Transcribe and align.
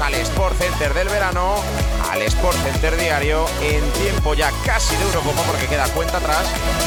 Al 0.00 0.14
Sport 0.14 0.56
Center 0.58 0.92
del 0.94 1.08
verano, 1.08 1.54
al 2.10 2.20
Sport 2.22 2.56
Center 2.58 2.96
diario, 2.96 3.46
en 3.62 3.82
tiempo 3.92 4.34
ya 4.34 4.50
casi 4.64 4.96
de 4.96 5.02
Eurocopa 5.04 5.42
porque 5.42 5.66
queda 5.66 5.86
cuenta 5.94 6.18
atrás, 6.18 6.44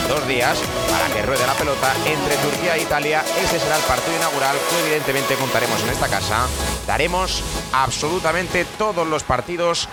dos 0.08 0.28
días 0.28 0.59
para 0.92 1.08
que 1.14 1.22
ruede 1.22 1.47
la 1.47 1.53
pelota 1.53 1.94
entre 2.06 2.36
Turquía 2.38 2.75
e 2.75 2.81
Italia. 2.81 3.23
Ese 3.42 3.59
será 3.59 3.78
el 3.78 3.84
partido 3.84 4.17
inaugural 4.17 4.58
que 4.70 4.80
evidentemente 4.86 5.36
contaremos 5.36 5.81
en 5.84 5.90
esta 5.90 6.08
casa. 6.08 6.45
Daremos 6.86 7.44
absolutamente 7.72 8.66
todos 8.78 9.08
los 9.08 9.23
partidos 9.23 9.88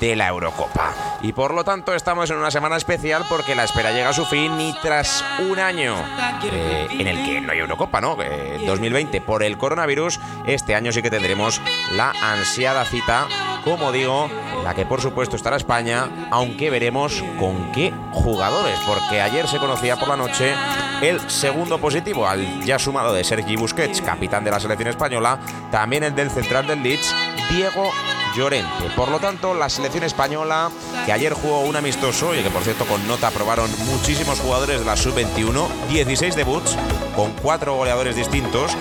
de 0.00 0.16
la 0.16 0.28
Eurocopa. 0.28 0.94
Y 1.22 1.32
por 1.32 1.52
lo 1.52 1.64
tanto 1.64 1.94
estamos 1.94 2.30
en 2.30 2.36
una 2.36 2.50
semana 2.50 2.76
especial 2.76 3.24
porque 3.28 3.54
la 3.54 3.64
espera 3.64 3.90
llega 3.90 4.10
a 4.10 4.12
su 4.12 4.24
fin 4.24 4.60
y 4.60 4.72
tras 4.80 5.24
un 5.40 5.58
año 5.58 5.96
eh, 6.44 6.86
en 6.90 7.06
el 7.06 7.24
que 7.24 7.40
no 7.40 7.52
hay 7.52 7.58
Eurocopa, 7.58 8.00
¿no? 8.00 8.16
2020 8.16 9.16
eh, 9.16 9.20
por 9.20 9.42
el 9.42 9.58
coronavirus, 9.58 10.20
este 10.46 10.74
año 10.74 10.92
sí 10.92 11.02
que 11.02 11.10
tendremos 11.18 11.60
la 11.96 12.12
ansiada 12.22 12.84
cita, 12.84 13.26
como 13.64 13.90
digo, 13.90 14.30
la 14.62 14.72
que 14.74 14.86
por 14.86 15.00
supuesto 15.00 15.34
estará 15.34 15.56
España, 15.56 16.28
aunque 16.30 16.70
veremos 16.70 17.24
con 17.40 17.72
qué 17.72 17.92
jugadores, 18.12 18.78
porque 18.86 19.20
ayer 19.20 19.48
se 19.48 19.58
conocía 19.58 19.96
por 19.96 20.06
la 20.06 20.16
noche 20.16 20.54
el 21.02 21.18
segundo 21.28 21.78
positivo 21.78 22.24
al 22.24 22.62
ya 22.62 22.78
sumado 22.78 23.12
de 23.12 23.24
Sergi 23.24 23.56
Busquets, 23.56 24.00
capitán 24.00 24.44
de 24.44 24.52
la 24.52 24.60
selección 24.60 24.90
española, 24.90 25.40
también 25.72 26.04
el 26.04 26.14
del 26.14 26.30
central 26.30 26.68
del 26.68 26.84
Leeds, 26.84 27.12
Diego 27.50 27.90
Llorente. 28.36 28.90
Por 28.96 29.10
lo 29.10 29.18
tanto, 29.18 29.54
la 29.54 29.68
selección 29.68 30.04
española, 30.04 30.70
que 31.06 31.12
ayer 31.12 31.32
jugó 31.32 31.60
un 31.60 31.76
amistoso 31.76 32.34
y 32.34 32.42
que 32.42 32.50
por 32.50 32.62
cierto 32.62 32.84
con 32.84 33.06
nota 33.06 33.28
aprobaron 33.28 33.70
muchísimos 33.86 34.40
jugadores 34.40 34.80
de 34.80 34.84
la 34.84 34.96
sub-21, 34.96 35.68
16 35.88 36.36
debuts 36.36 36.76
con 37.14 37.32
cuatro 37.32 37.74
goleadores 37.74 38.16
distintos, 38.16 38.72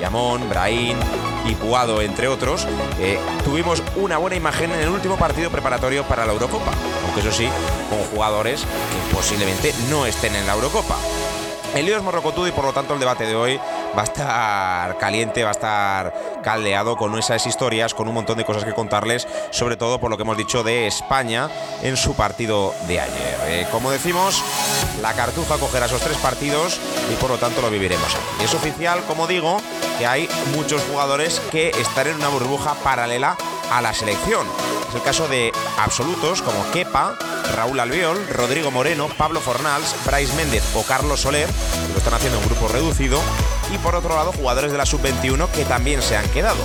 Yamón, 0.00 0.48
Brahim, 0.48 0.98
y 1.48 1.54
Puado, 1.54 2.02
entre 2.02 2.28
otros, 2.28 2.66
eh, 2.98 3.18
tuvimos 3.44 3.82
una 3.96 4.18
buena 4.18 4.36
imagen 4.36 4.72
en 4.72 4.80
el 4.80 4.88
último 4.88 5.16
partido 5.16 5.50
preparatorio 5.50 6.04
para 6.04 6.26
la 6.26 6.32
Eurocopa, 6.32 6.72
aunque 7.04 7.20
eso 7.20 7.32
sí, 7.32 7.48
con 7.88 7.98
jugadores 8.10 8.62
que 8.62 9.14
posiblemente 9.14 9.72
no 9.88 10.06
estén 10.06 10.34
en 10.34 10.46
la 10.46 10.54
Eurocopa. 10.54 10.96
El 11.74 11.86
lío 11.86 11.96
es 11.96 12.02
morrocotudo 12.02 12.48
y 12.48 12.52
por 12.52 12.64
lo 12.64 12.72
tanto 12.72 12.94
el 12.94 13.00
debate 13.00 13.26
de 13.26 13.34
hoy 13.34 13.60
va 13.96 14.02
a 14.02 14.04
estar 14.04 14.98
caliente, 14.98 15.42
va 15.42 15.50
a 15.50 15.52
estar 15.52 16.40
caldeado 16.42 16.96
con 16.96 17.18
esas 17.18 17.46
historias, 17.46 17.94
con 17.94 18.08
un 18.08 18.14
montón 18.14 18.38
de 18.38 18.44
cosas 18.44 18.64
que 18.64 18.72
contarles, 18.72 19.26
sobre 19.50 19.76
todo 19.76 19.98
por 19.98 20.10
lo 20.10 20.16
que 20.16 20.22
hemos 20.22 20.36
dicho 20.36 20.62
de 20.62 20.86
España 20.86 21.48
en 21.82 21.96
su 21.96 22.14
partido 22.14 22.74
de 22.86 23.00
ayer. 23.00 23.38
Eh, 23.46 23.66
como 23.70 23.90
decimos, 23.90 24.42
la 25.00 25.12
Cartuja 25.14 25.58
cogerá 25.58 25.86
esos 25.86 26.00
tres 26.00 26.16
partidos 26.18 26.80
y 27.12 27.14
por 27.16 27.30
lo 27.30 27.38
tanto 27.38 27.62
lo 27.62 27.70
viviremos 27.70 28.14
aquí. 28.14 28.44
Es 28.44 28.54
oficial, 28.54 29.02
como 29.06 29.26
digo, 29.26 29.58
que 29.98 30.06
hay 30.06 30.28
muchos 30.54 30.82
jugadores 30.82 31.40
que 31.50 31.70
están 31.70 32.06
en 32.08 32.16
una 32.16 32.28
burbuja 32.28 32.74
paralela 32.74 33.36
a 33.70 33.82
la 33.82 33.94
selección. 33.94 34.46
Es 34.88 34.94
el 34.94 35.02
caso 35.02 35.28
de 35.28 35.52
absolutos 35.78 36.42
como 36.42 36.70
Kepa, 36.70 37.16
Raúl 37.54 37.80
Albiol, 37.80 38.26
Rodrigo 38.28 38.70
Moreno, 38.70 39.08
Pablo 39.16 39.40
Fornals, 39.40 39.94
Bryce 40.04 40.34
Méndez 40.34 40.62
o 40.74 40.82
Carlos 40.82 41.20
Soler, 41.20 41.48
lo 41.92 41.98
están 41.98 42.14
haciendo 42.14 42.38
en 42.38 42.46
grupo 42.46 42.68
reducido, 42.68 43.20
y 43.72 43.78
por 43.78 43.94
otro 43.94 44.14
lado 44.14 44.32
jugadores 44.32 44.72
de 44.72 44.78
la 44.78 44.86
sub-21 44.86 45.48
que 45.50 45.64
también 45.64 46.02
se 46.02 46.16
han 46.16 46.28
quedado. 46.30 46.58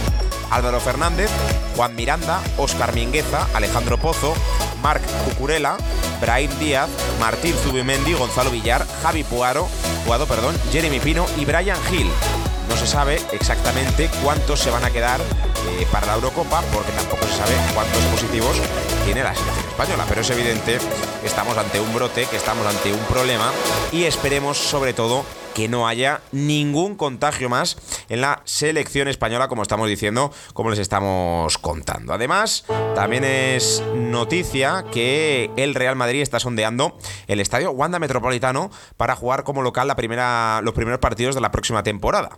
Álvaro 0.50 0.80
Fernández, 0.80 1.30
Juan 1.76 1.96
Miranda, 1.96 2.42
Óscar 2.58 2.94
Mingueza, 2.94 3.48
Alejandro 3.54 3.98
Pozo, 3.98 4.34
Marc 4.82 5.02
Cucurella, 5.26 5.78
Brahim 6.20 6.52
Díaz, 6.60 6.90
Martín 7.20 7.56
Zubimendi, 7.56 8.14
Gonzalo 8.14 8.52
Villar, 8.52 8.86
Javi 9.02 9.24
Puaro, 9.24 9.68
Puado, 10.06 10.26
perdón, 10.28 10.58
Jeremy 10.72 11.00
Pino 11.00 11.26
y 11.38 11.46
Brian 11.46 11.80
Hill. 11.92 12.10
No 12.70 12.76
se 12.76 12.88
sabe 12.88 13.22
exactamente 13.32 14.10
cuántos 14.24 14.60
se 14.60 14.70
van 14.72 14.84
a 14.84 14.92
quedar 14.92 15.20
eh, 15.22 15.88
para 15.92 16.08
la 16.08 16.16
Eurocopa, 16.16 16.62
porque 16.74 16.92
tampoco 16.92 17.26
se 17.28 17.38
sabe 17.38 17.54
cuántos 17.74 18.04
positivos 18.06 18.58
tiene 19.06 19.24
la 19.24 19.34
selección 19.34 19.61
Pero 19.82 20.22
es 20.22 20.30
evidente 20.30 20.78
que 21.22 21.28
estamos 21.28 21.58
ante 21.58 21.80
un 21.80 21.92
brote, 21.92 22.28
que 22.28 22.36
estamos 22.36 22.68
ante 22.68 22.94
un 22.94 23.00
problema 23.06 23.52
y 23.92 24.04
esperemos 24.04 24.56
sobre 24.56 24.94
todo 24.94 25.26
que 25.56 25.68
no 25.68 25.88
haya 25.88 26.22
ningún 26.32 26.96
contagio 26.96 27.50
más 27.50 27.78
en 28.08 28.22
la 28.22 28.44
selección 28.46 29.08
española, 29.08 29.48
como 29.48 29.64
estamos 29.64 29.90
diciendo, 29.90 30.32
como 30.54 30.70
les 30.70 30.78
estamos 30.78 31.58
contando. 31.58 32.14
Además, 32.14 32.64
también 32.94 33.24
es 33.24 33.82
noticia 33.96 34.86
que 34.92 35.50
el 35.58 35.74
Real 35.74 35.96
Madrid 35.96 36.22
está 36.22 36.40
sondeando 36.40 36.96
el 37.26 37.40
estadio 37.40 37.72
Wanda 37.72 37.98
Metropolitano 37.98 38.70
para 38.98 39.16
jugar 39.16 39.44
como 39.44 39.64
local 39.64 39.88
la 39.88 39.96
primera, 39.96 40.62
los 40.62 40.76
primeros 40.76 41.00
partidos 41.00 41.34
de 41.34 41.42
la 41.42 41.50
próxima 41.50 41.82
temporada. 41.82 42.38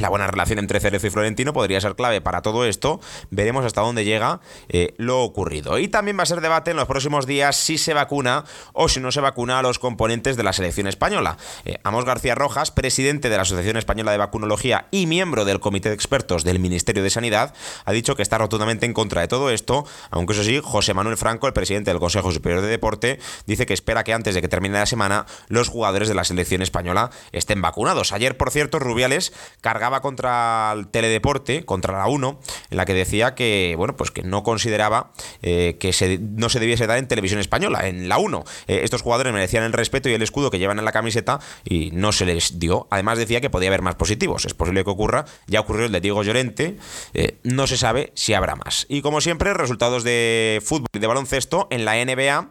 La 0.00 0.08
buena 0.08 0.26
relación 0.26 0.58
entre 0.58 0.80
Cerezo 0.80 1.06
y 1.06 1.10
Florentino 1.10 1.52
podría 1.52 1.78
ser 1.78 1.94
clave 1.94 2.22
para 2.22 2.40
todo 2.40 2.64
esto. 2.64 3.00
Veremos 3.30 3.66
hasta 3.66 3.82
dónde 3.82 4.06
llega 4.06 4.40
eh, 4.70 4.94
lo 4.96 5.20
ocurrido. 5.20 5.78
Y 5.78 5.88
también 5.88 6.18
va 6.18 6.22
a 6.22 6.26
ser 6.26 6.40
debate 6.40 6.70
en 6.70 6.78
los 6.78 6.86
próximos 6.86 7.26
días 7.26 7.56
si 7.56 7.76
se 7.76 7.92
vacuna 7.92 8.44
o 8.72 8.88
si 8.88 8.98
no 8.98 9.12
se 9.12 9.20
vacuna 9.20 9.58
a 9.58 9.62
los 9.62 9.78
componentes 9.78 10.38
de 10.38 10.42
la 10.42 10.54
selección 10.54 10.86
española. 10.86 11.36
Eh, 11.66 11.78
Amos 11.84 12.06
García 12.06 12.34
Rojas, 12.34 12.70
presidente 12.70 13.28
de 13.28 13.36
la 13.36 13.42
Asociación 13.42 13.76
Española 13.76 14.12
de 14.12 14.16
Vacunología 14.16 14.86
y 14.90 15.06
miembro 15.06 15.44
del 15.44 15.60
Comité 15.60 15.90
de 15.90 15.96
Expertos 15.96 16.44
del 16.44 16.60
Ministerio 16.60 17.02
de 17.02 17.10
Sanidad, 17.10 17.52
ha 17.84 17.92
dicho 17.92 18.16
que 18.16 18.22
está 18.22 18.38
rotundamente 18.38 18.86
en 18.86 18.94
contra 18.94 19.20
de 19.20 19.28
todo 19.28 19.50
esto, 19.50 19.84
aunque 20.10 20.32
eso 20.32 20.44
sí, 20.44 20.60
José 20.64 20.94
Manuel 20.94 21.18
Franco, 21.18 21.46
el 21.46 21.52
presidente 21.52 21.90
del 21.90 22.00
Consejo 22.00 22.32
Superior 22.32 22.62
de 22.62 22.68
Deporte, 22.68 23.18
dice 23.46 23.66
que 23.66 23.74
espera 23.74 24.02
que 24.02 24.14
antes 24.14 24.34
de 24.34 24.40
que 24.40 24.48
termine 24.48 24.78
la 24.78 24.86
semana 24.86 25.26
los 25.48 25.68
jugadores 25.68 26.08
de 26.08 26.14
la 26.14 26.24
selección 26.24 26.62
española 26.62 27.10
estén 27.32 27.60
vacunados. 27.60 28.14
Ayer, 28.14 28.38
por 28.38 28.50
cierto, 28.50 28.78
Rubiales 28.78 29.34
cargaba 29.60 29.89
contra 29.98 30.72
el 30.76 30.86
teledeporte, 30.86 31.64
contra 31.64 31.98
la 31.98 32.06
1, 32.06 32.40
en 32.70 32.76
la 32.76 32.84
que 32.84 32.94
decía 32.94 33.34
que, 33.34 33.74
bueno, 33.76 33.96
pues 33.96 34.12
que 34.12 34.22
no 34.22 34.44
consideraba 34.44 35.10
eh, 35.42 35.76
que 35.80 35.92
se, 35.92 36.18
no 36.18 36.48
se 36.48 36.60
debiese 36.60 36.86
dar 36.86 36.98
en 36.98 37.08
televisión 37.08 37.40
española, 37.40 37.88
en 37.88 38.08
la 38.08 38.18
1. 38.18 38.44
Eh, 38.68 38.80
estos 38.84 39.02
jugadores 39.02 39.32
merecían 39.32 39.64
el 39.64 39.72
respeto 39.72 40.08
y 40.08 40.14
el 40.14 40.22
escudo 40.22 40.50
que 40.50 40.60
llevan 40.60 40.78
en 40.78 40.84
la 40.84 40.92
camiseta 40.92 41.40
y 41.64 41.90
no 41.90 42.12
se 42.12 42.26
les 42.26 42.60
dio. 42.60 42.86
Además 42.90 43.18
decía 43.18 43.40
que 43.40 43.50
podía 43.50 43.68
haber 43.68 43.82
más 43.82 43.96
positivos. 43.96 44.44
Es 44.44 44.54
posible 44.54 44.84
que 44.84 44.90
ocurra. 44.90 45.24
Ya 45.48 45.60
ocurrió 45.60 45.86
el 45.86 45.92
de 45.92 46.00
Diego 46.00 46.22
Llorente. 46.22 46.76
Eh, 47.14 47.38
no 47.42 47.66
se 47.66 47.76
sabe 47.76 48.12
si 48.14 48.34
habrá 48.34 48.54
más. 48.54 48.86
Y 48.88 49.02
como 49.02 49.20
siempre, 49.20 49.52
resultados 49.54 50.04
de 50.04 50.62
fútbol 50.64 50.86
y 50.92 51.00
de 51.00 51.06
baloncesto 51.08 51.66
en 51.70 51.84
la 51.84 51.96
NBA. 52.04 52.50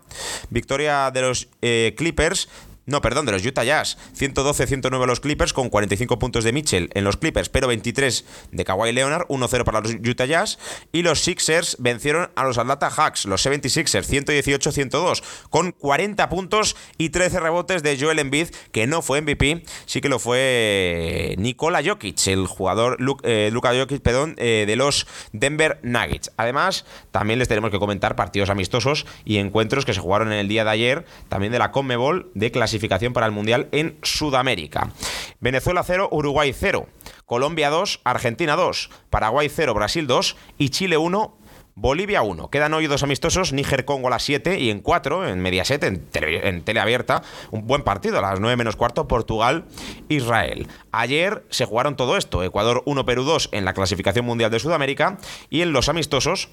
Victoria 0.50 1.12
de 1.12 1.22
los 1.22 1.48
Clippers 1.96 2.50
no, 2.90 3.02
perdón, 3.02 3.26
de 3.26 3.32
los 3.32 3.46
Utah 3.46 3.64
Jazz. 3.64 3.98
112-109 4.18 5.06
los 5.06 5.20
Clippers 5.20 5.54
con 5.54 5.70
45 5.70 6.20
puntos 6.20 6.44
de 6.44 6.52
Mitchell 6.52 6.90
en 6.94 7.04
los 7.04 7.18
Clippers, 7.18 7.50
pero 7.50 7.68
23 7.68 8.26
de 8.52 8.66
Kawhi 8.66 8.92
Leonard, 8.92 9.28
1-0 9.28 9.64
para 9.64 9.82
los 9.82 9.94
Utah 9.94 10.26
Jazz. 10.26 10.58
Y 10.92 11.04
los 11.04 11.22
Sixers 11.22 11.78
vencieron 11.80 12.32
a 12.36 12.44
los 12.44 12.58
Atlanta 12.58 12.90
Hawks, 12.90 13.26
los 13.26 13.46
76ers, 13.46 14.08
118-102, 14.08 15.24
con 15.50 15.72
40 15.72 16.30
puntos 16.30 16.76
y 16.98 17.10
13 17.10 17.40
rebotes 17.40 17.84
de 17.84 17.98
Joel 18.00 18.20
Embiid, 18.20 18.48
que 18.72 18.88
no 18.88 19.02
fue 19.02 19.22
MVP, 19.22 19.64
sí 19.86 20.02
que 20.02 20.10
lo 20.10 20.20
fue 20.20 21.36
Nikola 21.38 21.82
Jokic, 21.84 22.28
el 22.28 22.48
jugador 22.48 22.98
eh, 23.24 23.50
Luka 23.52 23.74
Jokic, 23.74 24.02
perdón, 24.02 24.36
eh, 24.38 24.66
de 24.68 24.76
los 24.76 25.08
Denver 25.32 25.80
Nuggets. 25.84 26.32
Además, 26.38 26.86
también 27.12 27.40
les 27.40 27.48
tenemos 27.48 27.72
que 27.72 27.80
comentar 27.80 28.16
partidos 28.16 28.50
amistosos 28.50 29.06
y 29.26 29.38
encuentros 29.38 29.86
que 29.86 29.94
se 29.94 30.00
jugaron 30.00 30.32
en 30.32 30.40
el 30.40 30.48
día 30.48 30.64
de 30.64 30.72
ayer, 30.72 31.06
también 31.28 31.52
de 31.52 31.60
la 31.60 31.72
Conmebol 31.72 32.32
de 32.34 32.52
clasificación 32.52 32.79
clasificación 32.80 33.14
para 33.14 33.26
el 33.26 33.31
Mundial 33.34 33.68
en 33.72 33.98
Sudamérica. 34.04 34.92
Venezuela 35.40 35.84
0, 35.84 36.10
Uruguay 36.12 36.54
0, 36.58 36.88
Colombia 37.26 37.70
2, 37.70 38.02
Argentina 38.06 38.56
2, 38.56 38.90
Paraguay 39.10 39.50
0, 39.54 39.74
Brasil 39.74 40.08
2 40.08 40.38
y 40.58 40.70
Chile 40.70 40.98
1, 40.98 41.38
Bolivia 41.76 42.22
1. 42.22 42.50
Quedan 42.50 42.74
hoy 42.74 42.88
dos 42.88 43.04
amistosos, 43.04 43.54
Níger-Congo 43.54 44.08
a 44.08 44.12
las 44.12 44.24
7 44.24 44.60
y 44.60 44.70
en 44.70 44.80
4, 44.80 45.28
en 45.28 45.40
Mediaset, 45.40 45.84
en, 45.84 46.08
en 46.14 46.62
teleabierta, 46.64 47.22
un 47.52 47.68
buen 47.68 47.84
partido 47.84 48.18
a 48.20 48.22
las 48.22 48.40
9 48.40 48.56
menos 48.56 48.76
cuarto, 48.76 49.08
Portugal-Israel. 49.08 50.68
Ayer 50.92 51.46
se 51.50 51.66
jugaron 51.66 51.96
todo 51.96 52.18
esto, 52.18 52.44
Ecuador 52.44 52.81
1, 52.86 53.06
Perú 53.06 53.24
2 53.24 53.50
en 53.52 53.66
la 53.66 53.74
clasificación 53.74 54.26
mundial 54.26 54.52
de 54.52 54.60
Sudamérica 54.60 55.18
y 55.50 55.62
en 55.62 55.74
los 55.74 55.90
amistosos 55.90 56.50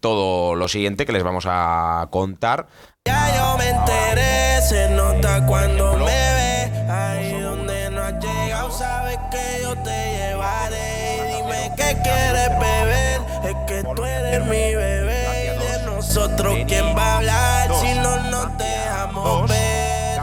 todo 0.00 0.54
lo 0.54 0.68
siguiente 0.68 1.06
que 1.06 1.12
les 1.12 1.22
vamos 1.22 1.44
a 1.46 2.08
contar. 2.10 2.68
Ya 3.06 3.36
yo 3.36 3.58
me 3.58 3.68
enteré, 3.68 4.39
se 4.70 4.88
nota 4.90 5.44
cuando 5.46 5.94
me 5.94 6.04
ve. 6.04 6.70
Ahí 6.88 7.40
donde 7.40 7.90
no 7.90 8.02
has 8.02 8.14
llegado, 8.20 8.70
sabes 8.70 9.18
que 9.28 9.62
yo 9.64 9.74
te 9.82 10.12
llevaré. 10.16 11.34
Dime 11.36 11.72
qué 11.76 11.98
quieres 12.04 12.50
beber, 12.50 13.20
es 13.42 13.56
que 13.66 13.82
tú 13.96 14.04
eres 14.04 14.44
mi 14.44 14.76
bebé. 14.76 15.58
De 15.58 15.86
nosotros, 15.86 16.56
¿quién 16.68 16.96
va 16.96 17.02
a 17.02 17.16
hablar 17.16 17.70
si 17.80 17.94
no 17.98 18.16
nos 18.30 18.58
dejamos 18.58 19.48
ver? 19.48 20.20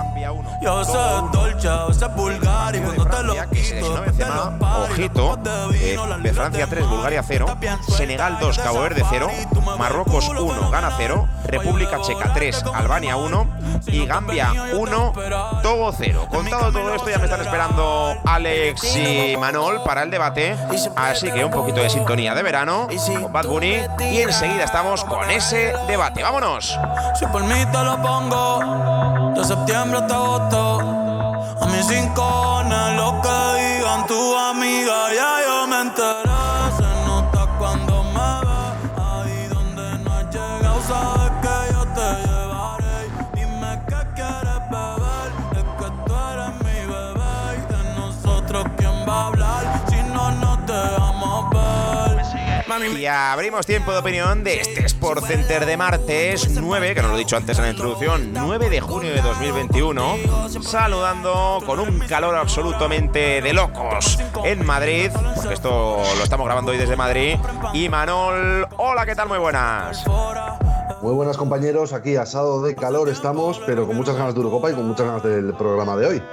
Yo 0.61 0.85
soy 0.85 1.29
dolce, 1.65 2.05
vulgar 2.07 2.75
y 2.75 2.79
cuando 2.79 3.05
te 3.05 3.23
lo 3.23 3.33
quito, 3.49 4.03
te 4.11 4.25
lo 4.25 4.59
paro. 4.59 4.83
Ojito, 4.83 5.39
eh, 5.73 5.97
de 6.21 6.33
Francia 6.33 6.67
3, 6.69 6.87
Bulgaria 6.87 7.23
0, 7.25 7.57
Senegal 7.87 8.37
2, 8.39 8.59
Cabo 8.59 8.81
Verde 8.81 9.03
0, 9.09 9.27
Marruecos 9.77 10.29
1, 10.29 10.69
Ghana 10.69 10.91
0, 10.97 11.27
República 11.45 12.01
Checa 12.01 12.33
3, 12.33 12.63
Albania 12.73 13.17
1 13.17 13.47
y 13.87 14.05
Gambia 14.05 14.53
1, 14.73 15.13
Togo 15.61 15.93
0. 15.97 16.27
Contado 16.29 16.71
todo 16.71 16.93
esto, 16.93 17.09
ya 17.09 17.17
me 17.17 17.25
están 17.25 17.41
esperando 17.41 18.15
Alex 18.25 18.95
y 18.95 19.35
Manol 19.37 19.83
para 19.83 20.03
el 20.03 20.11
debate, 20.11 20.55
así 20.95 21.31
que 21.31 21.43
un 21.43 21.51
poquito 21.51 21.81
de 21.81 21.89
sintonía 21.89 22.33
de 22.35 22.43
verano 22.43 22.87
con 23.21 23.31
Bad 23.31 23.47
Bunny 23.47 23.81
y 24.11 24.17
enseguida 24.21 24.63
estamos 24.63 25.03
con 25.03 25.29
ese 25.29 25.73
debate. 25.87 26.23
¡Vámonos! 26.23 26.77
Si 27.15 27.25
por 27.27 27.43
mí 27.43 27.65
te 27.71 27.83
lo 27.83 28.01
pongo, 28.01 29.33
de 29.35 29.43
septiembre 29.43 29.99
hasta 29.99 30.15
agosto. 30.15 30.96
A 31.61 31.65
mis 31.65 31.87
rincones, 31.87 32.95
lo 32.95 33.21
que 33.21 33.37
digan 33.57 34.05
tu 34.07 34.37
amiga, 34.37 35.13
ya 35.13 35.31
yo 35.45 35.67
me 35.67 35.81
enteré. 35.81 36.16
Y 52.95 53.05
abrimos 53.05 53.65
tiempo 53.65 53.91
de 53.91 53.97
opinión 53.97 54.43
de 54.43 54.61
este 54.61 54.85
Sport 54.85 55.25
Center 55.25 55.65
de 55.65 55.77
martes 55.77 56.49
9, 56.49 56.95
que 56.95 57.01
nos 57.01 57.11
lo 57.11 57.17
he 57.17 57.19
dicho 57.19 57.35
antes 57.35 57.57
en 57.57 57.65
la 57.65 57.71
introducción, 57.71 58.31
9 58.33 58.69
de 58.69 58.81
junio 58.81 59.13
de 59.13 59.21
2021, 59.21 60.17
saludando 60.61 61.61
con 61.65 61.79
un 61.79 61.99
calor 61.99 62.35
absolutamente 62.35 63.41
de 63.41 63.53
locos 63.53 64.19
en 64.45 64.65
Madrid, 64.65 65.11
porque 65.35 65.53
esto 65.53 66.01
lo 66.17 66.23
estamos 66.23 66.45
grabando 66.45 66.71
hoy 66.71 66.77
desde 66.77 66.95
Madrid. 66.95 67.37
Y 67.73 67.89
Manol, 67.89 68.67
hola, 68.77 69.05
¿qué 69.05 69.15
tal? 69.15 69.27
Muy 69.27 69.39
buenas. 69.39 70.05
Muy 71.01 71.13
buenas 71.13 71.37
compañeros, 71.37 71.93
aquí 71.93 72.15
asado 72.15 72.63
de 72.63 72.75
calor 72.75 73.07
estamos, 73.09 73.61
pero 73.67 73.85
con 73.85 73.95
muchas 73.95 74.15
ganas 74.15 74.33
de 74.33 74.39
Eurocopa 74.39 74.71
y 74.71 74.73
con 74.73 74.87
muchas 74.87 75.05
ganas 75.05 75.23
del 75.23 75.53
programa 75.53 75.95
de 75.95 76.07
hoy. 76.07 76.23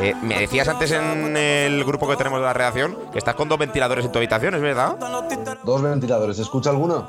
Eh, 0.00 0.14
me 0.22 0.38
decías 0.38 0.68
antes 0.68 0.92
en 0.92 1.36
el 1.36 1.84
grupo 1.84 2.08
que 2.08 2.16
tenemos 2.16 2.38
de 2.38 2.46
la 2.46 2.52
redacción 2.52 2.96
que 3.12 3.18
estás 3.18 3.34
con 3.34 3.48
dos 3.48 3.58
ventiladores 3.58 4.04
en 4.04 4.12
tu 4.12 4.18
habitación, 4.18 4.54
¿es 4.54 4.62
verdad? 4.62 4.96
Dos 5.64 5.82
ventiladores, 5.82 6.36
¿se 6.36 6.42
escucha 6.42 6.70
alguno? 6.70 7.06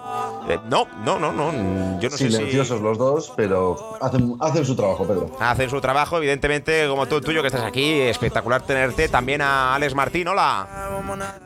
Eh, 0.50 0.60
no, 0.68 0.88
no, 1.06 1.20
no, 1.20 1.32
no. 1.32 1.52
Yo 2.00 2.10
no 2.10 2.18
Silenciosos 2.18 2.68
sé 2.68 2.78
si... 2.78 2.84
los 2.84 2.98
dos, 2.98 3.32
pero 3.36 3.98
hacen, 4.02 4.36
hacen 4.40 4.66
su 4.66 4.76
trabajo, 4.76 5.08
Pedro. 5.08 5.30
Hacen 5.40 5.70
su 5.70 5.80
trabajo, 5.80 6.18
evidentemente, 6.18 6.88
como 6.88 7.06
tú 7.08 7.18
el 7.18 7.24
tuyo 7.24 7.42
que 7.42 7.48
estás 7.48 7.64
aquí. 7.64 8.02
Espectacular 8.02 8.62
tenerte. 8.64 9.08
También 9.08 9.42
a 9.42 9.76
Alex 9.76 9.96
Martín, 9.96 10.28
hola. 10.28 10.68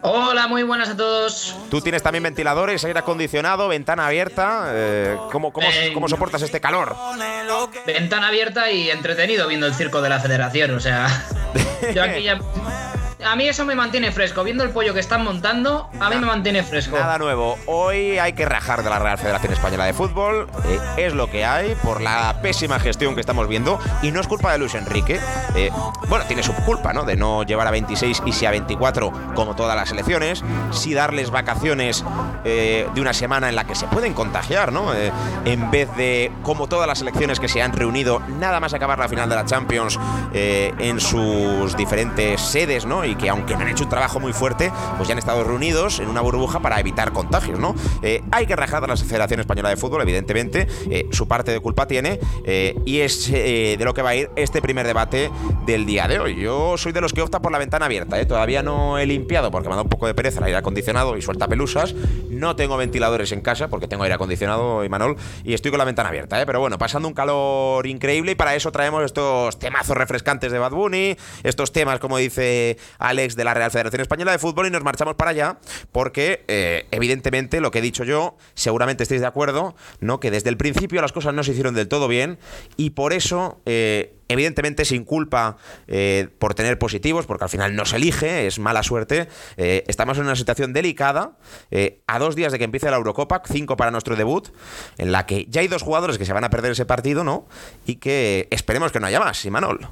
Hola, 0.02 0.48
muy 0.48 0.64
buenas 0.64 0.90
a 0.90 0.98
todos. 0.98 1.56
Tú 1.70 1.82
tienes 1.82 2.02
también 2.02 2.24
ventiladores, 2.24 2.84
aire 2.86 3.00
acondicionado, 3.00 3.68
ventana 3.68 4.08
abierta. 4.08 4.70
Eh, 4.70 5.18
¿cómo, 5.32 5.52
cómo, 5.58 5.94
¿Cómo 5.94 6.08
soportas 6.08 6.42
este 6.42 6.62
calor? 6.62 6.96
Ventana 7.86 8.28
abierta 8.28 8.72
y 8.72 8.90
entretenido 8.90 9.48
viendo 9.48 9.66
el 9.66 9.74
circo 9.74 10.02
de 10.02 10.10
la 10.10 10.20
federación, 10.20 10.76
o 10.76 10.80
sea. 10.80 11.08
Yo 11.94 12.04
aquí 12.04 12.24
ya. 12.24 12.40
A 13.24 13.36
mí 13.36 13.48
eso 13.48 13.66
me 13.66 13.74
mantiene 13.74 14.12
fresco. 14.12 14.44
Viendo 14.44 14.64
el 14.64 14.70
pollo 14.70 14.94
que 14.94 15.00
están 15.00 15.24
montando, 15.24 15.90
a 16.00 16.10
mí 16.10 16.18
me 16.18 16.28
mantiene 16.28 16.62
fresco. 16.62 16.98
Nada 16.98 17.18
nuevo. 17.18 17.58
Hoy 17.66 18.20
hay 18.20 18.34
que 18.34 18.46
rajar 18.46 18.84
de 18.84 18.92
la 18.92 19.00
Real 19.00 19.18
Federación 19.18 19.54
Española 19.54 19.86
de 19.86 19.94
Fútbol. 19.94 20.48
Eh, 20.66 20.80
es 20.98 21.14
lo 21.14 21.30
que 21.30 21.44
hay 21.44 21.74
por 21.82 22.00
la 22.02 22.40
pésima 22.44 22.80
gestión 22.80 23.16
que 23.16 23.22
estamos 23.22 23.48
viendo. 23.48 23.80
Y 24.04 24.12
no 24.12 24.22
es 24.22 24.28
culpa 24.28 24.52
de 24.52 24.60
Luis 24.60 24.76
Enrique. 24.76 25.20
Eh, 25.56 25.72
bueno, 26.10 26.26
tiene 26.26 26.44
su 26.44 26.54
culpa, 26.54 26.94
¿no? 26.94 27.06
De 27.06 27.16
no 27.16 27.42
llevar 27.42 27.66
a 27.66 27.72
26 27.72 28.22
y 28.24 28.34
si 28.34 28.46
a 28.46 28.52
24 28.52 29.34
como 29.34 29.56
todas 29.56 29.76
las 29.76 29.90
selecciones. 29.90 30.44
Sí 30.70 30.94
darles 30.94 31.32
vacaciones 31.32 32.06
eh, 32.46 32.88
de 32.94 33.02
una 33.02 33.14
semana 33.14 33.50
en 33.50 33.56
la 33.56 33.66
que 33.66 33.74
se 33.74 33.88
pueden 33.88 34.14
contagiar, 34.14 34.72
¿no? 34.72 34.94
En 35.46 35.72
vez 35.72 35.90
de, 35.96 36.32
como 36.44 36.68
todas 36.68 36.88
las 36.88 37.00
selecciones 37.00 37.40
que 37.40 37.48
se 37.48 37.64
han 37.64 37.74
reunido, 37.74 38.22
nada 38.40 38.60
más 38.60 38.74
acabar 38.74 39.00
la 39.00 39.10
final 39.10 39.28
de 39.28 39.36
la 39.36 39.46
Champions 39.46 40.00
en 40.34 41.00
sus 41.00 41.76
diferentes 41.76 42.42
sedes, 42.42 42.86
¿no? 42.86 43.08
Y 43.08 43.16
que 43.18 43.30
aunque 43.30 43.56
no 43.56 43.62
han 43.62 43.70
hecho 43.70 43.84
un 43.84 43.90
trabajo 43.90 44.20
muy 44.20 44.34
fuerte, 44.34 44.72
pues 44.98 45.08
ya 45.08 45.14
han 45.14 45.20
estado 45.20 45.44
reunidos 45.44 46.00
en 46.00 46.08
una 46.08 46.22
burbuja 46.22 46.60
para 46.60 46.80
evitar 46.80 47.12
contagios, 47.12 47.60
¿no? 47.60 47.76
Eh, 48.02 48.22
hay 48.32 48.46
que 48.46 48.56
rajar 48.56 48.84
a 48.84 48.88
la 48.88 48.98
Federación 48.98 49.40
Española 49.40 49.70
de 49.70 49.78
Fútbol, 49.78 50.02
evidentemente, 50.02 50.68
eh, 50.90 51.08
su 51.12 51.28
parte 51.28 51.52
de 51.52 51.60
culpa 51.60 51.88
tiene, 51.88 52.20
eh, 52.46 52.76
y 52.86 53.00
es 53.00 53.32
de 53.32 53.78
lo 53.82 53.94
que 53.94 54.02
va 54.02 54.10
a 54.10 54.16
ir 54.16 54.30
este 54.36 54.62
primer 54.62 54.86
debate 54.86 55.32
del 55.66 55.86
día 55.86 56.08
de 56.08 56.20
hoy. 56.20 56.36
Yo 56.36 56.78
soy 56.78 56.92
de 56.92 57.02
los 57.02 57.14
que 57.14 57.22
opta 57.22 57.42
por 57.42 57.52
la 57.52 57.58
ventana 57.58 57.86
abierta, 57.86 58.26
todavía 58.28 58.64
no 58.64 58.98
he 58.98 59.06
limpiado 59.06 59.52
porque 59.52 59.68
me 59.70 59.76
dado 59.76 59.84
un 59.84 59.90
poco 59.90 60.08
de 60.08 60.14
pereza 60.14 60.40
el 60.40 60.46
aire 60.46 60.58
acondicionado 60.58 61.18
y 61.18 61.22
suelta 61.22 61.48
pelusas. 61.48 61.96
No 62.30 62.56
tengo 62.56 62.78
ventiladores 62.78 63.32
en 63.32 63.42
casa 63.42 63.68
porque 63.68 63.88
tengo 63.88 64.04
aire 64.04 64.16
acondicionado, 64.16 64.84
Imanol, 64.84 65.18
y 65.44 65.54
estoy 65.54 65.72
con 65.72 65.80
la 65.80 65.86
ventana 65.86 66.10
abierta, 66.10 66.42
¿eh? 66.42 66.46
pero 66.46 66.60
bueno, 66.60 66.78
pasando 66.78 67.08
un 67.08 67.14
calor 67.14 67.86
increíble 67.88 68.34
y 68.34 68.36
para 68.36 68.56
eso 68.56 68.72
traemos 68.72 69.04
estos 69.04 69.60
temazos 69.60 69.98
refrescantes 69.98 70.52
de 70.52 70.60
Bad 70.60 70.72
Bunny, 70.72 71.18
estos 71.44 71.72
temas, 71.72 72.00
como 72.00 72.18
dice 72.18 72.78
Alex, 73.00 73.36
de 73.36 73.44
la 73.44 73.54
Real 73.54 73.72
Federación 73.72 74.02
Española 74.02 74.32
de 74.32 74.40
Fútbol 74.40 74.68
y 74.68 74.72
nos 74.72 74.84
marchamos 74.84 75.16
para 75.16 75.32
allá 75.32 75.58
porque, 75.92 76.44
eh, 76.48 76.88
evidentemente, 76.92 77.62
lo 77.62 77.72
que 77.72 77.80
he 77.80 77.82
dicho 77.82 78.04
yo, 78.04 78.38
seguramente 78.54 79.04
estéis 79.04 79.22
de 79.22 79.28
acuerdo, 79.28 79.76
¿no? 80.00 80.20
Que 80.20 80.32
desde 80.32 80.50
el 80.50 80.58
principio 80.58 81.02
las 81.02 81.12
cosas 81.12 81.34
no 81.34 81.44
se 81.44 81.52
hicieron 81.52 81.74
del 81.76 81.88
todo 81.88 82.08
bien 82.08 82.38
y 82.76 82.92
por 82.92 83.14
eso... 83.14 83.62
eh, 83.66 84.14
Evidentemente 84.30 84.84
sin 84.84 85.06
culpa 85.06 85.56
eh, 85.88 86.28
por 86.38 86.54
tener 86.54 86.78
positivos, 86.78 87.26
porque 87.26 87.46
al 87.46 87.50
final 87.50 87.78
no 87.78 87.86
se 87.86 87.96
elige, 87.96 88.46
es 88.46 88.60
mala 88.60 88.84
suerte. 88.84 89.30
Estamos 89.56 90.18
en 90.18 90.26
una 90.26 90.36
situación 90.36 90.74
delicada, 90.74 91.38
a 92.08 92.20
dos 92.20 92.36
días 92.36 92.52
de 92.52 92.58
que 92.58 92.66
empiece 92.66 92.92
la 92.92 92.98
Eurocopa, 92.98 93.42
cinco 93.50 93.78
para 93.78 93.90
nuestro 93.90 94.18
debut, 94.18 94.50
en 94.98 95.14
la 95.14 95.26
que 95.26 95.46
ya 95.46 95.62
hay 95.62 95.70
dos 95.70 95.82
jugadores 95.82 96.18
que 96.18 96.26
se 96.26 96.34
van 96.34 96.44
a 96.44 96.50
perder 96.50 96.74
ese 96.74 96.86
partido, 96.86 97.24
¿no? 97.24 97.48
Y 97.86 97.96
que 97.96 98.50
esperemos 98.52 98.92
que 98.92 99.00
no 99.00 99.08
haya 99.08 99.22
más, 99.22 99.46
Imanol. 99.46 99.88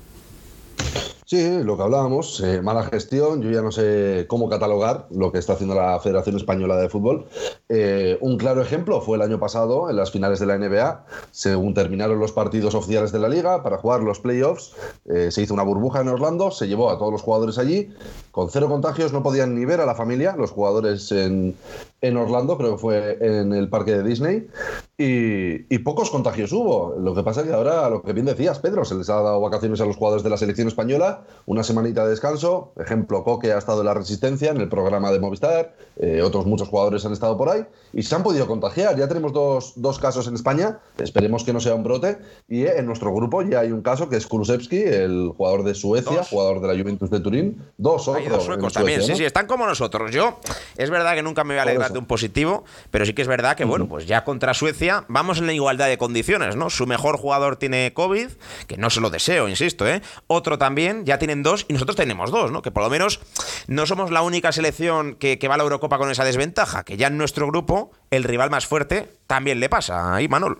Sí, 1.27 1.63
lo 1.63 1.75
que 1.75 1.81
hablábamos, 1.81 2.39
eh, 2.41 2.61
mala 2.61 2.83
gestión, 2.83 3.41
yo 3.41 3.49
ya 3.49 3.63
no 3.63 3.71
sé 3.71 4.27
cómo 4.29 4.47
catalogar 4.47 5.07
lo 5.09 5.31
que 5.31 5.39
está 5.39 5.53
haciendo 5.53 5.73
la 5.73 5.99
Federación 5.99 6.35
Española 6.35 6.77
de 6.77 6.87
Fútbol. 6.87 7.25
Eh, 7.67 8.19
un 8.21 8.37
claro 8.37 8.61
ejemplo 8.61 9.01
fue 9.01 9.17
el 9.17 9.23
año 9.23 9.39
pasado, 9.39 9.89
en 9.89 9.95
las 9.95 10.11
finales 10.11 10.39
de 10.39 10.45
la 10.45 10.55
NBA, 10.59 11.03
según 11.31 11.73
terminaron 11.73 12.19
los 12.19 12.31
partidos 12.31 12.75
oficiales 12.75 13.11
de 13.11 13.17
la 13.17 13.27
liga, 13.27 13.63
para 13.63 13.79
jugar 13.79 14.03
los 14.03 14.19
playoffs, 14.19 14.75
eh, 15.05 15.31
se 15.31 15.41
hizo 15.41 15.55
una 15.55 15.63
burbuja 15.63 16.01
en 16.01 16.09
Orlando, 16.09 16.51
se 16.51 16.67
llevó 16.67 16.91
a 16.91 16.99
todos 16.99 17.11
los 17.11 17.23
jugadores 17.23 17.57
allí, 17.57 17.89
con 18.29 18.51
cero 18.51 18.67
contagios, 18.69 19.11
no 19.11 19.23
podían 19.23 19.55
ni 19.55 19.65
ver 19.65 19.81
a 19.81 19.87
la 19.87 19.95
familia, 19.95 20.35
los 20.37 20.51
jugadores 20.51 21.11
en, 21.11 21.55
en 22.01 22.17
Orlando, 22.17 22.55
creo 22.55 22.73
que 22.73 22.77
fue 22.77 23.17
en 23.19 23.51
el 23.51 23.67
parque 23.67 23.93
de 23.93 24.03
Disney, 24.03 24.47
y, 24.97 25.73
y, 25.73 25.79
pocos 25.79 26.09
contagios 26.09 26.53
hubo. 26.53 26.95
Lo 26.97 27.13
que 27.13 27.21
pasa 27.21 27.41
es 27.41 27.47
que 27.47 27.53
ahora, 27.53 27.89
lo 27.89 28.01
que 28.01 28.13
bien 28.13 28.25
decías, 28.25 28.59
Pedro, 28.59 28.85
se 28.85 28.95
les 28.95 29.09
ha 29.09 29.15
dado 29.15 29.41
vacaciones 29.41 29.81
a 29.81 29.85
los 29.85 29.97
jugadores 29.97 30.23
de 30.23 30.29
la 30.29 30.37
selección 30.37 30.69
española, 30.69 31.25
una 31.45 31.63
semanita 31.63 32.05
de 32.05 32.11
descanso. 32.11 32.71
Ejemplo, 32.79 33.25
Coque 33.25 33.51
ha 33.51 33.57
estado 33.57 33.81
en 33.81 33.87
la 33.87 33.93
Resistencia, 33.93 34.51
en 34.51 34.61
el 34.61 34.69
programa 34.69 35.11
de 35.11 35.19
Movistar, 35.19 35.75
eh, 35.97 36.21
otros 36.21 36.45
muchos 36.45 36.69
jugadores 36.69 37.05
han 37.05 37.11
estado 37.11 37.37
por 37.37 37.49
ahí 37.49 37.65
y 37.91 38.03
se 38.03 38.15
han 38.15 38.23
podido 38.23 38.47
contagiar. 38.47 38.95
Ya 38.97 39.09
tenemos 39.09 39.33
dos, 39.33 39.73
dos 39.75 39.99
casos 39.99 40.27
en 40.27 40.35
España, 40.35 40.79
esperemos 40.97 41.43
que 41.43 41.51
no 41.51 41.59
sea 41.59 41.75
un 41.75 41.83
brote, 41.83 42.17
y 42.47 42.63
eh, 42.63 42.77
en 42.77 42.85
nuestro 42.85 43.13
grupo 43.13 43.41
ya 43.41 43.59
hay 43.59 43.73
un 43.73 43.81
caso 43.81 44.07
que 44.07 44.15
es 44.15 44.25
Kulusevski, 44.25 44.81
el 44.81 45.33
jugador 45.35 45.65
de 45.65 45.75
Suecia, 45.75 46.19
Dos. 46.19 46.29
jugador 46.29 46.61
de 46.61 46.73
la 46.73 46.81
Juventus 46.81 47.09
de 47.09 47.19
Turín. 47.19 47.61
Dos, 47.77 48.07
Hay 48.07 48.23
otro 48.23 48.37
dos 48.37 48.45
suecos 48.45 48.71
Suecia, 48.71 48.79
también, 48.79 49.01
sí, 49.01 49.11
¿no? 49.11 49.17
sí, 49.17 49.25
están 49.25 49.45
como 49.45 49.65
nosotros. 49.65 50.11
Yo, 50.11 50.39
es 50.77 50.89
verdad 50.89 51.15
que 51.15 51.21
nunca 51.21 51.43
me 51.43 51.55
voy 51.55 51.59
a 51.59 51.63
alegrar 51.63 51.91
de 51.91 51.99
un 51.99 52.05
positivo, 52.05 52.63
pero 52.91 53.05
sí 53.05 53.13
que 53.13 53.21
es 53.21 53.27
verdad 53.27 53.57
que, 53.57 53.65
bueno, 53.65 53.89
pues 53.89 54.05
ya 54.05 54.23
contra 54.23 54.53
Suecia 54.53 54.84
vamos 55.07 55.39
en 55.39 55.47
la 55.47 55.53
igualdad 55.53 55.87
de 55.87 55.97
condiciones, 55.97 56.55
¿no? 56.55 56.69
Su 56.69 56.87
mejor 56.87 57.17
jugador 57.17 57.55
tiene 57.57 57.93
COVID, 57.93 58.29
que 58.67 58.77
no 58.77 58.89
se 58.89 59.01
lo 59.01 59.09
deseo, 59.09 59.47
insisto, 59.47 59.87
¿eh? 59.87 60.01
Otro 60.27 60.57
también, 60.57 61.05
ya 61.05 61.17
tienen 61.17 61.43
dos 61.43 61.65
y 61.67 61.73
nosotros 61.73 61.95
tenemos 61.95 62.31
dos, 62.31 62.51
¿no? 62.51 62.61
Que 62.61 62.71
por 62.71 62.83
lo 62.83 62.89
menos 62.89 63.19
no 63.67 63.85
somos 63.85 64.11
la 64.11 64.21
única 64.21 64.51
selección 64.51 65.15
que, 65.15 65.39
que 65.39 65.47
va 65.47 65.55
a 65.55 65.57
la 65.57 65.63
Eurocopa 65.63 65.97
con 65.97 66.09
esa 66.11 66.23
desventaja, 66.23 66.83
que 66.83 66.97
ya 66.97 67.07
en 67.07 67.17
nuestro 67.17 67.47
grupo 67.47 67.91
el 68.11 68.23
rival 68.23 68.49
más 68.49 68.65
fuerte 68.65 69.11
también 69.27 69.59
le 69.59 69.69
pasa. 69.69 70.15
Ahí, 70.15 70.27
Manol. 70.27 70.59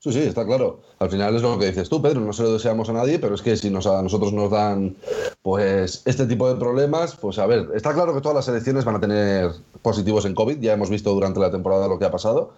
Sí, 0.00 0.12
sí, 0.12 0.20
está 0.20 0.44
claro. 0.44 0.82
Al 0.98 1.10
final 1.10 1.36
es 1.36 1.42
lo 1.42 1.58
que 1.58 1.66
dices 1.66 1.88
tú, 1.88 2.02
Pedro, 2.02 2.20
no 2.20 2.32
se 2.32 2.42
lo 2.42 2.52
deseamos 2.52 2.88
a 2.88 2.92
nadie, 2.92 3.18
pero 3.18 3.34
es 3.34 3.42
que 3.42 3.56
si 3.56 3.70
nos, 3.70 3.86
a 3.86 4.02
nosotros 4.02 4.32
nos 4.32 4.50
dan 4.50 4.96
pues 5.42 6.02
este 6.04 6.26
tipo 6.26 6.48
de 6.52 6.58
problemas, 6.58 7.14
pues 7.16 7.38
a 7.38 7.46
ver, 7.46 7.68
está 7.74 7.94
claro 7.94 8.14
que 8.14 8.20
todas 8.20 8.34
las 8.34 8.44
selecciones 8.44 8.84
van 8.84 8.96
a 8.96 9.00
tener 9.00 9.52
positivos 9.82 10.24
en 10.24 10.34
COVID, 10.34 10.58
ya 10.58 10.72
hemos 10.72 10.90
visto 10.90 11.14
durante 11.14 11.38
la 11.38 11.50
temporada 11.50 11.86
lo 11.86 11.98
que 11.98 12.04
ha 12.04 12.10
pasado. 12.10 12.54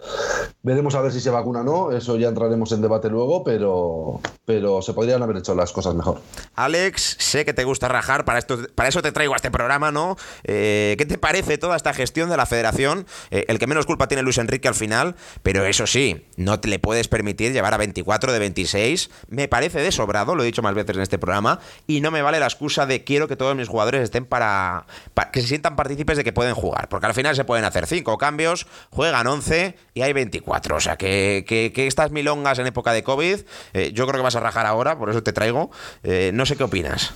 Veremos 0.63 0.95
a 0.95 1.03
ver 1.03 1.13
si 1.13 1.21
se 1.21 1.31
vacuna 1.31 1.61
o 1.61 1.65
no, 1.65 1.93
eso 1.93 2.17
ya 2.17 2.29
entraremos 2.29 2.73
en 2.73 2.81
debate 2.81 3.11
luego, 3.11 3.45
pero, 3.45 4.21
pero 4.47 4.81
se 4.81 4.95
podrían 4.95 5.23
haber 5.23 5.37
hecho 5.37 5.55
las 5.55 5.73
cosas 5.73 5.95
mejor. 5.95 6.21
Alex, 6.55 7.17
sé 7.19 7.45
que 7.45 7.53
te 7.53 7.65
gusta 7.65 7.89
rajar, 7.89 8.25
para, 8.25 8.39
esto, 8.39 8.59
para 8.75 8.89
eso 8.89 9.03
te 9.03 9.13
traigo 9.13 9.35
a 9.35 9.37
este 9.37 9.51
programa, 9.51 9.93
¿no? 9.93 10.17
Eh, 10.45 10.95
¿Qué 10.99 11.07
te 11.07 11.19
parece 11.19 11.59
toda 11.59 11.77
esta 11.77 11.93
gestión 11.93 12.31
de 12.31 12.37
la 12.37 12.47
federación? 12.47 13.07
Eh, 13.31 13.45
el 13.49 13.59
que 13.59 13.67
menos 13.67 13.87
culpa 13.87 14.09
tiene 14.09 14.23
Luis 14.23 14.39
Enrique 14.39 14.69
al 14.69 14.75
final, 14.75 15.15
pero 15.43 15.67
eso 15.67 15.87
sí, 15.87 16.27
no 16.37 16.61
te 16.61 16.69
le 16.69 16.79
puedes 16.79 17.09
permitir 17.09 17.53
llevar 17.53 17.75
a 17.75 17.77
24 17.77 18.30
de 18.33 18.39
26. 18.39 19.11
Me 19.29 19.49
parece 19.49 19.81
de 19.81 19.93
sobrado, 19.93 20.35
lo 20.35 20.43
he 20.43 20.47
dicho 20.47 20.63
más 20.63 20.75
veces 20.75 20.97
en 20.97 21.03
este 21.03 21.19
programa, 21.19 21.61
y 21.87 22.01
no 22.01 22.11
me 22.11 22.23
vale 22.23 22.41
la 22.41 22.47
excusa 22.47 22.87
de 22.87 23.05
quiero 23.05 23.29
que 23.29 23.37
todos 23.37 23.57
mis 23.57 23.69
jugadores 23.69 24.03
estén 24.03 24.25
para, 24.25 24.87
para 25.15 25.31
que 25.31 25.41
se 25.41 25.49
sientan 25.49 25.77
partícipes 25.77 26.17
de 26.17 26.25
que 26.25 26.33
pueden 26.33 26.55
jugar, 26.55 26.89
porque 26.89 27.07
al 27.07 27.15
final 27.15 27.35
se 27.37 27.45
pueden 27.45 27.65
hacer 27.65 27.87
5 27.87 28.19
cambios, 28.19 28.67
juegan 28.91 29.27
11 29.27 29.77
y 29.95 30.03
hay 30.03 30.13
24. 30.13 30.77
O 30.77 30.81
sea, 30.81 30.97
que, 30.97 31.45
que, 31.47 31.73
que 31.75 31.87
estas 31.87 32.11
milongas 32.11 32.59
en 32.59 32.67
época 32.67 32.93
de 32.93 33.03
COVID, 33.03 33.41
eh, 33.73 33.93
yo 33.93 34.07
creo 34.07 34.19
que 34.19 34.23
vas 34.23 34.37
a 34.37 34.41
rajar 34.41 34.67
ahora, 34.67 34.99
por 34.99 35.11
eso 35.11 35.23
te 35.23 35.33
traigo. 35.33 35.71
Eh, 36.03 36.31
no 36.35 36.47
sé 36.47 36.57
qué 36.57 36.65
opinas. 36.65 37.13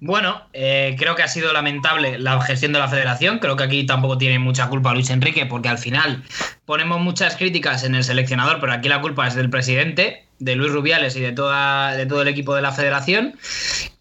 Bueno, 0.00 0.42
eh, 0.52 0.94
creo 0.96 1.16
que 1.16 1.24
ha 1.24 1.28
sido 1.28 1.52
lamentable 1.52 2.18
la 2.18 2.40
gestión 2.40 2.72
de 2.72 2.78
la 2.78 2.88
federación. 2.88 3.40
Creo 3.40 3.56
que 3.56 3.64
aquí 3.64 3.84
tampoco 3.84 4.16
tiene 4.16 4.38
mucha 4.38 4.68
culpa 4.68 4.94
Luis 4.94 5.10
Enrique, 5.10 5.44
porque 5.46 5.68
al 5.68 5.78
final 5.78 6.22
ponemos 6.66 7.00
muchas 7.00 7.36
críticas 7.36 7.82
en 7.82 7.96
el 7.96 8.04
seleccionador, 8.04 8.60
pero 8.60 8.72
aquí 8.72 8.88
la 8.88 9.00
culpa 9.00 9.26
es 9.26 9.34
del 9.34 9.50
presidente, 9.50 10.24
de 10.38 10.54
Luis 10.54 10.72
Rubiales 10.72 11.16
y 11.16 11.20
de, 11.20 11.32
toda, 11.32 11.96
de 11.96 12.06
todo 12.06 12.22
el 12.22 12.28
equipo 12.28 12.54
de 12.54 12.62
la 12.62 12.70
federación 12.70 13.34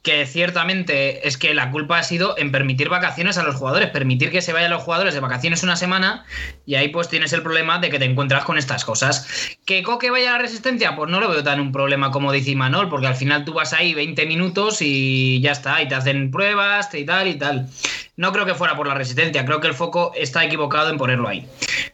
que 0.08 0.26
ciertamente 0.26 1.28
es 1.28 1.38
que 1.38 1.54
la 1.54 1.70
culpa 1.70 2.00
ha 2.00 2.04
sido 2.04 2.38
en 2.38 2.50
permitir 2.50 2.88
vacaciones 2.88 3.38
a 3.38 3.44
los 3.44 3.56
jugadores, 3.56 3.90
permitir 3.90 4.32
que 4.32 4.42
se 4.42 4.54
vayan 4.54 4.72
los 4.72 4.82
jugadores 4.82 5.14
de 5.14 5.20
vacaciones 5.20 5.64
una 5.64 5.76
semana 5.76 6.24
y 6.66 6.76
ahí 6.76 6.88
pues 6.88 7.10
tienes 7.10 7.34
el 7.34 7.44
problema 7.44 7.80
de 7.80 7.90
que 7.90 8.00
te 8.00 8.06
encuentras 8.06 8.46
con 8.46 8.58
estas 8.58 8.86
cosas. 8.86 9.28
¿Que 9.66 9.84
Coque 9.84 10.10
vaya 10.10 10.32
la 10.32 10.38
resistencia? 10.38 10.96
Pues 10.96 11.12
no 11.12 11.20
lo 11.20 11.28
veo 11.28 11.44
tan 11.44 11.60
un 11.60 11.74
problema 11.74 12.10
como 12.10 12.32
dice 12.32 12.52
Imanol, 12.52 12.88
porque 12.88 13.08
al 13.08 13.16
final 13.16 13.44
tú 13.44 13.52
vas 13.52 13.74
ahí 13.74 13.94
20 13.94 14.26
minutos 14.28 14.78
y 14.82 15.42
ya 15.42 15.52
está, 15.52 15.82
y 15.82 15.90
te 15.90 15.96
hacen 15.96 16.32
pruebas 16.32 16.94
y 16.94 17.04
tal 17.04 17.28
y 17.28 17.36
tal. 17.36 17.68
No 18.16 18.32
creo 18.32 18.46
que 18.46 18.56
fuera 18.56 18.76
por 18.76 18.88
la 18.88 18.96
resistencia, 18.96 19.46
creo 19.46 19.60
que 19.60 19.68
el 19.68 19.74
foco 19.74 20.14
está 20.16 20.44
equivocado 20.44 20.90
en 20.90 20.98
ponerlo 20.98 21.28
ahí. 21.28 21.46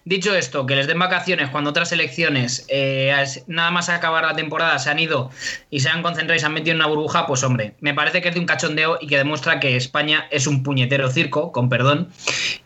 Dicho 0.05 0.35
esto, 0.35 0.65
que 0.65 0.75
les 0.75 0.87
den 0.87 0.99
vacaciones 0.99 1.49
cuando 1.49 1.69
otras 1.69 1.89
selecciones, 1.89 2.65
eh, 2.69 3.13
nada 3.47 3.71
más 3.71 3.89
acabar 3.89 4.23
la 4.23 4.35
temporada, 4.35 4.77
se 4.79 4.89
han 4.89 4.99
ido 4.99 5.31
y 5.69 5.79
se 5.79 5.89
han 5.89 6.01
concentrado 6.01 6.35
y 6.35 6.39
se 6.39 6.45
han 6.45 6.53
metido 6.53 6.71
en 6.71 6.77
una 6.77 6.87
burbuja, 6.87 7.25
pues 7.25 7.43
hombre, 7.43 7.75
me 7.79 7.93
parece 7.93 8.02
que 8.11 8.29
es 8.29 8.33
de 8.33 8.39
un 8.39 8.45
cachondeo 8.45 8.97
y 8.99 9.07
que 9.07 9.17
demuestra 9.17 9.59
que 9.59 9.75
España 9.75 10.27
es 10.31 10.47
un 10.47 10.63
puñetero 10.63 11.09
circo, 11.09 11.51
con 11.51 11.69
perdón, 11.69 12.09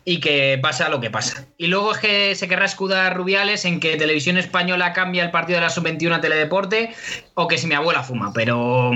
y 0.03 0.19
que 0.19 0.59
pasa 0.61 0.89
lo 0.89 0.99
que 0.99 1.09
pasa. 1.09 1.47
Y 1.57 1.67
luego 1.67 1.93
es 1.93 1.99
que 1.99 2.35
se 2.35 2.47
querrá 2.47 2.65
escudar 2.65 3.15
Rubiales 3.15 3.65
en 3.65 3.79
que 3.79 3.97
Televisión 3.97 4.37
Española 4.37 4.93
cambia 4.93 5.23
el 5.23 5.31
partido 5.31 5.59
de 5.59 5.65
la 5.65 5.69
sub-21 5.69 6.15
a 6.15 6.21
Teledeporte 6.21 6.93
o 7.35 7.47
que 7.47 7.57
si 7.57 7.67
mi 7.67 7.75
abuela 7.75 8.03
fuma, 8.03 8.31
pero 8.33 8.91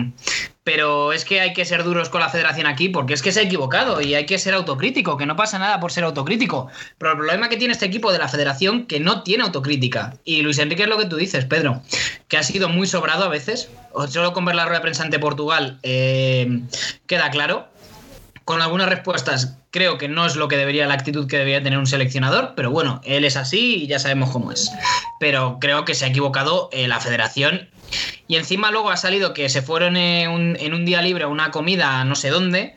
pero 0.64 1.12
es 1.12 1.26
que 1.26 1.42
hay 1.42 1.54
que 1.54 1.66
ser 1.66 1.84
duros 1.84 2.10
con 2.10 2.22
la 2.22 2.30
federación 2.30 2.68
aquí 2.68 2.90
porque 2.90 3.14
es 3.14 3.22
que 3.22 3.32
se 3.32 3.40
ha 3.40 3.44
equivocado 3.44 4.00
y 4.02 4.14
hay 4.14 4.26
que 4.26 4.38
ser 4.38 4.54
autocrítico, 4.54 5.18
que 5.18 5.26
no 5.26 5.36
pasa 5.36 5.58
nada 5.58 5.80
por 5.80 5.92
ser 5.92 6.04
autocrítico. 6.04 6.68
Pero 6.98 7.12
el 7.12 7.18
problema 7.18 7.50
que 7.50 7.58
tiene 7.58 7.74
este 7.74 7.86
equipo 7.86 8.12
de 8.12 8.20
la 8.20 8.28
federación 8.28 8.86
que 8.86 9.00
no 9.00 9.24
tiene 9.24 9.44
autocrítica. 9.44 10.14
Y 10.24 10.42
Luis 10.42 10.60
Enrique 10.60 10.84
es 10.84 10.90
lo 10.90 10.98
que 10.98 11.06
tú 11.06 11.16
dices, 11.16 11.46
Pedro, 11.46 11.82
que 12.28 12.38
ha 12.38 12.44
sido 12.44 12.70
muy 12.70 12.88
sobrado 12.88 13.26
a 13.26 13.30
veces. 13.30 13.70
Solo 14.10 14.34
con 14.34 14.46
ver 14.46 14.56
la 14.56 14.66
rueda 14.66 14.80
de 14.80 14.84
prensa 14.84 15.04
ante 15.04 15.20
Portugal 15.20 15.80
eh, 15.82 16.62
queda 17.08 17.32
claro. 17.32 17.68
Con 18.46 18.62
algunas 18.62 18.90
respuestas 18.90 19.58
creo 19.72 19.98
que 19.98 20.10
no 20.10 20.26
es 20.26 20.36
lo 20.36 20.48
que 20.48 20.58
debería, 20.58 20.86
la 20.86 20.94
actitud 20.94 21.28
que 21.28 21.38
debería 21.38 21.64
tener 21.64 21.80
un 21.80 21.88
seleccionador, 21.88 22.54
pero 22.56 22.70
bueno, 22.72 23.00
él 23.06 23.24
es 23.24 23.38
así 23.38 23.84
y 23.84 23.88
ya 23.88 24.00
sabemos 24.00 24.32
cómo 24.32 24.52
es. 24.52 24.72
Pero 25.20 25.58
creo 25.60 25.86
que 25.86 25.96
se 25.96 26.06
ha 26.06 26.10
equivocado 26.10 26.70
eh, 26.72 26.88
la 26.88 27.00
federación 27.00 27.70
y 28.28 28.36
encima 28.36 28.72
luego 28.72 28.90
ha 28.90 28.98
salido 28.98 29.34
que 29.34 29.50
se 29.50 29.62
fueron 29.62 29.98
en 29.98 30.30
un, 30.30 30.58
en 30.60 30.74
un, 30.74 30.86
día 30.86 31.02
libre 31.02 31.26
a 31.26 31.28
una 31.28 31.52
comida 31.52 32.04
no 32.06 32.16
sé 32.16 32.30
dónde, 32.30 32.76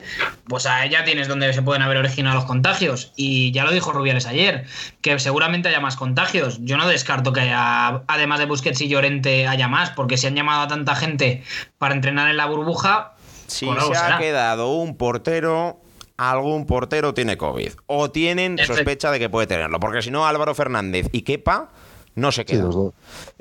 pues 0.48 0.64
ya 0.64 1.04
tienes 1.04 1.28
donde 1.28 1.52
se 1.52 1.62
pueden 1.62 1.82
haber 1.82 1.98
originado 1.98 2.36
los 2.36 2.44
contagios. 2.44 3.12
Y 3.16 3.52
ya 3.52 3.64
lo 3.64 3.70
dijo 3.70 3.92
Rubiales 3.92 4.26
ayer, 4.26 4.64
que 5.00 5.18
seguramente 5.18 5.68
haya 5.68 5.80
más 5.80 5.96
contagios. 5.96 6.58
Yo 6.60 6.76
no 6.76 6.88
descarto 6.88 7.32
que 7.32 7.40
haya, 7.40 8.02
además 8.06 8.38
de 8.38 8.46
Busquets 8.46 8.80
y 8.80 8.88
Llorente, 8.88 9.46
haya 9.46 9.68
más, 9.68 9.90
porque 9.90 10.16
si 10.16 10.26
han 10.26 10.34
llamado 10.34 10.62
a 10.62 10.68
tanta 10.68 10.94
gente 10.94 11.42
para 11.78 11.94
entrenar 11.94 12.28
en 12.28 12.36
la 12.36 12.46
burbuja... 12.46 13.12
Si 13.46 13.66
pues 13.66 13.78
se 13.84 13.94
será. 13.94 14.16
ha 14.16 14.18
quedado 14.18 14.72
un 14.72 14.96
portero 14.96 15.80
algún 16.16 16.66
portero 16.66 17.12
tiene 17.12 17.36
COVID 17.36 17.72
o 17.86 18.10
tienen 18.10 18.56
sospecha 18.58 19.10
de 19.10 19.18
que 19.18 19.28
puede 19.28 19.46
tenerlo, 19.46 19.80
porque 19.80 20.00
si 20.00 20.10
no 20.10 20.26
Álvaro 20.26 20.54
Fernández 20.54 21.08
y 21.12 21.22
Kepa 21.22 21.70
no 22.14 22.32
se 22.32 22.44
queda. 22.44 22.70
Sí, 22.70 22.78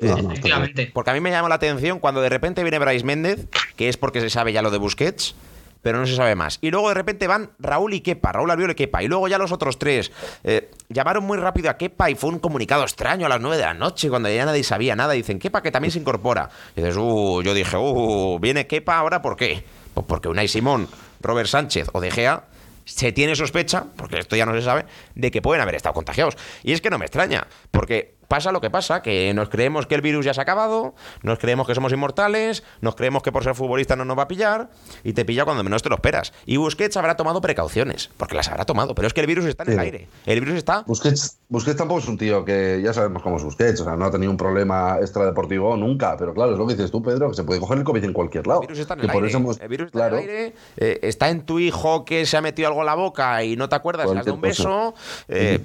no, 0.00 0.16
no, 0.16 0.34
porque 0.92 1.10
a 1.10 1.14
mí 1.14 1.20
me 1.20 1.30
llama 1.30 1.48
la 1.48 1.54
atención 1.56 1.98
cuando 1.98 2.20
de 2.20 2.28
repente 2.28 2.62
viene 2.62 2.78
Bryce 2.78 3.04
Méndez, 3.04 3.46
que 3.76 3.88
es 3.88 3.96
porque 3.96 4.20
se 4.20 4.30
sabe 4.30 4.52
ya 4.52 4.62
lo 4.62 4.70
de 4.70 4.78
Busquets, 4.78 5.34
pero 5.84 5.98
no 5.98 6.06
se 6.06 6.16
sabe 6.16 6.34
más. 6.34 6.58
Y 6.62 6.70
luego 6.70 6.88
de 6.88 6.94
repente 6.94 7.26
van 7.26 7.50
Raúl 7.58 7.92
y 7.92 8.00
Kepa, 8.00 8.32
Raúl 8.32 8.50
Albiol 8.50 8.70
y 8.70 8.74
Kepa, 8.74 9.02
y 9.02 9.06
luego 9.06 9.28
ya 9.28 9.36
los 9.36 9.52
otros 9.52 9.78
tres. 9.78 10.10
Eh, 10.42 10.70
llamaron 10.88 11.24
muy 11.24 11.36
rápido 11.36 11.68
a 11.68 11.76
Kepa 11.76 12.10
y 12.10 12.14
fue 12.14 12.30
un 12.30 12.38
comunicado 12.38 12.82
extraño 12.82 13.26
a 13.26 13.28
las 13.28 13.40
9 13.40 13.58
de 13.58 13.62
la 13.64 13.74
noche, 13.74 14.08
cuando 14.08 14.30
ya 14.30 14.46
nadie 14.46 14.64
sabía 14.64 14.96
nada. 14.96 15.12
Dicen, 15.12 15.38
Kepa 15.38 15.62
que 15.62 15.70
también 15.70 15.92
se 15.92 15.98
incorpora. 15.98 16.48
Y 16.74 16.80
dices, 16.80 16.96
uh, 16.96 17.42
yo 17.42 17.52
dije, 17.52 17.76
uh, 17.76 18.38
viene 18.40 18.66
Kepa 18.66 18.96
ahora, 18.96 19.20
¿por 19.20 19.36
qué? 19.36 19.62
Pues 19.92 20.06
porque 20.06 20.28
Unai 20.28 20.48
Simón, 20.48 20.88
Robert 21.20 21.48
Sánchez 21.48 21.88
o 21.92 22.00
De 22.00 22.10
Gea 22.10 22.44
se 22.86 23.12
tiene 23.12 23.34
sospecha, 23.36 23.84
porque 23.96 24.18
esto 24.18 24.36
ya 24.36 24.46
no 24.46 24.54
se 24.54 24.62
sabe, 24.62 24.86
de 25.14 25.30
que 25.30 25.42
pueden 25.42 25.62
haber 25.62 25.74
estado 25.74 25.94
contagiados. 25.94 26.36
Y 26.62 26.72
es 26.72 26.80
que 26.80 26.90
no 26.90 26.98
me 26.98 27.06
extraña, 27.06 27.46
porque 27.70 28.13
pasa 28.28 28.52
lo 28.52 28.60
que 28.60 28.70
pasa, 28.70 29.02
que 29.02 29.32
nos 29.34 29.48
creemos 29.48 29.86
que 29.86 29.94
el 29.94 30.00
virus 30.00 30.24
ya 30.24 30.34
se 30.34 30.40
ha 30.40 30.42
acabado, 30.42 30.94
nos 31.22 31.38
creemos 31.38 31.66
que 31.66 31.74
somos 31.74 31.92
inmortales, 31.92 32.64
nos 32.80 32.94
creemos 32.94 33.22
que 33.22 33.32
por 33.32 33.44
ser 33.44 33.54
futbolista 33.54 33.96
no 33.96 34.04
nos 34.04 34.18
va 34.18 34.22
a 34.24 34.28
pillar, 34.28 34.70
y 35.02 35.12
te 35.12 35.24
pilla 35.24 35.44
cuando 35.44 35.64
menos 35.64 35.82
te 35.82 35.88
lo 35.88 35.96
esperas. 35.96 36.32
Y 36.46 36.56
Busquets 36.56 36.96
habrá 36.96 37.16
tomado 37.16 37.40
precauciones, 37.40 38.10
porque 38.16 38.34
las 38.34 38.48
habrá 38.48 38.64
tomado, 38.64 38.94
pero 38.94 39.08
es 39.08 39.14
que 39.14 39.20
el 39.20 39.26
virus 39.26 39.44
está 39.46 39.64
en 39.64 39.72
el 39.72 39.78
aire. 39.78 40.08
El 40.26 40.40
virus 40.40 40.56
está... 40.56 40.84
Busquets, 40.86 41.38
Busquets 41.48 41.76
tampoco 41.76 42.00
es 42.00 42.08
un 42.08 42.18
tío 42.18 42.44
que 42.44 42.80
ya 42.82 42.92
sabemos 42.92 43.22
cómo 43.22 43.36
es 43.36 43.44
Busquets, 43.44 43.80
o 43.80 43.84
sea, 43.84 43.96
no 43.96 44.04
ha 44.04 44.10
tenido 44.10 44.30
un 44.30 44.36
problema 44.36 44.98
extradeportivo 45.00 45.76
nunca, 45.76 46.16
pero 46.16 46.34
claro, 46.34 46.52
es 46.52 46.58
lo 46.58 46.66
que 46.66 46.74
dices 46.74 46.90
tú, 46.90 47.02
Pedro, 47.02 47.30
que 47.30 47.36
se 47.36 47.44
puede 47.44 47.60
coger 47.60 47.78
el 47.78 47.84
COVID 47.84 48.04
en 48.04 48.12
cualquier 48.12 48.46
lado. 48.46 48.62
El 48.62 48.68
virus 48.68 48.80
está 48.80 48.94
en 48.94 49.00
el 49.00 49.10
aire. 49.10 49.32
Hemos... 49.32 49.60
El 49.60 49.68
virus 49.68 49.86
está 49.86 49.98
claro. 49.98 50.18
en 50.18 50.24
el 50.24 50.30
aire, 50.30 50.54
eh, 50.76 51.00
está 51.02 51.30
en 51.30 51.42
tu 51.42 51.58
hijo 51.58 52.04
que 52.04 52.26
se 52.26 52.36
ha 52.36 52.40
metido 52.40 52.68
algo 52.68 52.80
en 52.80 52.86
la 52.86 52.94
boca 52.94 53.42
y 53.44 53.56
no 53.56 53.68
te 53.68 53.76
acuerdas, 53.76 54.10
le 54.10 54.18
has 54.18 54.24
dado 54.24 54.36
un 54.36 54.40
beso. 54.40 54.94
Eh, 55.28 55.60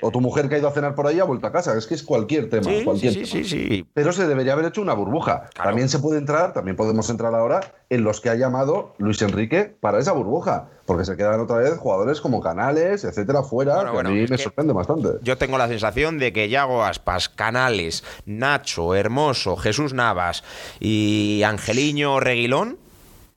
o 0.00 0.10
tu 0.10 0.20
mujer 0.20 0.48
que 0.48 0.56
ha 0.56 0.58
ido 0.58 0.68
a 0.68 0.72
cenar 0.72 0.94
por 0.94 1.06
ahí 1.06 1.20
ha 1.20 1.24
vuelto 1.24 1.46
a 1.46 1.52
casa, 1.52 1.76
es 1.82 1.88
que 1.88 1.94
es 1.94 2.02
cualquier 2.02 2.48
tema. 2.48 2.64
Sí, 2.64 2.84
cualquier 2.84 3.12
sí, 3.12 3.18
tema. 3.20 3.30
sí, 3.30 3.44
sí, 3.44 3.86
Pero 3.92 4.12
se 4.12 4.26
debería 4.26 4.54
haber 4.54 4.66
hecho 4.66 4.80
una 4.80 4.94
burbuja. 4.94 5.50
Claro. 5.54 5.70
También 5.70 5.88
se 5.88 5.98
puede 5.98 6.18
entrar, 6.18 6.52
también 6.52 6.76
podemos 6.76 7.08
entrar 7.10 7.34
ahora 7.34 7.60
en 7.90 8.04
los 8.04 8.20
que 8.20 8.30
ha 8.30 8.34
llamado 8.34 8.94
Luis 8.98 9.20
Enrique 9.22 9.74
para 9.80 9.98
esa 9.98 10.12
burbuja. 10.12 10.68
Porque 10.86 11.04
se 11.04 11.16
quedan 11.16 11.40
otra 11.40 11.58
vez 11.58 11.78
jugadores 11.78 12.20
como 12.20 12.40
Canales, 12.40 13.04
etcétera, 13.04 13.42
fuera, 13.42 13.76
Bueno, 13.76 13.90
que 13.90 13.94
bueno, 13.94 14.10
a 14.10 14.12
mí 14.12 14.26
me 14.28 14.38
sorprende 14.38 14.72
bastante. 14.72 15.08
Yo 15.22 15.38
tengo 15.38 15.58
la 15.58 15.68
sensación 15.68 16.18
de 16.18 16.32
que 16.32 16.48
Yago 16.48 16.82
Aspas, 16.82 17.28
Canales, 17.28 18.02
Nacho, 18.26 18.94
Hermoso, 18.94 19.56
Jesús 19.56 19.92
Navas 19.94 20.42
y 20.80 21.42
Angeliño 21.44 22.18
Reguilón 22.20 22.78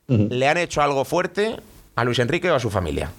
le 0.08 0.48
han 0.48 0.56
hecho 0.56 0.82
algo 0.82 1.04
fuerte 1.04 1.56
a 1.94 2.04
Luis 2.04 2.18
Enrique 2.18 2.50
o 2.50 2.54
a 2.54 2.60
su 2.60 2.70
familia. 2.70 3.10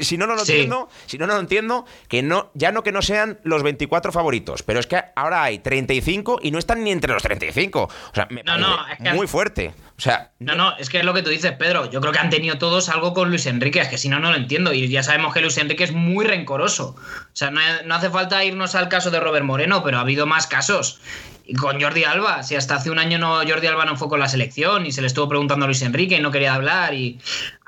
Si 0.00 0.16
no, 0.16 0.26
no 0.26 0.34
lo 0.34 0.44
Sí. 0.44 0.52
entiendo, 0.52 0.88
si 1.06 1.18
no, 1.18 1.26
no 1.26 1.34
lo 1.34 1.40
entiendo, 1.40 1.84
que 2.08 2.22
no, 2.22 2.50
ya 2.54 2.72
no 2.72 2.82
que 2.82 2.92
no 2.92 3.02
sean 3.02 3.38
los 3.44 3.62
24 3.62 4.12
favoritos, 4.12 4.62
pero 4.62 4.80
es 4.80 4.86
que 4.86 5.02
ahora 5.16 5.42
hay 5.44 5.58
35 5.58 6.40
y 6.42 6.50
no 6.50 6.58
están 6.58 6.82
ni 6.84 6.90
entre 6.92 7.12
los 7.12 7.22
35. 7.22 7.82
O 7.84 8.14
sea, 8.14 8.26
me 8.30 8.42
no, 8.42 8.56
es 8.90 8.98
que- 8.98 9.12
muy 9.14 9.26
fuerte. 9.26 9.72
O 9.96 10.02
sea, 10.02 10.30
No, 10.38 10.54
no, 10.54 10.74
es 10.78 10.88
que 10.88 10.98
es 11.00 11.04
lo 11.04 11.12
que 11.12 11.22
tú 11.22 11.28
dices, 11.28 11.52
Pedro. 11.52 11.90
Yo 11.90 12.00
creo 12.00 12.12
que 12.12 12.18
han 12.18 12.30
tenido 12.30 12.56
todos 12.56 12.88
algo 12.88 13.12
con 13.12 13.28
Luis 13.28 13.44
Enrique, 13.44 13.80
es 13.80 13.88
que 13.88 13.98
si 13.98 14.08
no, 14.08 14.18
no 14.18 14.30
lo 14.30 14.36
entiendo. 14.36 14.72
Y 14.72 14.88
ya 14.88 15.02
sabemos 15.02 15.34
que 15.34 15.42
Luis 15.42 15.58
Enrique 15.58 15.84
es 15.84 15.92
muy 15.92 16.24
rencoroso. 16.24 16.96
O 16.96 17.30
sea, 17.34 17.50
no, 17.50 17.60
no 17.84 17.94
hace 17.94 18.08
falta 18.08 18.42
irnos 18.42 18.74
al 18.74 18.88
caso 18.88 19.10
de 19.10 19.20
Robert 19.20 19.44
Moreno, 19.44 19.82
pero 19.84 19.98
ha 19.98 20.00
habido 20.00 20.24
más 20.26 20.46
casos. 20.46 21.00
Y 21.44 21.54
con 21.54 21.80
Jordi 21.82 22.04
Alba, 22.04 22.42
si 22.44 22.54
hasta 22.54 22.76
hace 22.76 22.90
un 22.90 22.98
año 22.98 23.18
no 23.18 23.36
Jordi 23.46 23.66
Alba 23.66 23.84
no 23.84 23.96
fue 23.96 24.08
con 24.08 24.20
la 24.20 24.28
selección 24.28 24.86
y 24.86 24.92
se 24.92 25.00
le 25.00 25.08
estuvo 25.08 25.28
preguntando 25.28 25.64
a 25.64 25.68
Luis 25.68 25.82
Enrique 25.82 26.16
y 26.16 26.20
no 26.20 26.30
quería 26.30 26.54
hablar 26.54 26.94
y 26.94 27.18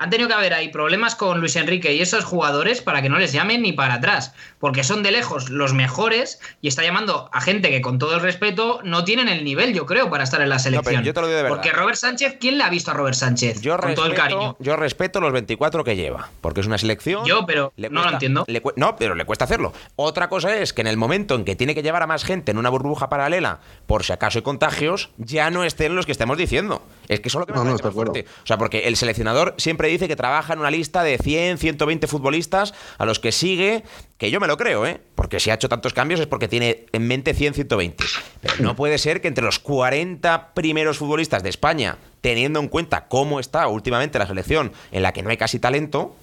han 0.03 0.09
tenido 0.09 0.27
que 0.27 0.35
haber 0.35 0.53
ahí 0.53 0.67
problemas 0.67 1.15
con 1.15 1.39
Luis 1.39 1.55
Enrique 1.55 1.93
y 1.93 2.01
esos 2.01 2.25
jugadores 2.25 2.81
para 2.81 3.01
que 3.01 3.07
no 3.07 3.19
les 3.19 3.31
llamen 3.31 3.61
ni 3.61 3.71
para 3.71 3.93
atrás, 3.93 4.33
porque 4.59 4.83
son 4.83 5.01
de 5.01 5.11
lejos 5.11 5.49
los 5.49 5.73
mejores 5.73 6.41
y 6.59 6.67
está 6.67 6.83
llamando 6.83 7.29
a 7.31 7.39
gente 7.39 7.69
que 7.69 7.79
con 7.79 7.99
todo 7.99 8.15
el 8.15 8.19
respeto 8.19 8.81
no 8.83 9.05
tienen 9.05 9.29
el 9.29 9.45
nivel, 9.45 9.73
yo 9.73 9.85
creo, 9.85 10.09
para 10.09 10.25
estar 10.25 10.41
en 10.41 10.49
la 10.49 10.59
selección. 10.59 11.03
yo 11.03 11.13
te 11.13 11.21
lo 11.21 11.27
digo 11.27 11.37
de 11.37 11.43
verdad. 11.43 11.55
Porque 11.55 11.71
Robert 11.71 11.95
Sánchez, 11.95 12.35
¿quién 12.37 12.57
le 12.57 12.65
ha 12.65 12.69
visto 12.69 12.91
a 12.91 12.95
Robert 12.95 13.15
Sánchez? 13.15 13.61
Yo 13.61 13.77
con 13.77 13.83
respeto, 13.83 14.01
todo 14.01 14.11
el 14.11 14.17
cariño. 14.17 14.57
Yo 14.59 14.75
respeto 14.75 15.21
los 15.21 15.31
24 15.31 15.85
que 15.85 15.95
lleva, 15.95 16.29
porque 16.41 16.59
es 16.59 16.67
una 16.67 16.77
selección. 16.77 17.23
Yo, 17.23 17.45
pero 17.45 17.71
le 17.77 17.89
no 17.89 18.03
lo 18.03 18.09
entiendo. 18.09 18.43
le 18.49 18.61
no, 18.75 18.97
pero 18.97 19.15
le 19.15 19.23
cuesta 19.23 19.45
hacerlo. 19.45 19.71
Otra 19.95 20.27
cosa 20.27 20.53
es 20.57 20.73
que 20.73 20.81
en 20.81 20.87
el 20.87 20.97
momento 20.97 21.35
en 21.35 21.45
que 21.45 21.55
tiene 21.55 21.73
que 21.75 21.81
llevar 21.81 22.03
a 22.03 22.07
más 22.07 22.25
gente 22.25 22.51
en 22.51 22.57
una 22.57 22.67
burbuja 22.67 23.07
paralela, 23.07 23.61
por 23.87 24.03
si 24.03 24.11
acaso 24.11 24.39
hay 24.39 24.43
contagios, 24.43 25.11
ya 25.17 25.49
no 25.49 25.63
estén 25.63 25.95
los 25.95 26.05
que 26.05 26.11
estemos 26.11 26.37
diciendo. 26.37 26.81
Es 27.07 27.21
que 27.21 27.29
eso 27.29 27.37
es 27.37 27.39
lo 27.39 27.45
que 27.45 27.53
me 27.53 27.63
No, 27.63 27.71
no, 27.71 27.91
fuerte. 27.91 28.25
O 28.43 28.47
sea, 28.47 28.57
porque 28.57 28.79
el 28.89 28.97
seleccionador 28.97 29.55
siempre 29.57 29.92
dice 29.93 30.07
que 30.07 30.15
trabaja 30.15 30.53
en 30.53 30.59
una 30.59 30.71
lista 30.71 31.03
de 31.03 31.17
100, 31.17 31.57
120 31.57 32.07
futbolistas 32.07 32.73
a 32.97 33.05
los 33.05 33.19
que 33.19 33.31
sigue, 33.31 33.83
que 34.17 34.31
yo 34.31 34.39
me 34.39 34.47
lo 34.47 34.57
creo, 34.57 34.85
¿eh? 34.85 34.99
Porque 35.15 35.39
si 35.39 35.49
ha 35.49 35.55
hecho 35.55 35.69
tantos 35.69 35.93
cambios 35.93 36.19
es 36.19 36.27
porque 36.27 36.47
tiene 36.47 36.85
en 36.91 37.07
mente 37.07 37.33
100, 37.33 37.53
120. 37.53 38.03
Pero 38.41 38.55
no 38.59 38.75
puede 38.75 38.97
ser 38.97 39.21
que 39.21 39.27
entre 39.27 39.43
los 39.43 39.59
40 39.59 40.53
primeros 40.53 40.97
futbolistas 40.97 41.43
de 41.43 41.49
España, 41.49 41.97
teniendo 42.21 42.59
en 42.59 42.67
cuenta 42.67 43.07
cómo 43.07 43.39
está 43.39 43.67
últimamente 43.67 44.19
la 44.19 44.27
selección, 44.27 44.71
en 44.91 45.03
la 45.03 45.13
que 45.13 45.23
no 45.23 45.29
hay 45.29 45.37
casi 45.37 45.59
talento, 45.59 46.15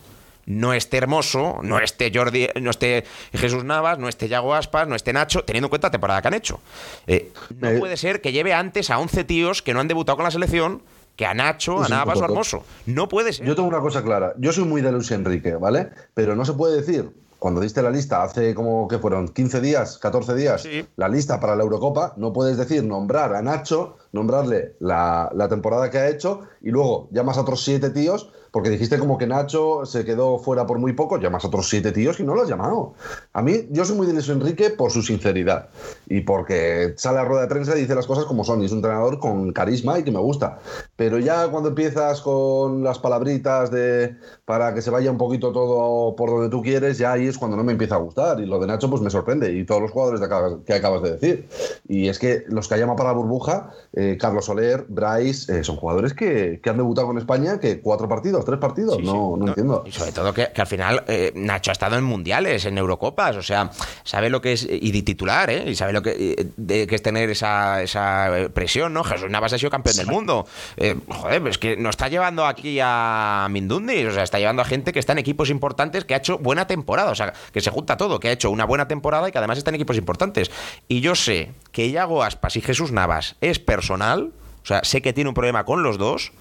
no 0.46 0.72
esté 0.72 0.96
Hermoso, 0.96 1.60
no 1.62 1.78
esté 1.78 2.10
Jordi, 2.12 2.48
no 2.60 2.70
esté 2.70 3.04
Jesús 3.32 3.64
Navas, 3.64 3.98
no 3.98 4.08
esté 4.08 4.28
Yago 4.28 4.54
Aspas, 4.54 4.88
no 4.88 4.96
esté 4.96 5.12
Nacho, 5.12 5.44
teniendo 5.44 5.66
en 5.66 5.70
cuenta 5.70 5.88
la 5.88 5.92
temporada 5.92 6.22
que 6.22 6.28
han 6.28 6.34
hecho. 6.34 6.60
Eh, 7.06 7.30
no 7.58 7.70
Eh, 7.70 7.78
puede 7.78 7.96
ser 7.96 8.20
que 8.20 8.32
lleve 8.32 8.52
antes 8.52 8.90
a 8.90 8.98
11 8.98 9.24
tíos 9.24 9.62
que 9.62 9.74
no 9.74 9.80
han 9.80 9.88
debutado 9.88 10.16
con 10.16 10.24
la 10.24 10.30
selección 10.30 10.82
que 11.20 11.26
a 11.26 11.34
Nacho, 11.34 11.82
a 11.82 11.86
Navas 11.86 12.16
o 12.16 12.24
a 12.24 12.26
por 12.28 12.30
Hermoso. 12.30 12.62
No 12.86 13.06
puede 13.06 13.34
ser. 13.34 13.44
Yo 13.46 13.54
tengo 13.54 13.68
una 13.68 13.80
cosa 13.80 14.02
clara. 14.02 14.32
Yo 14.38 14.54
soy 14.54 14.64
muy 14.64 14.80
de 14.80 14.90
Luis 14.90 15.10
Enrique, 15.10 15.54
¿vale? 15.54 15.90
Pero 16.14 16.34
no 16.34 16.46
se 16.46 16.54
puede 16.54 16.76
decir, 16.80 17.10
cuando 17.38 17.60
diste 17.60 17.82
la 17.82 17.90
lista 17.90 18.22
hace 18.22 18.54
como 18.54 18.88
que 18.88 18.98
fueron 18.98 19.28
15 19.28 19.60
días, 19.60 19.98
14 19.98 20.34
días, 20.34 20.62
Sí. 20.62 20.86
la 20.96 21.08
lista 21.10 21.38
para 21.38 21.56
la 21.56 21.62
Eurocopa, 21.62 22.14
no 22.16 22.32
puedes 22.32 22.56
decir 22.56 22.82
nombrar 22.84 23.34
a 23.34 23.42
Nacho, 23.42 23.98
nombrarle 24.12 24.76
la, 24.80 25.30
la 25.34 25.46
temporada 25.50 25.90
que 25.90 25.98
ha 25.98 26.08
hecho 26.08 26.40
y 26.62 26.70
luego 26.70 27.10
llamas 27.12 27.36
a 27.36 27.42
otros 27.42 27.62
siete 27.64 27.90
tíos, 27.90 28.30
porque 28.50 28.70
dijiste 28.70 28.98
como 28.98 29.18
que 29.18 29.26
Nacho 29.26 29.84
se 29.84 30.04
quedó 30.04 30.38
fuera 30.38 30.66
por 30.66 30.78
muy 30.78 30.92
poco, 30.92 31.18
llamas 31.18 31.44
a 31.44 31.48
otros 31.48 31.68
siete 31.68 31.92
tíos 31.92 32.18
y 32.20 32.24
no 32.24 32.34
lo 32.34 32.42
has 32.42 32.48
llamado. 32.48 32.94
A 33.32 33.42
mí, 33.42 33.66
yo 33.70 33.84
soy 33.84 33.96
muy 33.96 34.06
de 34.06 34.12
Luis 34.12 34.28
Enrique 34.28 34.70
por 34.70 34.90
su 34.90 35.02
sinceridad 35.02 35.68
y 36.08 36.22
porque 36.22 36.94
sale 36.96 37.18
a 37.18 37.24
rueda 37.24 37.42
de 37.42 37.48
prensa 37.48 37.76
y 37.76 37.80
dice 37.82 37.94
las 37.94 38.06
cosas 38.06 38.24
como 38.24 38.44
son 38.44 38.62
y 38.62 38.66
es 38.66 38.72
un 38.72 38.78
entrenador 38.78 39.18
con 39.18 39.52
carisma 39.52 39.98
y 39.98 40.02
que 40.02 40.10
me 40.10 40.18
gusta. 40.18 40.58
Pero 40.96 41.18
ya 41.18 41.48
cuando 41.48 41.70
empiezas 41.70 42.20
con 42.20 42.82
las 42.82 42.98
palabritas 42.98 43.70
de 43.70 44.16
para 44.44 44.74
que 44.74 44.82
se 44.82 44.90
vaya 44.90 45.10
un 45.10 45.18
poquito 45.18 45.52
todo 45.52 46.16
por 46.16 46.30
donde 46.30 46.48
tú 46.48 46.62
quieres, 46.62 46.98
ya 46.98 47.12
ahí 47.12 47.26
es 47.26 47.38
cuando 47.38 47.56
no 47.56 47.64
me 47.64 47.72
empieza 47.72 47.94
a 47.94 47.98
gustar. 47.98 48.40
Y 48.40 48.46
lo 48.46 48.58
de 48.58 48.66
Nacho 48.66 48.90
pues 48.90 49.02
me 49.02 49.10
sorprende 49.10 49.52
y 49.52 49.64
todos 49.64 49.82
los 49.82 49.90
jugadores 49.90 50.20
que 50.66 50.74
acabas 50.74 51.02
de 51.02 51.12
decir. 51.12 51.48
Y 51.88 52.08
es 52.08 52.18
que 52.18 52.44
los 52.48 52.68
que 52.68 52.74
ha 52.74 52.78
llamado 52.78 52.96
para 52.96 53.10
la 53.10 53.16
burbuja, 53.16 53.70
eh, 53.92 54.16
Carlos 54.20 54.44
Soler, 54.46 54.86
Bryce, 54.88 55.60
eh, 55.60 55.64
son 55.64 55.76
jugadores 55.76 56.14
que, 56.14 56.60
que 56.62 56.70
han 56.70 56.76
debutado 56.76 57.06
con 57.06 57.18
España, 57.18 57.60
que 57.60 57.80
cuatro 57.80 58.08
partidos, 58.08 58.39
tres 58.44 58.58
partidos, 58.58 58.96
Sí, 58.96 59.02
sí. 59.02 59.06
no, 59.06 59.36
no 59.36 59.48
entiendo. 59.48 59.84
Y 59.86 59.92
sobre 59.92 60.12
todo 60.12 60.32
que, 60.32 60.50
que 60.52 60.60
al 60.60 60.66
final 60.66 61.04
eh, 61.08 61.32
Nacho 61.34 61.70
ha 61.70 61.72
estado 61.72 61.96
en 61.96 62.04
mundiales, 62.04 62.64
en 62.64 62.78
Eurocopas, 62.78 63.36
o 63.36 63.42
sea, 63.42 63.70
sabe 64.04 64.30
lo 64.30 64.40
que 64.40 64.52
es, 64.52 64.66
y 64.68 64.92
de 64.92 65.02
titular, 65.02 65.50
¿eh? 65.50 65.64
Y 65.66 65.74
sabe 65.74 65.92
lo 65.92 66.02
que, 66.02 66.10
eh, 66.38 66.46
de, 66.56 66.86
que 66.86 66.94
es 66.94 67.02
tener 67.02 67.30
esa, 67.30 67.82
esa 67.82 68.38
eh, 68.38 68.48
presión, 68.50 68.92
¿no? 68.92 69.04
Jesús 69.04 69.30
Navas 69.30 69.52
ha 69.52 69.58
sido 69.58 69.70
campeón 69.70 69.96
del 69.96 70.06
mundo. 70.06 70.46
Eh, 70.76 70.96
joder, 71.08 71.46
es 71.48 71.58
que 71.58 71.76
no 71.76 71.90
está 71.90 72.08
llevando 72.08 72.46
aquí 72.46 72.78
a 72.82 73.48
Mindundi, 73.50 74.04
o 74.06 74.12
sea, 74.12 74.22
está 74.22 74.38
llevando 74.38 74.62
a 74.62 74.64
gente 74.64 74.92
que 74.92 74.98
está 74.98 75.12
en 75.12 75.18
equipos 75.18 75.50
importantes, 75.50 76.04
que 76.04 76.14
ha 76.14 76.18
hecho 76.18 76.38
buena 76.38 76.66
temporada, 76.66 77.10
o 77.10 77.14
sea, 77.14 77.32
que 77.52 77.60
se 77.60 77.70
junta 77.70 77.96
todo, 77.96 78.20
que 78.20 78.28
ha 78.28 78.32
hecho 78.32 78.50
una 78.50 78.64
buena 78.64 78.88
temporada 78.88 79.28
y 79.28 79.32
que 79.32 79.38
además 79.38 79.58
está 79.58 79.70
en 79.70 79.76
equipos 79.76 79.96
importantes. 79.96 80.50
Y 80.88 81.00
yo 81.00 81.14
sé 81.14 81.52
que 81.72 81.86
Iago 81.86 82.22
Aspas 82.22 82.56
y 82.56 82.60
Jesús 82.60 82.92
Navas 82.92 83.36
es 83.40 83.58
personal, 83.58 84.32
o 84.62 84.66
sea, 84.66 84.82
sé 84.84 85.02
que 85.02 85.12
tiene 85.12 85.28
un 85.28 85.34
problema 85.34 85.64
con 85.64 85.82
los 85.82 85.98
dos. 85.98 86.32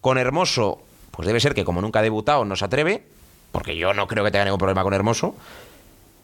Con 0.00 0.18
Hermoso, 0.18 0.82
pues 1.16 1.26
debe 1.26 1.40
ser 1.40 1.54
que 1.54 1.64
como 1.64 1.80
nunca 1.80 2.00
ha 2.00 2.02
debutado 2.02 2.44
no 2.44 2.56
se 2.56 2.64
atreve, 2.64 3.02
porque 3.50 3.76
yo 3.76 3.94
no 3.94 4.06
creo 4.06 4.22
que 4.22 4.30
tenga 4.30 4.44
ningún 4.44 4.58
problema 4.58 4.82
con 4.82 4.92
Hermoso. 4.92 5.34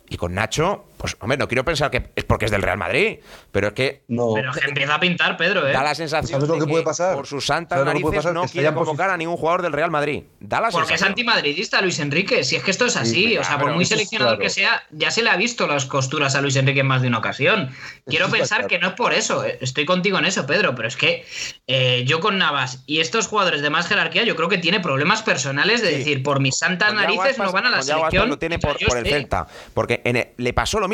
Y 0.09 0.19
con 0.19 0.35
Nacho, 0.35 0.85
pues 1.03 1.17
hombre, 1.21 1.37
no 1.37 1.49
quiero 1.49 1.65
pensar 1.65 1.91
que 1.91 2.11
es 2.15 2.23
porque 2.25 2.45
es 2.45 2.51
del 2.53 2.63
Real 2.63 2.79
Madrid, 2.79 3.19
pero 3.51 3.67
es 3.69 3.73
que 3.75 4.05
No. 4.09 4.33
Pero 4.35 4.53
es 4.53 4.57
que 4.57 4.69
empieza 4.69 4.95
a 4.95 5.01
pintar, 5.01 5.37
Pedro, 5.37 5.67
¿eh? 5.69 5.73
da 5.73 5.83
la 5.83 5.95
sensación 5.97 6.41
¿Sabes 6.41 6.49
lo 6.49 6.55
de 6.55 6.61
que 6.61 6.67
puede 6.71 6.85
pasar? 6.85 7.15
por 7.17 7.27
sus 7.27 7.45
santas 7.45 7.79
¿Sabes 7.81 7.93
lo 7.93 7.99
que 7.99 8.03
puede 8.03 8.15
narices 8.17 8.31
pasar? 8.31 8.35
no 8.35 8.43
Que 8.47 8.53
quiere 8.53 8.73
convocar 8.73 9.11
a 9.11 9.17
ningún 9.17 9.37
jugador 9.37 9.63
del 9.63 9.73
Real 9.73 9.91
Madrid. 9.91 10.23
Da 10.39 10.61
la 10.61 10.71
Porque 10.71 10.95
es 10.95 11.03
antimadridista 11.03 11.81
Luis 11.83 11.99
Enrique, 11.99 12.45
si 12.45 12.55
es 12.57 12.63
que 12.63 12.71
esto 12.71 12.87
es 12.87 12.97
así, 12.97 13.13
Sí, 13.13 13.37
o 13.37 13.41
sea, 13.43 13.55
claro, 13.57 13.63
por 13.67 13.75
muy 13.75 13.85
seleccionador 13.85 14.37
claro. 14.37 14.43
que 14.43 14.49
sea, 14.51 14.83
ya 14.93 15.11
se 15.11 15.23
le 15.23 15.31
ha 15.31 15.37
visto 15.37 15.67
las 15.67 15.85
costuras 15.87 16.35
a 16.37 16.41
Luis 16.41 16.55
Enrique 16.57 16.81
en 16.81 16.87
más 16.87 17.03
de 17.03 17.09
una 17.09 17.19
ocasión. 17.19 17.71
Quiero 18.07 18.29
pensar 18.31 18.59
claro. 18.59 18.69
que 18.69 18.79
no 18.79 18.89
es 18.89 18.95
por 18.95 19.13
eso, 19.13 19.45
eh, 19.45 19.59
estoy 19.61 19.85
contigo 19.85 20.19
en 20.19 20.25
eso, 20.25 20.47
Pedro, 20.47 20.75
pero 20.77 20.87
es 20.87 20.97
que 20.97 21.25
eh, 21.67 22.05
yo 22.07 22.21
con 22.21 22.39
Navas 22.39 22.85
y 22.87 23.01
estos 23.01 23.27
jugadores 23.27 23.61
de 23.63 23.71
más 23.71 23.89
jerarquía, 23.89 24.23
yo 24.25 24.37
creo 24.37 24.49
que 24.49 24.59
tiene 24.59 24.79
problemas 24.81 25.23
personales 25.23 25.83
de 25.83 25.89
Sí. 25.91 25.95
decir, 25.99 26.23
por 26.23 26.41
mis 26.41 26.57
santas 26.57 26.89
Con 26.89 26.97
narices 26.97 27.39
no 27.39 27.51
van 27.53 27.67
a 27.67 27.71
la 27.71 27.83
selección. 27.83 28.29
lo 28.29 28.39
tiene 28.39 28.59
por, 28.59 28.77
el. 28.81 29.07
Celta. 29.07 29.47
Porque 29.75 30.01
en 30.05 30.17
el- 30.17 30.29
le 30.37 30.53
pasó 30.53 30.79
lo 30.79 30.89
mismo 30.89 30.92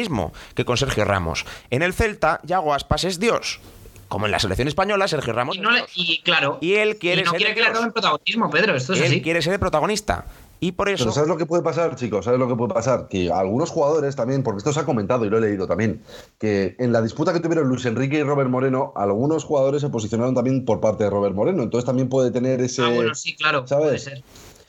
que 0.54 0.64
con 0.64 0.76
Sergio 0.76 1.04
Ramos. 1.04 1.44
En 1.70 1.82
el 1.82 1.92
Celta, 1.94 2.40
Yago 2.44 2.74
Aspas 2.74 3.04
es 3.04 3.18
Dios. 3.18 3.60
Como 4.08 4.24
en 4.24 4.32
la 4.32 4.38
selección 4.38 4.68
española, 4.68 5.06
Sergio 5.06 5.32
Ramos 5.34 5.56
Y, 5.56 5.58
es 5.58 5.62
no 5.64 5.70
le- 5.70 5.78
Dios. 5.80 5.90
y 5.94 6.22
claro, 6.22 6.56
Y 6.62 6.74
él 6.74 6.96
quiere 6.96 7.20
y 7.22 7.24
no 7.24 7.30
ser 7.32 7.36
quiere 7.38 7.52
el 7.52 7.58
que 7.58 7.62
le 7.64 7.74
roben 7.74 7.92
protagonismo, 7.92 8.48
Pedro, 8.50 8.74
esto 8.74 8.94
es 8.94 9.00
Él 9.00 9.06
así. 9.06 9.20
quiere 9.22 9.42
ser 9.42 9.52
el 9.54 9.58
protagonista. 9.60 10.24
Y 10.60 10.72
por 10.72 10.88
eso. 10.88 11.04
Pero 11.04 11.12
¿sabes 11.12 11.28
lo 11.28 11.36
que 11.36 11.46
puede 11.46 11.62
pasar, 11.62 11.94
chicos? 11.94 12.24
¿Sabes 12.24 12.40
lo 12.40 12.48
que 12.48 12.56
puede 12.56 12.72
pasar? 12.74 13.06
Que 13.08 13.30
algunos 13.30 13.70
jugadores 13.70 14.16
también, 14.16 14.42
porque 14.42 14.58
esto 14.58 14.72
se 14.72 14.80
ha 14.80 14.84
comentado 14.84 15.24
y 15.24 15.30
lo 15.30 15.38
he 15.38 15.40
leído 15.40 15.68
también, 15.68 16.02
que 16.38 16.74
en 16.80 16.92
la 16.92 17.00
disputa 17.02 17.32
que 17.32 17.38
tuvieron 17.40 17.68
Luis 17.68 17.84
Enrique 17.84 18.16
y 18.18 18.22
Robert 18.24 18.50
Moreno, 18.50 18.92
algunos 18.96 19.44
jugadores 19.44 19.82
se 19.82 19.88
posicionaron 19.90 20.34
también 20.34 20.64
por 20.64 20.80
parte 20.80 21.04
de 21.04 21.10
Robert 21.10 21.34
Moreno. 21.34 21.62
Entonces 21.62 21.84
también 21.86 22.08
puede 22.08 22.30
tener 22.32 22.60
ese. 22.60 22.82
Ah, 22.82 22.88
bueno, 22.88 23.14
sí, 23.14 23.36
claro, 23.36 23.66
¿sabes? 23.68 23.84
puede 23.86 23.98
ser. 24.00 24.22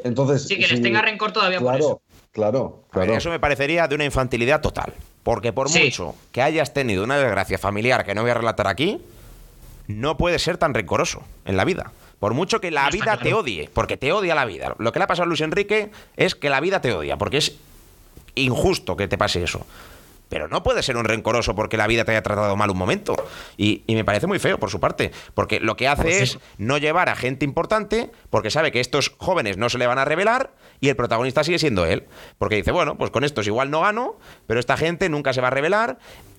Entonces, 0.04 0.44
Sí, 0.48 0.56
que 0.56 0.62
les 0.68 0.78
si- 0.78 0.82
tenga 0.82 1.02
rencor 1.02 1.32
todavía 1.32 1.58
por 1.60 1.70
Claro, 1.70 1.80
eso. 1.86 2.02
Claro, 2.32 2.84
A 2.92 3.00
ver, 3.00 3.06
claro. 3.08 3.18
Eso 3.18 3.30
me 3.30 3.40
parecería 3.40 3.88
de 3.88 3.96
una 3.96 4.06
infantilidad 4.06 4.62
total. 4.62 4.94
Porque 5.24 5.52
por 5.54 5.70
Sí. 5.70 5.84
mucho 5.86 6.16
que 6.32 6.42
hayas 6.42 6.74
tenido 6.74 7.04
una 7.04 7.18
desgracia 7.18 7.58
familiar 7.58 8.06
que 8.06 8.16
no 8.16 8.22
voy 8.22 8.32
a 8.32 8.36
relatar 8.36 8.68
aquí, 8.68 9.02
no 9.88 10.18
puedes 10.18 10.42
ser 10.42 10.58
tan 10.58 10.74
rencoroso 10.74 11.22
en 11.46 11.58
la 11.58 11.66
vida. 11.66 11.92
Por 12.20 12.34
mucho 12.34 12.60
que 12.62 12.72
la 12.72 12.86
No 12.86 12.92
vida 12.92 13.18
te 13.18 13.24
claro. 13.24 13.40
odie, 13.40 13.70
porque 13.74 13.98
te 13.98 14.12
odia 14.12 14.36
la 14.36 14.46
vida. 14.46 14.76
Lo 14.78 14.92
que 14.92 15.00
le 15.00 15.04
ha 15.06 15.08
pasado 15.08 15.24
a 15.24 15.28
Luis 15.28 15.42
Enrique 15.42 15.92
es 16.18 16.36
que 16.36 16.50
la 16.50 16.60
vida 16.60 16.82
te 16.82 16.94
odia, 16.94 17.18
porque 17.18 17.38
es 17.38 17.56
injusto 18.36 18.96
que 18.98 19.08
te 19.08 19.18
pase 19.18 19.44
eso. 19.44 19.66
Pero 20.30 20.48
no 20.48 20.62
puede 20.64 20.84
ser 20.84 20.96
un 20.96 21.06
rencoroso 21.06 21.56
porque 21.56 21.76
la 21.76 21.88
vida 21.88 22.06
te 22.06 22.12
haya 22.12 22.22
tratado 22.22 22.56
mal 22.56 22.70
un 22.70 22.78
momento. 22.78 23.16
Y, 23.58 23.84
y 23.88 23.96
me 23.96 24.06
parece 24.06 24.28
muy 24.28 24.38
feo 24.40 24.60
por 24.60 24.70
su 24.70 24.80
parte. 24.80 25.12
Porque 25.34 25.60
lo 25.60 25.76
que 25.76 25.88
hace 25.88 26.04
Pues 26.04 26.16
sí. 26.18 26.24
es 26.24 26.40
no 26.60 26.78
llevar 26.78 27.10
a 27.10 27.16
gente 27.16 27.46
importante 27.46 28.12
porque 28.30 28.52
sabe 28.52 28.72
que 28.72 28.80
estos 28.80 29.14
jóvenes 29.18 29.58
no 29.58 29.70
se 29.70 29.78
le 29.80 29.88
van 29.88 29.98
a 29.98 30.06
revelar 30.06 30.54
y 30.80 30.90
el 30.90 30.96
protagonista 30.96 31.44
sigue 31.44 31.58
siendo 31.60 31.86
él. 31.86 32.06
Porque 32.38 32.56
dice, 32.58 32.72
bueno, 32.72 32.96
pues 32.98 33.10
con 33.12 33.24
estos 33.24 33.48
igual 33.48 33.72
no 33.72 33.82
gano, 33.82 34.20
pero 34.48 34.60
esta 34.60 34.78
gente 34.78 35.10
nunca 35.10 35.34
se 35.34 35.42
va 35.42 35.48
a 35.48 35.52
revelar. 35.52 35.98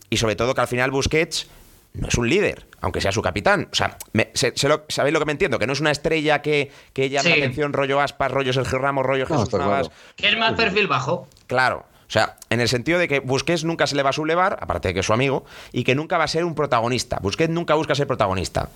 Y 0.08 0.16
sobre 0.18 0.36
todo 0.36 0.54
que 0.54 0.60
al 0.60 0.68
final 0.68 0.90
Busquets 0.92 1.48
no 1.92 2.06
es 2.06 2.14
un 2.16 2.28
líder, 2.28 2.68
aunque 2.80 3.00
sea 3.00 3.10
su 3.10 3.20
capitán. 3.22 3.68
O 3.72 3.74
sea, 3.74 3.96
me- 4.12 4.30
se- 4.34 4.52
se 4.54 4.68
lo- 4.68 4.84
¿sabéis 4.88 5.12
lo 5.12 5.18
que 5.18 5.26
me 5.26 5.32
entiendo? 5.32 5.58
Que 5.58 5.66
no 5.66 5.72
es 5.72 5.80
una 5.80 5.90
estrella 5.90 6.40
que, 6.42 6.70
que 6.92 7.10
llama 7.10 7.24
Sí. 7.24 7.28
la 7.30 7.34
atención 7.36 7.72
rollo 7.72 8.00
Aspas, 8.00 8.30
rollo 8.30 8.52
Sergio 8.52 8.78
Ramos, 8.78 9.04
rollo 9.04 9.26
No, 9.28 9.36
Jesús 9.38 9.52
Navas. 9.58 9.88
claro. 9.88 9.94
Que 10.14 10.28
es 10.28 10.38
más 10.38 10.52
perfil 10.52 10.86
bajo. 10.86 11.26
Claro. 11.48 11.84
O 12.10 12.12
sea, 12.12 12.34
en 12.50 12.60
el 12.60 12.68
sentido 12.68 12.98
de 12.98 13.06
que 13.06 13.20
Busquets 13.20 13.62
nunca 13.62 13.86
se 13.86 13.94
le 13.94 14.02
va 14.02 14.10
a 14.10 14.12
sublevar, 14.12 14.58
aparte 14.60 14.88
de 14.88 14.94
que 14.94 15.00
es 15.00 15.06
su 15.06 15.12
amigo, 15.12 15.44
y 15.70 15.84
que 15.84 15.94
nunca 15.94 16.18
va 16.18 16.24
a 16.24 16.26
ser 16.28 16.44
un 16.44 16.56
protagonista. 16.56 17.20
Busquets 17.22 17.52
nunca 17.52 17.74
busca 17.76 17.94
ser 17.94 18.08
protagonista. 18.08 18.68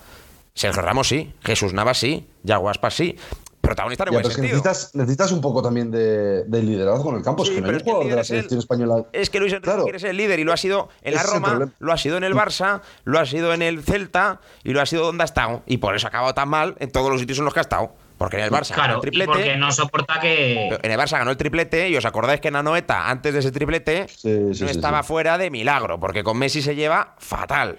Sergio 0.53 0.81
Ramos 0.81 1.09
sí, 1.09 1.33
Jesús 1.43 1.73
Navas 1.73 1.97
sí, 1.97 2.25
Yago 2.43 2.69
Aspas 2.69 2.93
sí. 2.93 3.17
Protagonista 3.59 4.05
Ya, 4.05 4.11
buen 4.11 4.25
es 4.25 4.35
que 4.37 4.41
necesitas, 4.41 4.91
necesitas 4.93 5.33
un 5.33 5.41
poco 5.41 5.61
también 5.61 5.91
de, 5.91 6.45
de 6.45 6.63
liderazgo 6.63 7.09
en 7.09 7.17
el 7.17 7.23
campo. 7.23 7.43
Sí, 7.43 7.51
es 7.51 7.55
que 7.57 7.61
no 7.61 7.69
hay 7.71 7.75
es 7.75 7.83
jugador 7.83 8.07
de 8.07 8.15
la 8.15 8.23
selección 8.23 8.59
española. 8.59 9.03
Es 9.11 9.29
que 9.29 9.39
Luis 9.41 9.51
Enrique 9.51 9.65
Claro. 9.69 9.83
quiere 9.83 9.99
ser 9.99 10.11
el 10.11 10.17
líder 10.17 10.39
y 10.39 10.45
lo 10.45 10.53
ha 10.53 10.57
sido 10.57 10.87
en 11.01 11.15
la 11.15 11.23
Roma, 11.23 11.73
lo 11.79 11.91
ha 11.91 11.97
sido 11.97 12.15
en 12.15 12.23
el 12.23 12.35
Barça, 12.35 12.79
lo 13.03 13.19
ha 13.19 13.25
sido 13.25 13.53
en 13.53 13.61
el 13.61 13.83
Celta 13.83 14.39
y 14.63 14.71
lo 14.71 14.79
ha 14.81 14.85
sido 14.85 15.03
donde 15.03 15.23
ha 15.23 15.25
estado. 15.25 15.61
Y 15.65 15.77
por 15.79 15.93
eso 15.93 16.07
ha 16.07 16.09
acabado 16.09 16.33
tan 16.33 16.47
mal 16.47 16.75
en 16.79 16.89
todos 16.89 17.09
los 17.11 17.19
sitios 17.19 17.39
en 17.39 17.43
los 17.45 17.53
que 17.53 17.59
ha 17.59 17.63
estado. 17.63 17.91
Porque 18.17 18.37
en 18.37 18.43
el 18.43 18.49
Barça 18.51 18.69
ganó 18.69 18.75
Claro, 18.75 18.93
el 18.93 18.97
y 18.99 19.01
triplete. 19.01 19.27
porque 19.31 19.57
no 19.57 19.71
soporta 19.71 20.19
que. 20.21 20.67
En 20.81 20.91
el 20.91 20.97
Barça 20.97 21.17
ganó 21.17 21.31
el 21.31 21.37
triplete 21.37 21.89
y 21.89 21.97
os 21.97 22.05
acordáis 22.05 22.39
que 22.39 22.49
Nanoeta, 22.51 23.09
antes 23.09 23.33
de 23.33 23.39
ese 23.41 23.51
triplete, 23.51 24.07
Sí, 24.07 24.15
sí, 24.23 24.37
no 24.39 24.53
sí, 24.53 24.65
estaba 24.65 25.03
sí. 25.03 25.07
fuera 25.09 25.37
de 25.37 25.49
milagro, 25.51 25.99
porque 25.99 26.23
con 26.23 26.37
Messi 26.37 26.61
se 26.61 26.75
lleva 26.75 27.15
fatal. 27.19 27.77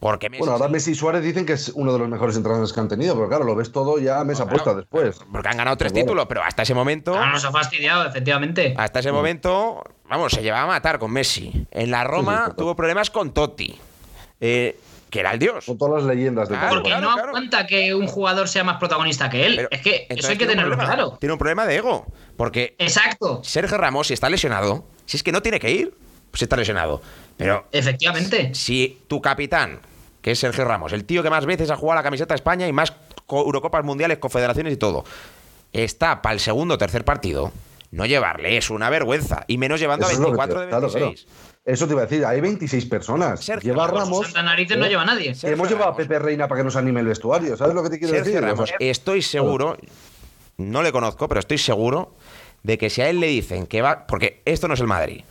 Porque 0.00 0.28
Messi 0.28 0.40
Bueno, 0.40 0.52
ahora 0.54 0.68
Messi 0.68 0.90
y 0.90 0.94
Suárez 0.94 1.22
dicen 1.22 1.46
que 1.46 1.54
es 1.54 1.70
uno 1.74 1.92
de 1.92 1.98
los 1.98 2.08
mejores 2.08 2.36
entrenadores 2.36 2.72
que 2.72 2.80
han 2.80 2.88
tenido, 2.88 3.14
pero 3.14 3.28
claro, 3.28 3.44
lo 3.44 3.54
ves 3.54 3.72
todo 3.72 3.98
ya 3.98 4.20
a 4.20 4.24
mesa 4.24 4.42
Claro, 4.44 4.50
puesta 4.50 4.74
después. 4.74 5.18
Porque 5.32 5.48
han 5.48 5.56
ganado 5.56 5.76
tres 5.76 5.90
Pero 5.92 6.04
bueno. 6.04 6.10
títulos, 6.12 6.26
pero 6.28 6.42
hasta 6.42 6.62
ese 6.64 6.74
momento, 6.74 7.16
Ah, 7.16 7.30
nos 7.30 7.44
ha 7.44 7.50
fastidiado, 7.50 8.04
efectivamente. 8.04 8.74
hasta 8.76 8.98
ese 9.00 9.10
momento, 9.10 9.82
vamos, 10.08 10.32
se 10.32 10.42
llevaba 10.42 10.64
a 10.64 10.66
matar 10.66 10.98
con 10.98 11.12
Messi. 11.12 11.66
En 11.70 11.90
la 11.90 12.00
Sí, 12.02 12.06
sí, 12.08 12.10
Roma 12.12 12.54
tuvo 12.56 12.76
problemas 12.76 13.10
con 13.10 13.32
Totti. 13.32 13.74
Eh, 14.38 14.78
que 15.10 15.20
era 15.20 15.32
el 15.32 15.38
dios. 15.38 15.64
Con 15.66 15.78
todas 15.78 16.02
las 16.02 16.14
leyendas 16.16 16.48
del 16.48 16.58
Claro, 16.58 16.82
claro, 16.82 17.00
no 17.06 17.12
claro. 17.14 17.28
aguanta 17.28 17.66
que 17.66 17.94
un 17.94 18.06
jugador 18.06 18.48
sea 18.48 18.64
más 18.64 18.78
protagonista 18.78 19.30
que 19.30 19.46
él. 19.46 19.56
Pero, 19.56 19.68
es 19.70 19.80
que 19.80 20.06
eso 20.10 20.28
hay 20.28 20.36
que 20.38 20.46
tenerlo 20.46 20.76
problema. 20.76 20.94
claro. 20.94 21.16
Tiene 21.20 21.32
un 21.34 21.38
problema 21.38 21.64
de 21.66 21.76
ego. 21.76 22.06
Porque 22.36 22.74
Exacto. 22.78 23.40
Sergio 23.44 23.78
Ramos, 23.78 24.08
si 24.08 24.14
está 24.14 24.28
lesionado, 24.28 24.84
si 25.06 25.16
es 25.16 25.22
que 25.22 25.32
no 25.32 25.42
tiene 25.42 25.60
que 25.60 25.70
ir, 25.70 25.94
pues 26.30 26.42
está 26.42 26.56
lesionado. 26.56 27.00
Pero 27.36 27.66
Efectivamente. 27.72 28.54
si 28.54 29.00
tu 29.08 29.20
capitán, 29.22 29.80
que 30.22 30.32
es 30.32 30.38
Sergio 30.38 30.64
Ramos, 30.64 30.92
el 30.92 31.04
tío 31.04 31.22
que 31.22 31.30
más 31.30 31.46
veces 31.46 31.70
ha 31.70 31.76
jugado 31.76 31.96
la 31.98 32.02
camiseta 32.02 32.34
de 32.34 32.36
España 32.36 32.66
y 32.66 32.72
más 32.72 32.92
co- 33.26 33.44
Eurocopas 33.44 33.84
Mundiales, 33.84 34.18
Confederaciones 34.18 34.72
y 34.72 34.76
todo, 34.76 35.04
está 35.72 36.20
para 36.22 36.32
el 36.34 36.40
segundo 36.40 36.74
o 36.74 36.78
tercer 36.78 37.04
partido, 37.04 37.52
no 37.96 38.06
llevarle 38.06 38.56
es 38.56 38.70
una 38.70 38.90
vergüenza. 38.90 39.44
Y 39.46 39.58
menos 39.58 39.80
llevando 39.80 40.06
Eso 40.06 40.10
a 40.10 40.14
es 40.14 40.20
lo 40.20 40.26
que 40.32 40.36
24 40.36 40.58
te- 40.60 40.64
de 40.64 40.70
claro, 40.70 40.88
claro. 40.88 41.06
26. 41.06 41.28
Eso 41.64 41.86
te 41.86 41.92
iba 41.94 42.02
a 42.02 42.06
decir, 42.06 42.24
hay 42.24 42.40
26 42.40 42.86
personas. 42.86 43.44
Sergio 43.44 43.72
lleva 43.72 43.84
a 43.84 43.86
Ramos, 43.88 44.02
Ramos. 44.04 44.26
Santa 44.26 44.42
narices 44.44 44.76
no 44.78 44.86
¿eh? 44.86 44.88
lleva 44.88 45.02
a 45.02 45.06
nadie. 45.06 45.34
Sergio 45.34 45.54
Hemos 45.54 45.68
llevado 45.68 45.90
a. 45.92 45.96
Pepe 45.96 46.18
Reina 46.18 46.46
para 46.46 46.60
que 46.60 46.64
nos 46.64 46.76
anime 46.76 47.00
el 47.00 47.06
vestuario. 47.06 47.56
¿Sabes 47.56 47.74
lo 47.74 47.82
que 47.82 47.90
te 47.90 47.98
quiero 47.98 48.14
Sergio 48.14 48.32
decir? 48.34 48.44
O 48.44 48.48
Ramos, 48.48 48.68
sea, 48.68 48.76
estoy 48.80 49.22
seguro, 49.22 49.76
no 50.58 50.82
le 50.82 50.92
conozco, 50.92 51.26
pero 51.28 51.40
estoy 51.40 51.58
seguro 51.58 52.14
de 52.62 52.78
que 52.78 52.88
si 52.90 53.00
a 53.02 53.08
él 53.08 53.18
le 53.20 53.26
dicen 53.28 53.66
que 53.66 53.82
va, 53.82 54.06
porque 54.06 54.42
esto 54.44 54.68
no 54.68 54.74
es 54.74 54.80
el 54.80 54.86
Madrid, 54.86 55.22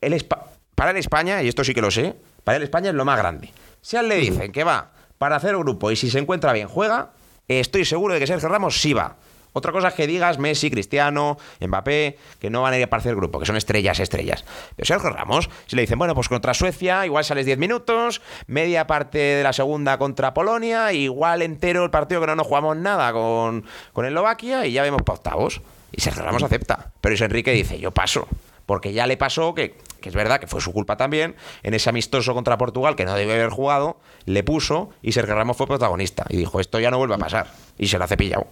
él 0.00 0.12
es 0.14 0.24
pa- 0.24 0.46
para 0.74 0.92
él 0.92 0.96
España, 0.96 1.42
y 1.42 1.48
esto 1.48 1.62
sí 1.64 1.74
que 1.74 1.82
lo 1.82 1.90
sé, 1.90 2.14
para 2.44 2.56
él 2.56 2.62
España 2.62 2.88
es 2.90 2.94
lo 2.94 3.04
más 3.04 3.18
grande. 3.18 3.50
Si 3.82 3.96
a 3.96 4.00
él 4.00 4.08
le 4.08 4.16
dicen 4.16 4.50
que 4.52 4.64
va 4.64 4.92
para 5.18 5.36
hacer 5.36 5.56
grupo 5.56 5.90
y 5.90 5.96
si 5.96 6.10
se 6.10 6.18
encuentra 6.18 6.52
bien 6.52 6.68
juega, 6.68 7.10
estoy 7.48 7.84
seguro 7.84 8.14
de 8.14 8.20
que 8.20 8.26
Sergio 8.26 8.48
Ramos 8.48 8.80
sí 8.80 8.92
va. 8.94 9.16
Otra 9.52 9.72
cosa 9.72 9.88
es 9.88 9.94
que 9.94 10.06
digas 10.06 10.38
Messi, 10.38 10.70
Cristiano, 10.70 11.36
Mbappé, 11.60 12.18
que 12.38 12.50
no 12.50 12.62
van 12.62 12.74
a 12.74 12.78
ir 12.78 12.88
para 12.88 13.00
hacer 13.00 13.14
grupo, 13.14 13.38
que 13.38 13.46
son 13.46 13.56
estrellas, 13.56 14.00
estrellas. 14.00 14.44
Pero 14.76 14.86
Sergio 14.86 15.10
Ramos, 15.10 15.50
si 15.66 15.76
le 15.76 15.82
dicen, 15.82 15.98
bueno, 15.98 16.14
pues 16.14 16.28
contra 16.28 16.54
Suecia, 16.54 17.04
igual 17.04 17.24
sales 17.24 17.46
10 17.46 17.58
minutos, 17.58 18.22
media 18.46 18.86
parte 18.86 19.18
de 19.18 19.42
la 19.42 19.52
segunda 19.52 19.98
contra 19.98 20.34
Polonia, 20.34 20.92
igual 20.92 21.42
entero 21.42 21.84
el 21.84 21.90
partido 21.90 22.20
que 22.20 22.26
no 22.26 22.36
nos 22.36 22.46
jugamos 22.46 22.76
nada 22.76 23.12
con, 23.12 23.64
con 23.92 24.06
Eslovaquia 24.06 24.66
y 24.66 24.72
ya 24.72 24.82
vemos 24.82 25.02
para 25.02 25.16
octavos. 25.16 25.60
Y 25.92 26.00
Sergio 26.00 26.22
Ramos 26.22 26.42
acepta. 26.42 26.92
Pero 27.00 27.10
Luis 27.10 27.20
Enrique 27.20 27.52
dice, 27.52 27.78
yo 27.78 27.90
paso. 27.90 28.26
Porque 28.64 28.92
ya 28.92 29.06
le 29.06 29.16
pasó 29.16 29.54
que, 29.54 29.76
que 30.00 30.08
es 30.08 30.14
verdad 30.14 30.40
que 30.40 30.46
fue 30.46 30.60
su 30.60 30.72
culpa 30.72 30.96
también, 30.96 31.36
en 31.62 31.74
ese 31.74 31.90
amistoso 31.90 32.32
contra 32.32 32.56
Portugal, 32.56 32.96
que 32.96 33.04
no 33.04 33.14
debe 33.14 33.34
haber 33.34 33.50
jugado, 33.50 33.98
le 34.24 34.42
puso 34.44 34.90
y 35.02 35.12
Sergio 35.12 35.34
Ramos 35.34 35.56
fue 35.56 35.66
protagonista. 35.66 36.24
Y 36.28 36.36
dijo, 36.36 36.60
esto 36.60 36.80
ya 36.80 36.90
no 36.90 36.96
vuelve 36.96 37.16
a 37.16 37.18
pasar. 37.18 37.48
Y 37.76 37.88
se 37.88 37.98
lo 37.98 38.04
hace 38.04 38.16
pillado. 38.16 38.46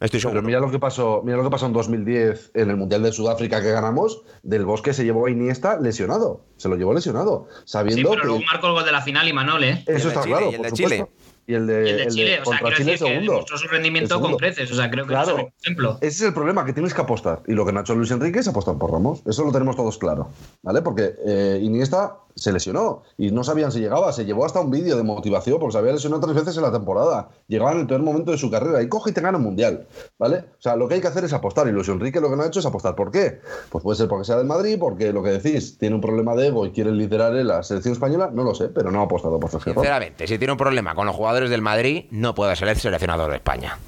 Estoy 0.00 0.20
seguro. 0.20 0.40
Pero 0.40 0.46
mira 0.46 0.60
lo 0.60 0.70
que 0.70 0.78
pasó, 0.78 1.22
mira 1.24 1.36
lo 1.36 1.42
que 1.44 1.50
pasó 1.50 1.66
en 1.66 1.72
2010 1.72 2.52
en 2.54 2.70
el 2.70 2.76
Mundial 2.76 3.02
de 3.02 3.12
Sudáfrica 3.12 3.60
que 3.60 3.70
ganamos, 3.72 4.22
del 4.42 4.64
Bosque 4.64 4.92
se 4.92 5.04
llevó 5.04 5.26
a 5.26 5.30
Iniesta 5.30 5.78
lesionado, 5.80 6.44
se 6.56 6.68
lo 6.68 6.76
llevó 6.76 6.94
lesionado, 6.94 7.48
Sí, 7.50 7.62
sabiendo 7.66 8.10
pero 8.10 8.24
luego 8.24 8.38
que 8.40 8.46
marcó 8.46 8.66
el 8.68 8.72
gol 8.74 8.84
de 8.84 8.92
la 8.92 9.02
final 9.02 9.26
y 9.28 9.32
Manol, 9.32 9.64
¿eh? 9.64 9.82
Eso 9.86 10.08
está 10.08 10.22
Chile, 10.22 10.36
claro, 10.36 10.50
y 10.50 10.54
el 10.54 10.56
por 10.58 10.64
de 10.64 10.70
supuesto. 10.70 10.94
Chile. 11.06 11.08
Y 11.48 11.54
el 11.54 11.66
de, 11.66 11.72
Y 11.72 11.78
el 11.78 11.84
de 11.84 11.90
el 12.02 12.08
de 12.08 12.14
Chile, 12.14 12.40
o 12.40 12.44
sea, 12.44 12.58
quiero 12.58 12.76
Chile 12.76 12.92
decir 12.92 13.06
que 13.06 13.12
segundo. 13.12 13.32
demostró 13.32 13.56
su 13.56 13.68
rendimiento 13.68 14.20
con 14.20 14.36
creces. 14.36 14.70
O 14.70 14.74
sea, 14.74 14.90
creo 14.90 15.06
que 15.06 15.14
no 15.14 15.18
es 15.22 15.24
Claro. 15.28 15.40
el 15.40 15.52
ejemplo. 15.62 15.98
Ese 16.02 16.08
es 16.16 16.22
el 16.28 16.34
problema, 16.34 16.62
que 16.66 16.74
tienes 16.74 16.92
que 16.92 17.00
apostar. 17.00 17.42
Y 17.48 17.54
lo 17.54 17.64
que 17.64 17.72
no 17.72 17.78
ha 17.78 17.82
hecho 17.82 17.94
Luis 17.94 18.10
Enrique 18.10 18.40
es 18.40 18.48
apostar 18.48 18.76
por 18.76 18.92
Ramos. 18.92 19.22
Eso 19.26 19.44
lo 19.46 19.50
tenemos 19.50 19.74
todos 19.74 19.96
claro. 19.96 20.28
¿Vale? 20.62 20.82
Porque 20.82 21.14
eh, 21.26 21.58
Iniesta 21.62 22.18
se 22.38 22.52
lesionó 22.52 23.02
y 23.16 23.30
no 23.30 23.44
sabían 23.44 23.72
si 23.72 23.80
llegaba. 23.80 24.12
Se 24.12 24.24
llevó 24.24 24.46
hasta 24.46 24.60
un 24.60 24.70
vídeo 24.70 24.96
de 24.96 25.02
motivación 25.02 25.58
porque 25.58 25.72
se 25.72 25.78
había 25.78 25.92
lesionado 25.92 26.22
tres 26.22 26.34
veces 26.34 26.56
en 26.56 26.62
la 26.62 26.72
temporada. 26.72 27.28
Llegaba 27.48 27.72
en 27.72 27.80
el 27.80 27.86
peor 27.86 28.02
momento 28.02 28.30
de 28.30 28.38
su 28.38 28.50
carrera 28.50 28.80
y 28.82 28.88
coge 28.88 29.10
y 29.10 29.12
te 29.12 29.20
gana 29.20 29.38
un 29.38 29.44
mundial. 29.44 29.86
¿Vale? 30.18 30.36
O 30.58 30.62
sea, 30.62 30.76
lo 30.76 30.88
que 30.88 30.94
hay 30.94 31.00
que 31.00 31.08
hacer 31.08 31.24
es 31.24 31.32
apostar. 31.32 31.68
Y 31.68 31.72
Luis 31.72 31.88
Enrique 31.88 32.20
lo 32.20 32.30
que 32.30 32.36
no 32.36 32.42
ha 32.42 32.46
hecho 32.46 32.60
es 32.60 32.66
apostar. 32.66 32.94
¿Por 32.94 33.10
qué? 33.10 33.40
Pues 33.70 33.82
puede 33.82 33.96
ser 33.96 34.08
porque 34.08 34.24
sea 34.24 34.36
del 34.36 34.46
Madrid, 34.46 34.76
porque 34.78 35.12
lo 35.12 35.22
que 35.22 35.30
decís, 35.30 35.76
tiene 35.78 35.94
un 35.94 36.00
problema 36.00 36.34
de 36.34 36.46
ego 36.48 36.64
y 36.66 36.70
quiere 36.70 36.92
liderar 36.92 37.34
él 37.36 37.48
la 37.48 37.62
selección 37.62 37.92
española. 37.92 38.30
No 38.32 38.44
lo 38.44 38.54
sé, 38.54 38.68
pero 38.68 38.90
no 38.90 39.00
ha 39.00 39.04
apostado 39.04 39.38
por 39.40 39.50
Sergio. 39.50 39.74
Sinceramente, 39.74 40.26
si 40.26 40.38
tiene 40.38 40.52
un 40.52 40.58
problema 40.58 40.94
con 40.94 41.06
los 41.06 41.16
jugadores 41.16 41.50
del 41.50 41.62
Madrid, 41.62 42.04
no 42.10 42.34
puede 42.34 42.54
ser 42.56 42.68
el 42.68 42.76
seleccionador 42.76 43.30
de 43.30 43.36
España. 43.36 43.78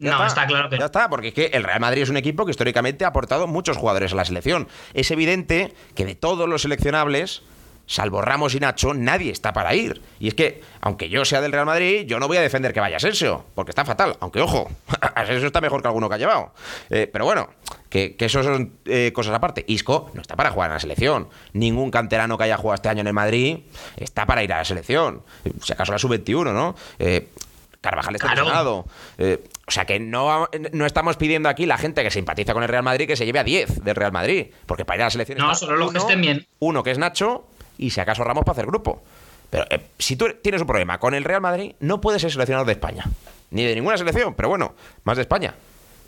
Ya 0.00 0.12
No, 0.16 0.24
está 0.24 0.46
claro 0.46 0.68
que 0.70 0.76
Ya 0.76 0.80
no. 0.80 0.86
está, 0.86 1.08
porque 1.10 1.28
es 1.28 1.34
que 1.34 1.46
el 1.46 1.64
Real 1.64 1.80
Madrid 1.80 2.02
es 2.02 2.08
un 2.08 2.16
equipo 2.16 2.44
que 2.44 2.52
históricamente 2.52 3.04
ha 3.04 3.08
aportado 3.08 3.48
muchos 3.48 3.76
jugadores 3.76 4.12
a 4.12 4.14
la 4.14 4.24
selección. 4.24 4.68
Es 4.94 5.10
evidente 5.10 5.74
que 5.96 6.04
de 6.06 6.14
todos 6.14 6.48
los 6.48 6.62
seleccionables, 6.62 7.42
salvo 7.88 8.20
Ramos 8.22 8.54
y 8.54 8.60
Nacho, 8.60 8.94
nadie 8.94 9.32
está 9.32 9.52
para 9.52 9.74
ir. 9.74 10.00
Y 10.20 10.28
es 10.28 10.34
que, 10.34 10.60
aunque 10.80 11.08
yo 11.08 11.24
sea 11.24 11.40
del 11.40 11.50
Real 11.50 11.66
Madrid, 11.66 12.04
yo 12.06 12.20
no 12.20 12.28
voy 12.28 12.36
a 12.36 12.40
defender 12.42 12.72
que 12.72 12.78
vaya 12.80 12.98
Asensio, 12.98 13.46
porque 13.56 13.70
está 13.72 13.84
fatal. 13.84 14.16
Aunque, 14.20 14.40
ojo, 14.40 14.70
Asensio 15.16 15.46
está 15.48 15.60
mejor 15.60 15.82
que 15.82 15.88
alguno 15.88 16.08
que 16.08 16.14
ha 16.14 16.18
llevado. 16.18 16.52
Eh, 16.90 17.08
pero 17.12 17.24
bueno, 17.24 17.48
que, 17.88 18.14
que 18.14 18.26
eso 18.26 18.42
son 18.44 18.74
eh, 18.84 19.10
cosas 19.14 19.34
aparte. 19.34 19.64
Isco 19.66 20.10
no 20.14 20.20
está 20.20 20.36
para 20.36 20.50
jugar 20.50 20.68
en 20.70 20.74
la 20.74 20.80
selección. 20.80 21.28
Ningún 21.54 21.90
canterano 21.90 22.36
que 22.38 22.44
haya 22.44 22.58
jugado 22.58 22.74
este 22.76 22.88
año 22.90 23.00
en 23.00 23.06
el 23.08 23.14
Madrid 23.14 23.60
está 23.96 24.26
para 24.26 24.44
ir 24.44 24.52
a 24.52 24.58
la 24.58 24.64
selección. 24.64 25.22
Si 25.64 25.72
acaso 25.72 25.90
la 25.90 25.98
sub-21, 25.98 26.52
¿no? 26.52 26.76
Eh, 26.98 27.28
Carvajal 27.80 28.14
está 28.16 28.26
Claro. 28.26 28.42
lesionado. 28.42 28.86
Eh, 29.18 29.42
o 29.66 29.70
sea 29.70 29.84
que 29.84 30.00
no, 30.00 30.48
no 30.72 30.84
estamos 30.84 31.16
pidiendo 31.16 31.48
aquí 31.48 31.64
la 31.64 31.78
gente 31.78 32.02
que 32.02 32.10
simpatiza 32.10 32.52
con 32.52 32.62
el 32.64 32.68
Real 32.68 32.82
Madrid 32.82 33.06
que 33.06 33.16
se 33.16 33.24
lleve 33.24 33.38
a 33.38 33.44
10 33.44 33.84
del 33.84 33.94
Real 33.94 34.12
Madrid. 34.12 34.48
Porque 34.66 34.84
para 34.84 34.96
ir 34.96 35.02
a 35.02 35.06
la 35.06 35.10
selección 35.10 35.38
No, 35.38 35.54
solo 35.54 35.76
los 35.76 35.92
que 35.92 35.98
estén 35.98 36.20
bien. 36.20 36.46
Uno 36.58 36.82
que 36.82 36.90
es 36.90 36.98
Nacho 36.98 37.46
y 37.78 37.90
si 37.90 38.00
acaso 38.00 38.24
Ramos 38.24 38.44
para 38.44 38.52
hacer 38.52 38.66
grupo. 38.66 39.02
Pero 39.50 39.64
eh, 39.70 39.80
si 39.98 40.16
tú 40.16 40.26
tienes 40.42 40.60
un 40.60 40.66
problema 40.66 40.98
con 40.98 41.14
el 41.14 41.24
Real 41.24 41.40
Madrid, 41.40 41.74
no 41.80 42.00
puedes 42.00 42.20
ser 42.20 42.30
seleccionador 42.30 42.66
de 42.66 42.74
España. 42.74 43.06
Ni 43.50 43.64
de 43.64 43.74
ninguna 43.74 43.96
selección, 43.96 44.34
pero 44.34 44.50
bueno, 44.50 44.74
más 45.04 45.16
de 45.16 45.22
España. 45.22 45.54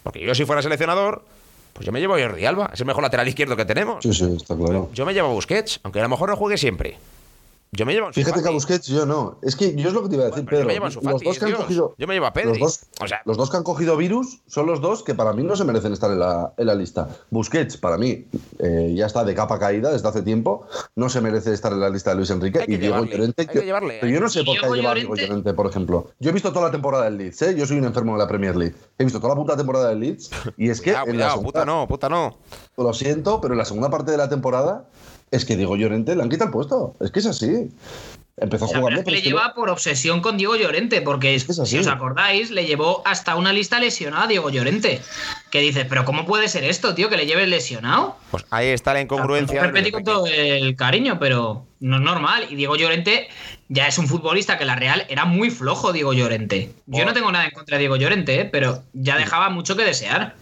Porque 0.03 0.21
yo 0.21 0.35
si 0.35 0.45
fuera 0.45 0.61
seleccionador, 0.61 1.25
pues 1.73 1.87
yo 1.87 1.93
me 1.93 2.01
llevo 2.01 2.17
a 2.17 2.21
Jordi 2.21 2.45
Alba. 2.45 2.71
Es 2.75 2.81
el 2.81 2.87
mejor 2.87 3.03
lateral 3.03 3.27
izquierdo 3.27 3.57
que 3.57 3.65
tenemos. 3.65 4.03
Sí, 4.03 4.13
sí, 4.13 4.27
está 4.37 4.57
claro. 4.57 4.91
Yo 4.93 5.07
me 5.07 5.15
llevo 5.15 5.29
a 5.29 5.33
Busquets, 5.33 5.81
aunque 5.83 6.01
a 6.01 6.03
lo 6.03 6.09
mejor 6.11 6.29
no 6.29 6.37
juegue 6.37 6.59
siempre. 6.59 6.99
Yo 7.73 7.87
me 7.87 7.93
llevo 7.93 8.07
a 8.07 8.09
Ansu 8.09 8.21
Fíjate 8.21 8.43
que 8.43 8.49
a. 8.49 8.51
Busquets 8.51 8.89
yo 8.89 9.07
no. 9.07 9.39
Es 9.43 9.55
que 9.55 9.77
yo 9.77 9.89
es 9.89 9.95
lo 9.95 10.03
que 10.03 10.09
te 10.09 10.17
iba 10.17 10.25
a 10.25 10.27
decir, 10.31 10.43
Bueno, 10.43 10.49
pero 10.51 10.63
yo 10.63 10.67
Pedro. 10.67 10.67
me 10.67 10.73
llevo 10.75 10.85
a 10.85 10.89
Ansu 10.89 11.01
los 11.03 11.23
dos 11.23 11.39
que 11.39 11.45
han 11.45 11.53
cogido. 11.53 11.95
Yo 11.99 12.07
me 12.09 12.15
llevo 12.15 12.27
a 12.27 12.33
Pedri. 12.33 12.49
Los 12.49 12.59
dos, 12.59 12.81
O 13.01 13.07
sea- 13.07 13.23
los 13.25 13.37
dos 13.37 13.49
que 13.49 13.57
han 13.59 13.63
cogido 13.63 13.97
virus 13.97 14.41
son 14.49 14.67
los 14.67 14.81
dos 14.81 15.05
que 15.05 15.15
para 15.15 15.33
mí 15.35 15.45
no 15.45 15.55
se 15.55 15.65
merecen 15.65 15.93
estar 15.93 16.11
en 16.11 16.19
la, 16.19 16.53
en 16.57 16.67
la 16.67 16.75
lista. 16.75 17.09
Busquets, 17.31 17.77
para 17.77 17.97
mí, 17.97 18.27
eh, 18.59 18.93
ya 18.97 19.07
está 19.07 19.23
de 19.25 19.35
capa 19.37 19.61
caída 19.61 19.93
desde 19.93 20.09
hace 20.09 20.23
tiempo. 20.23 20.67
No 20.97 21.09
se 21.09 21.21
merece 21.21 21.53
estar 21.55 21.73
en 21.73 21.79
la 21.79 21.91
lista 21.91 22.11
de 22.11 22.17
Luis 22.17 22.31
Enrique. 22.31 22.59
Hay 22.59 22.67
que 22.67 22.73
y 22.73 22.77
Diego 22.79 22.97
llevarle, 22.97 23.17
Llorente. 23.17 23.43
hay 23.43 23.47
que 23.49 23.61
llevarle. 23.61 23.99
Pero 24.01 24.13
yo 24.15 24.21
no 24.21 24.29
sé 24.29 24.43
por 24.43 24.59
qué 24.59 24.67
ha 24.67 24.71
llevado 24.71 24.89
a 24.91 24.95
Diego 24.95 25.15
Llorente- 25.15 25.55
por 25.55 25.67
ejemplo. 25.69 26.11
Yo 26.19 26.31
he 26.31 26.33
visto 26.33 26.53
toda 26.53 26.67
la 26.67 26.73
temporada 26.73 27.05
del 27.05 27.19
Leeds, 27.19 27.43
¿eh? 27.43 27.55
Yo 27.57 27.67
soy 27.67 27.79
un 27.79 27.85
enfermo 27.85 28.15
de 28.15 28.19
la 28.19 28.27
Premier 28.27 28.57
League. 28.57 28.75
He 28.99 29.05
visto 29.05 29.21
toda 29.21 29.35
la 29.35 29.41
puta 29.41 29.57
temporada 29.57 29.91
del 29.91 30.01
Leeds. 30.01 30.29
Y 30.57 30.71
es 30.71 30.81
que 30.81 30.91
Cuidado, 31.05 31.07
en 31.11 31.19
la 31.19 31.31
segunda- 31.31 31.47
puta 31.47 31.65
no, 31.65 31.87
puta 31.87 32.09
no. 32.09 32.37
lo 32.77 32.93
siento, 32.95 33.41
pero 33.41 33.55
en 33.55 33.59
la 33.59 33.65
segunda 33.65 33.91
parte 33.91 34.11
de 34.11 34.17
la 34.17 34.29
temporada 34.29 34.89
es 35.31 35.45
que 35.45 35.57
Diego 35.57 35.77
Llorente 35.77 36.15
le 36.17 36.23
han 36.23 36.29
quitado 36.29 36.47
el 36.49 36.53
puesto. 36.53 36.97
Es 37.01 37.11
que 37.11 37.21
es 37.21 37.27
así. 37.27 37.71
Empezó 38.37 38.65
O 38.65 38.69
sea, 38.69 38.79
jugando. 38.79 39.01
es 39.01 39.05
que 39.05 39.11
le 39.11 39.21
que 39.23 39.29
lleva 39.29 39.53
por 39.55 39.69
obsesión 39.69 40.23
con 40.23 40.39
Diego 40.39 40.57
Llorente, 40.57 41.03
porque 41.03 41.35
Es 41.35 41.47
así. 41.59 41.73
si 41.73 41.79
os 41.79 41.87
acordáis, 41.89 42.51
le 42.51 42.65
llevó 42.65 43.03
hasta 43.05 43.37
una 43.37 43.53
lista 43.53 43.79
lesionada 43.79 44.25
a 44.25 44.27
Diego 44.29 44.49
Llorente. 44.49 45.03
Que 45.51 45.61
dices, 45.61 45.85
pero 45.87 46.07
¿cómo 46.07 46.25
puede 46.25 46.49
ser 46.49 46.65
esto, 46.65 46.95
tío? 46.95 47.11
Que 47.11 47.19
le 47.19 47.27
lleves 47.27 47.49
lesionado. 47.49 48.17
Pues 48.31 48.47
ahí 48.51 48.69
está 48.69 48.95
la 48.95 49.03
incongruencia. 49.03 49.61
Luis 49.61 49.73
Repetí 49.73 49.91
con 49.91 50.05
todo 50.05 50.27
el 50.27 50.75
cariño, 50.75 51.19
pero 51.21 51.67
no 51.81 51.97
es 51.97 52.03
normal. 52.03 52.47
Y 52.49 52.55
Diego 52.57 52.77
Llorente 52.77 53.29
ya 53.69 53.87
es 53.87 53.99
un 53.99 54.09
futbolista 54.09 54.57
que 54.57 54.65
la 54.65 54.75
Real 54.77 55.05
era 55.11 55.27
muy 55.27 55.51
flojo, 55.51 55.93
Diego 55.93 56.15
Llorente. 56.15 56.73
Yo 56.87 57.03
Oh. 57.03 57.07
no 57.07 57.13
tengo 57.13 57.31
nada 57.31 57.45
en 57.45 57.51
contra 57.51 57.77
de 57.77 57.81
Diego 57.81 57.97
Llorente, 57.97 58.41
¿eh? 58.41 58.45
pero 58.47 58.83
ya 58.95 59.19
dejaba 59.19 59.51
mucho 59.51 59.77
que 59.77 59.85
desear. 59.85 60.35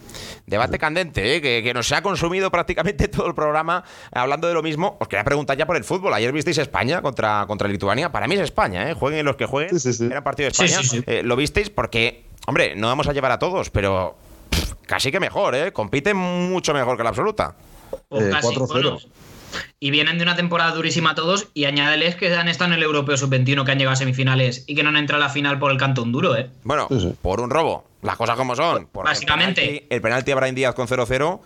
Debate 0.49 0.79
candente, 0.79 1.35
¿eh? 1.35 1.41
que, 1.41 1.61
que 1.63 1.73
nos 1.73 1.91
ha 1.91 2.01
consumido 2.01 2.49
prácticamente 2.51 3.07
todo 3.07 3.27
el 3.27 3.35
programa 3.35 3.83
hablando 4.11 4.47
de 4.47 4.53
lo 4.53 4.63
mismo. 4.63 4.97
Os 4.99 5.07
quería 5.07 5.23
preguntar 5.23 5.55
ya 5.57 5.65
por 5.65 5.75
el 5.77 5.83
fútbol. 5.83 6.13
Ayer 6.13 6.31
visteis 6.31 6.57
España 6.57 7.01
contra, 7.01 7.45
contra 7.47 7.67
Lituania. 7.67 8.11
Para 8.11 8.27
mí 8.27 8.35
es 8.35 8.41
España, 8.41 8.89
¿eh? 8.89 8.93
jueguen 8.93 9.25
los 9.25 9.35
que 9.35 9.45
jueguen. 9.45 9.79
Sí, 9.79 9.91
sí, 9.91 9.97
sí. 9.99 10.05
Era 10.11 10.23
partido 10.23 10.45
de 10.47 10.51
España. 10.51 10.81
sí, 10.81 10.97
sí. 10.97 11.03
Eh, 11.05 11.21
lo 11.23 11.35
visteis 11.35 11.69
porque, 11.69 12.25
hombre, 12.47 12.75
no 12.75 12.87
vamos 12.87 13.07
a 13.07 13.13
llevar 13.13 13.31
a 13.31 13.39
todos, 13.39 13.69
pero 13.69 14.17
pff, 14.49 14.73
casi 14.87 15.11
que 15.11 15.19
mejor, 15.19 15.53
¿eh? 15.55 15.71
compiten 15.71 16.17
mucho 16.17 16.73
mejor 16.73 16.97
que 16.97 17.03
la 17.03 17.09
absoluta. 17.09 17.55
Pues 18.07 18.23
Eh, 18.25 18.29
casi, 18.31 18.47
4-0. 18.55 19.05
Y 19.79 19.91
vienen 19.91 20.17
de 20.17 20.23
una 20.23 20.35
temporada 20.35 20.71
durísima 20.71 21.15
todos. 21.15 21.47
Y 21.53 21.65
añádeles 21.65 22.15
que 22.15 22.35
han 22.35 22.47
estado 22.47 22.71
en 22.71 22.77
el 22.77 22.83
Europeo 22.83 23.17
Sub-21, 23.17 23.63
que 23.65 23.71
han 23.71 23.77
llegado 23.77 23.93
a 23.93 23.97
semifinales 23.97 24.63
y 24.67 24.75
que 24.75 24.83
no 24.83 24.89
han 24.89 24.97
entrado 24.97 25.23
a 25.23 25.27
la 25.27 25.31
final 25.33 25.59
por 25.59 25.71
el 25.71 25.77
cantón 25.77 26.11
duro, 26.11 26.35
¿eh? 26.37 26.49
Bueno, 26.63 26.87
Sí, 26.89 26.99
sí. 26.99 27.13
por 27.21 27.41
un 27.41 27.49
robo. 27.49 27.85
Las 28.01 28.15
cosas 28.15 28.35
como 28.37 28.55
son. 28.55 28.87
Básicamente. 28.93 29.61
El 29.61 29.67
penalti, 29.69 29.87
el 29.95 30.01
penalti 30.01 30.31
a 30.31 30.35
Brahim 30.35 30.55
Díaz 30.55 30.75
con 30.75 30.87
0-0 30.87 31.39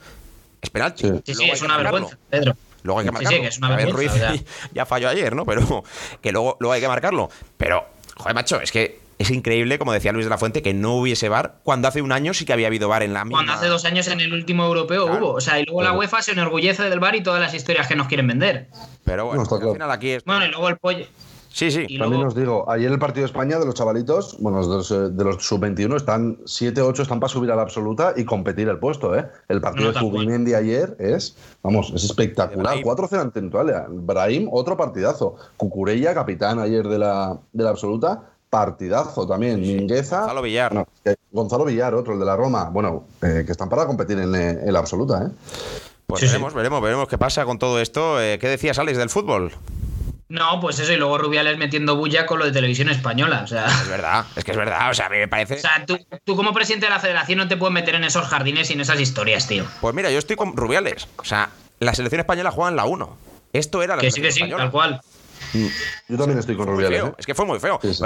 es 0.62 0.70
penalti. 0.70 1.04
Sí. 1.08 1.14
Sí, 1.26 1.34
sí, 1.34 1.50
es 1.50 1.62
una 1.62 1.76
marcarlo. 1.76 2.00
vergüenza, 2.10 2.18
Pedro. 2.30 2.56
Luego 2.84 3.00
hay 3.00 3.06
que 3.08 3.12
Sí, 3.12 3.18
sí, 3.18 3.24
marcarlo. 3.24 3.42
que 3.42 3.48
es 3.48 3.58
una 3.58 3.70
vergüenza, 3.76 3.98
Ruiz 3.98 4.12
o 4.12 4.16
sea. 4.16 4.36
ya 4.74 4.86
falló 4.86 5.10
ayer, 5.10 5.36
¿no? 5.36 5.46
Pero 5.46 5.84
que 6.22 6.32
luego, 6.32 6.58
luego 6.60 6.74
hay 6.74 6.82
que 6.82 6.88
marcarlo. 6.88 7.30
Pero, 7.58 7.86
joder, 8.18 8.36
macho, 8.36 8.62
es 8.62 8.72
que 8.72 9.00
es 9.24 9.32
increíble, 9.32 9.78
como 9.80 9.92
decía 9.92 10.12
Luis 10.12 10.26
de 10.26 10.30
la 10.30 10.38
Fuente, 10.38 10.62
que 10.62 10.74
no 10.74 10.96
hubiese 10.96 11.28
VAR 11.30 11.56
cuando 11.64 11.88
hace 11.88 12.02
un 12.02 12.12
año 12.12 12.34
sí 12.34 12.46
que 12.46 12.54
había 12.54 12.68
habido 12.68 12.88
VAR 12.88 13.04
en 13.04 13.14
la 13.14 13.26
misma. 13.26 13.40
Cuando 13.40 13.54
hace 13.54 13.68
dos 13.68 13.84
años 13.86 14.08
en 14.08 14.22
el 14.22 14.34
último 14.34 14.66
europeo 14.66 15.06
Claro. 15.08 15.26
hubo. 15.28 15.34
O 15.36 15.42
sea, 15.42 15.60
y 15.60 15.66
luego 15.66 15.82
la. 15.84 15.94
UEFA 15.94 16.22
se 16.22 16.32
enorgullece 16.32 16.84
del 16.90 17.00
bar 17.00 17.16
y 17.16 17.24
todas 17.24 17.42
las 17.42 17.54
historias 17.54 17.88
que 17.88 17.96
nos 17.96 18.08
quieren 18.08 18.28
vender. 18.28 18.68
Pero 19.04 19.26
bueno, 19.26 19.44
No, 19.44 19.56
al 19.56 19.74
final 19.74 19.92
aquí 19.92 20.10
es. 20.12 20.24
Bueno, 20.26 20.46
y 20.46 20.50
luego 20.50 20.70
el 20.70 20.78
pollo. 20.78 21.06
Sí, 21.56 21.70
sí. 21.70 21.82
Y 21.88 22.00
También 22.00 22.22
luego- 22.22 22.28
os 22.30 22.36
digo, 22.36 22.66
ayer 22.68 22.92
el 22.92 22.98
partido 22.98 23.22
de 23.22 23.28
España 23.28 23.60
de 23.60 23.66
los 23.68 23.76
chavalitos, 23.76 24.38
bueno, 24.40 24.60
de 24.68 24.76
los, 24.76 24.90
eh, 24.90 24.96
de 25.12 25.24
los 25.24 25.46
sub-21 25.46 25.96
están 25.98 26.38
7-8 26.46 27.04
están 27.04 27.20
para 27.20 27.32
subir 27.32 27.52
a 27.52 27.56
la 27.56 27.62
absoluta 27.62 28.14
y 28.18 28.26
competir 28.26 28.68
el 28.70 28.80
puesto, 28.80 29.16
¿eh? 29.16 29.28
El 29.48 29.62
partido 29.62 29.90
No, 29.92 29.94
de. 29.94 30.00
Zubimendi 30.00 30.56
ayer 30.56 30.96
es, 30.98 31.38
vamos, 31.62 31.92
es 31.96 32.06
espectacular. 32.06 32.64
Brahim. 32.66 32.84
4-0 32.84 33.22
ante. 33.22 33.40
Brahim, 33.88 34.50
otro 34.52 34.76
partidazo. 34.76 35.36
Cucurella, 35.56 36.16
capitán 36.16 36.58
ayer 36.58 36.88
de 36.88 36.98
la, 36.98 37.38
de 37.52 37.64
la 37.64 37.70
absoluta, 37.70 38.32
partidazo 38.58 39.26
también. 39.28 39.60
Mingueza. 39.60 40.20
Gonzalo 40.20 40.42
Villar. 40.44 40.86
Eh, 41.06 41.16
Gonzalo 41.32 41.66
Villar, 41.66 41.96
otro, 41.96 42.14
el 42.14 42.20
de 42.20 42.26
la 42.26 42.36
Roma. 42.36 42.70
Bueno, 42.72 43.06
eh, 43.24 43.42
que 43.46 43.52
están 43.52 43.68
para 43.68 43.88
competir 43.88 44.20
en, 44.20 44.36
eh, 44.36 44.60
en 44.64 44.72
la 44.72 44.78
absoluta, 44.80 45.24
¿eh? 45.24 45.28
Pues 46.06 46.20
Sí, 46.22 46.28
sí. 46.28 46.34
veremos, 46.34 46.54
veremos, 46.54 46.82
veremos 46.82 47.08
qué 47.08 47.18
pasa 47.18 47.44
con 47.46 47.58
todo 47.58 47.80
esto. 47.82 48.22
Eh, 48.22 48.38
¿Qué 48.40 48.48
decías, 48.48 48.78
Alex, 48.78 48.98
del 49.00 49.10
fútbol? 49.10 49.52
No, 50.30 50.60
pues 50.62 50.78
eso, 50.80 50.92
y 50.94 50.98
luego 50.98 51.18
Rubiales 51.18 51.58
metiendo 51.58 51.96
bulla 51.96 52.26
con 52.28 52.38
lo 52.40 52.46
de 52.46 52.52
televisión 52.52 52.90
española. 52.90 53.42
O 53.44 53.48
sea, 53.48 53.66
Es 53.66 53.88
verdad, 53.90 54.26
es 54.36 54.44
que 54.44 54.52
es 54.52 54.58
verdad. 54.58 54.92
O 54.92 54.94
sea, 54.94 55.08
a 55.08 55.10
mí 55.10 55.18
me 55.18 55.28
parece. 55.28 55.56
o 55.56 55.60
sea 55.60 55.84
tú, 55.86 55.98
tú 56.24 56.36
como 56.36 56.54
presidente 56.54 56.86
de 56.86 56.92
la 56.92 57.00
federación 57.00 57.40
no 57.40 57.48
te 57.48 57.58
puedes 57.58 57.74
meter 57.74 57.96
en 57.96 58.04
esos 58.04 58.26
jardines 58.28 58.70
y 58.70 58.74
en 58.74 58.82
esas 58.82 59.00
historias, 59.00 59.48
tío. 59.48 59.66
Pues 59.82 59.96
mira, 59.96 60.12
yo 60.12 60.20
estoy 60.20 60.36
con 60.36 60.56
Rubiales. 60.56 61.08
O 61.18 61.24
sea, 61.24 61.50
la 61.80 61.94
selección 61.96 62.20
española 62.20 62.52
juega 62.52 62.70
en 62.70 62.76
la 62.76 62.86
1. 62.86 63.18
Esto 63.54 63.82
era 63.84 63.96
la 63.96 64.02
Que 64.02 64.12
sí, 64.12 64.22
que 64.22 64.32
selección 64.32 64.48
sí, 64.50 64.54
española. 64.54 64.64
tal 64.64 64.72
cual. 64.72 65.02
Yo 66.10 66.18
también 66.18 66.40
estoy 66.40 66.56
con 66.56 66.68
Rubiales. 66.68 67.04
¿eh? 67.04 67.12
Es 67.18 67.26
que 67.26 67.36
fue 67.36 67.46
muy 67.46 67.60
feo. 67.60 67.80
Sí, 67.82 67.94
sí. 67.94 68.04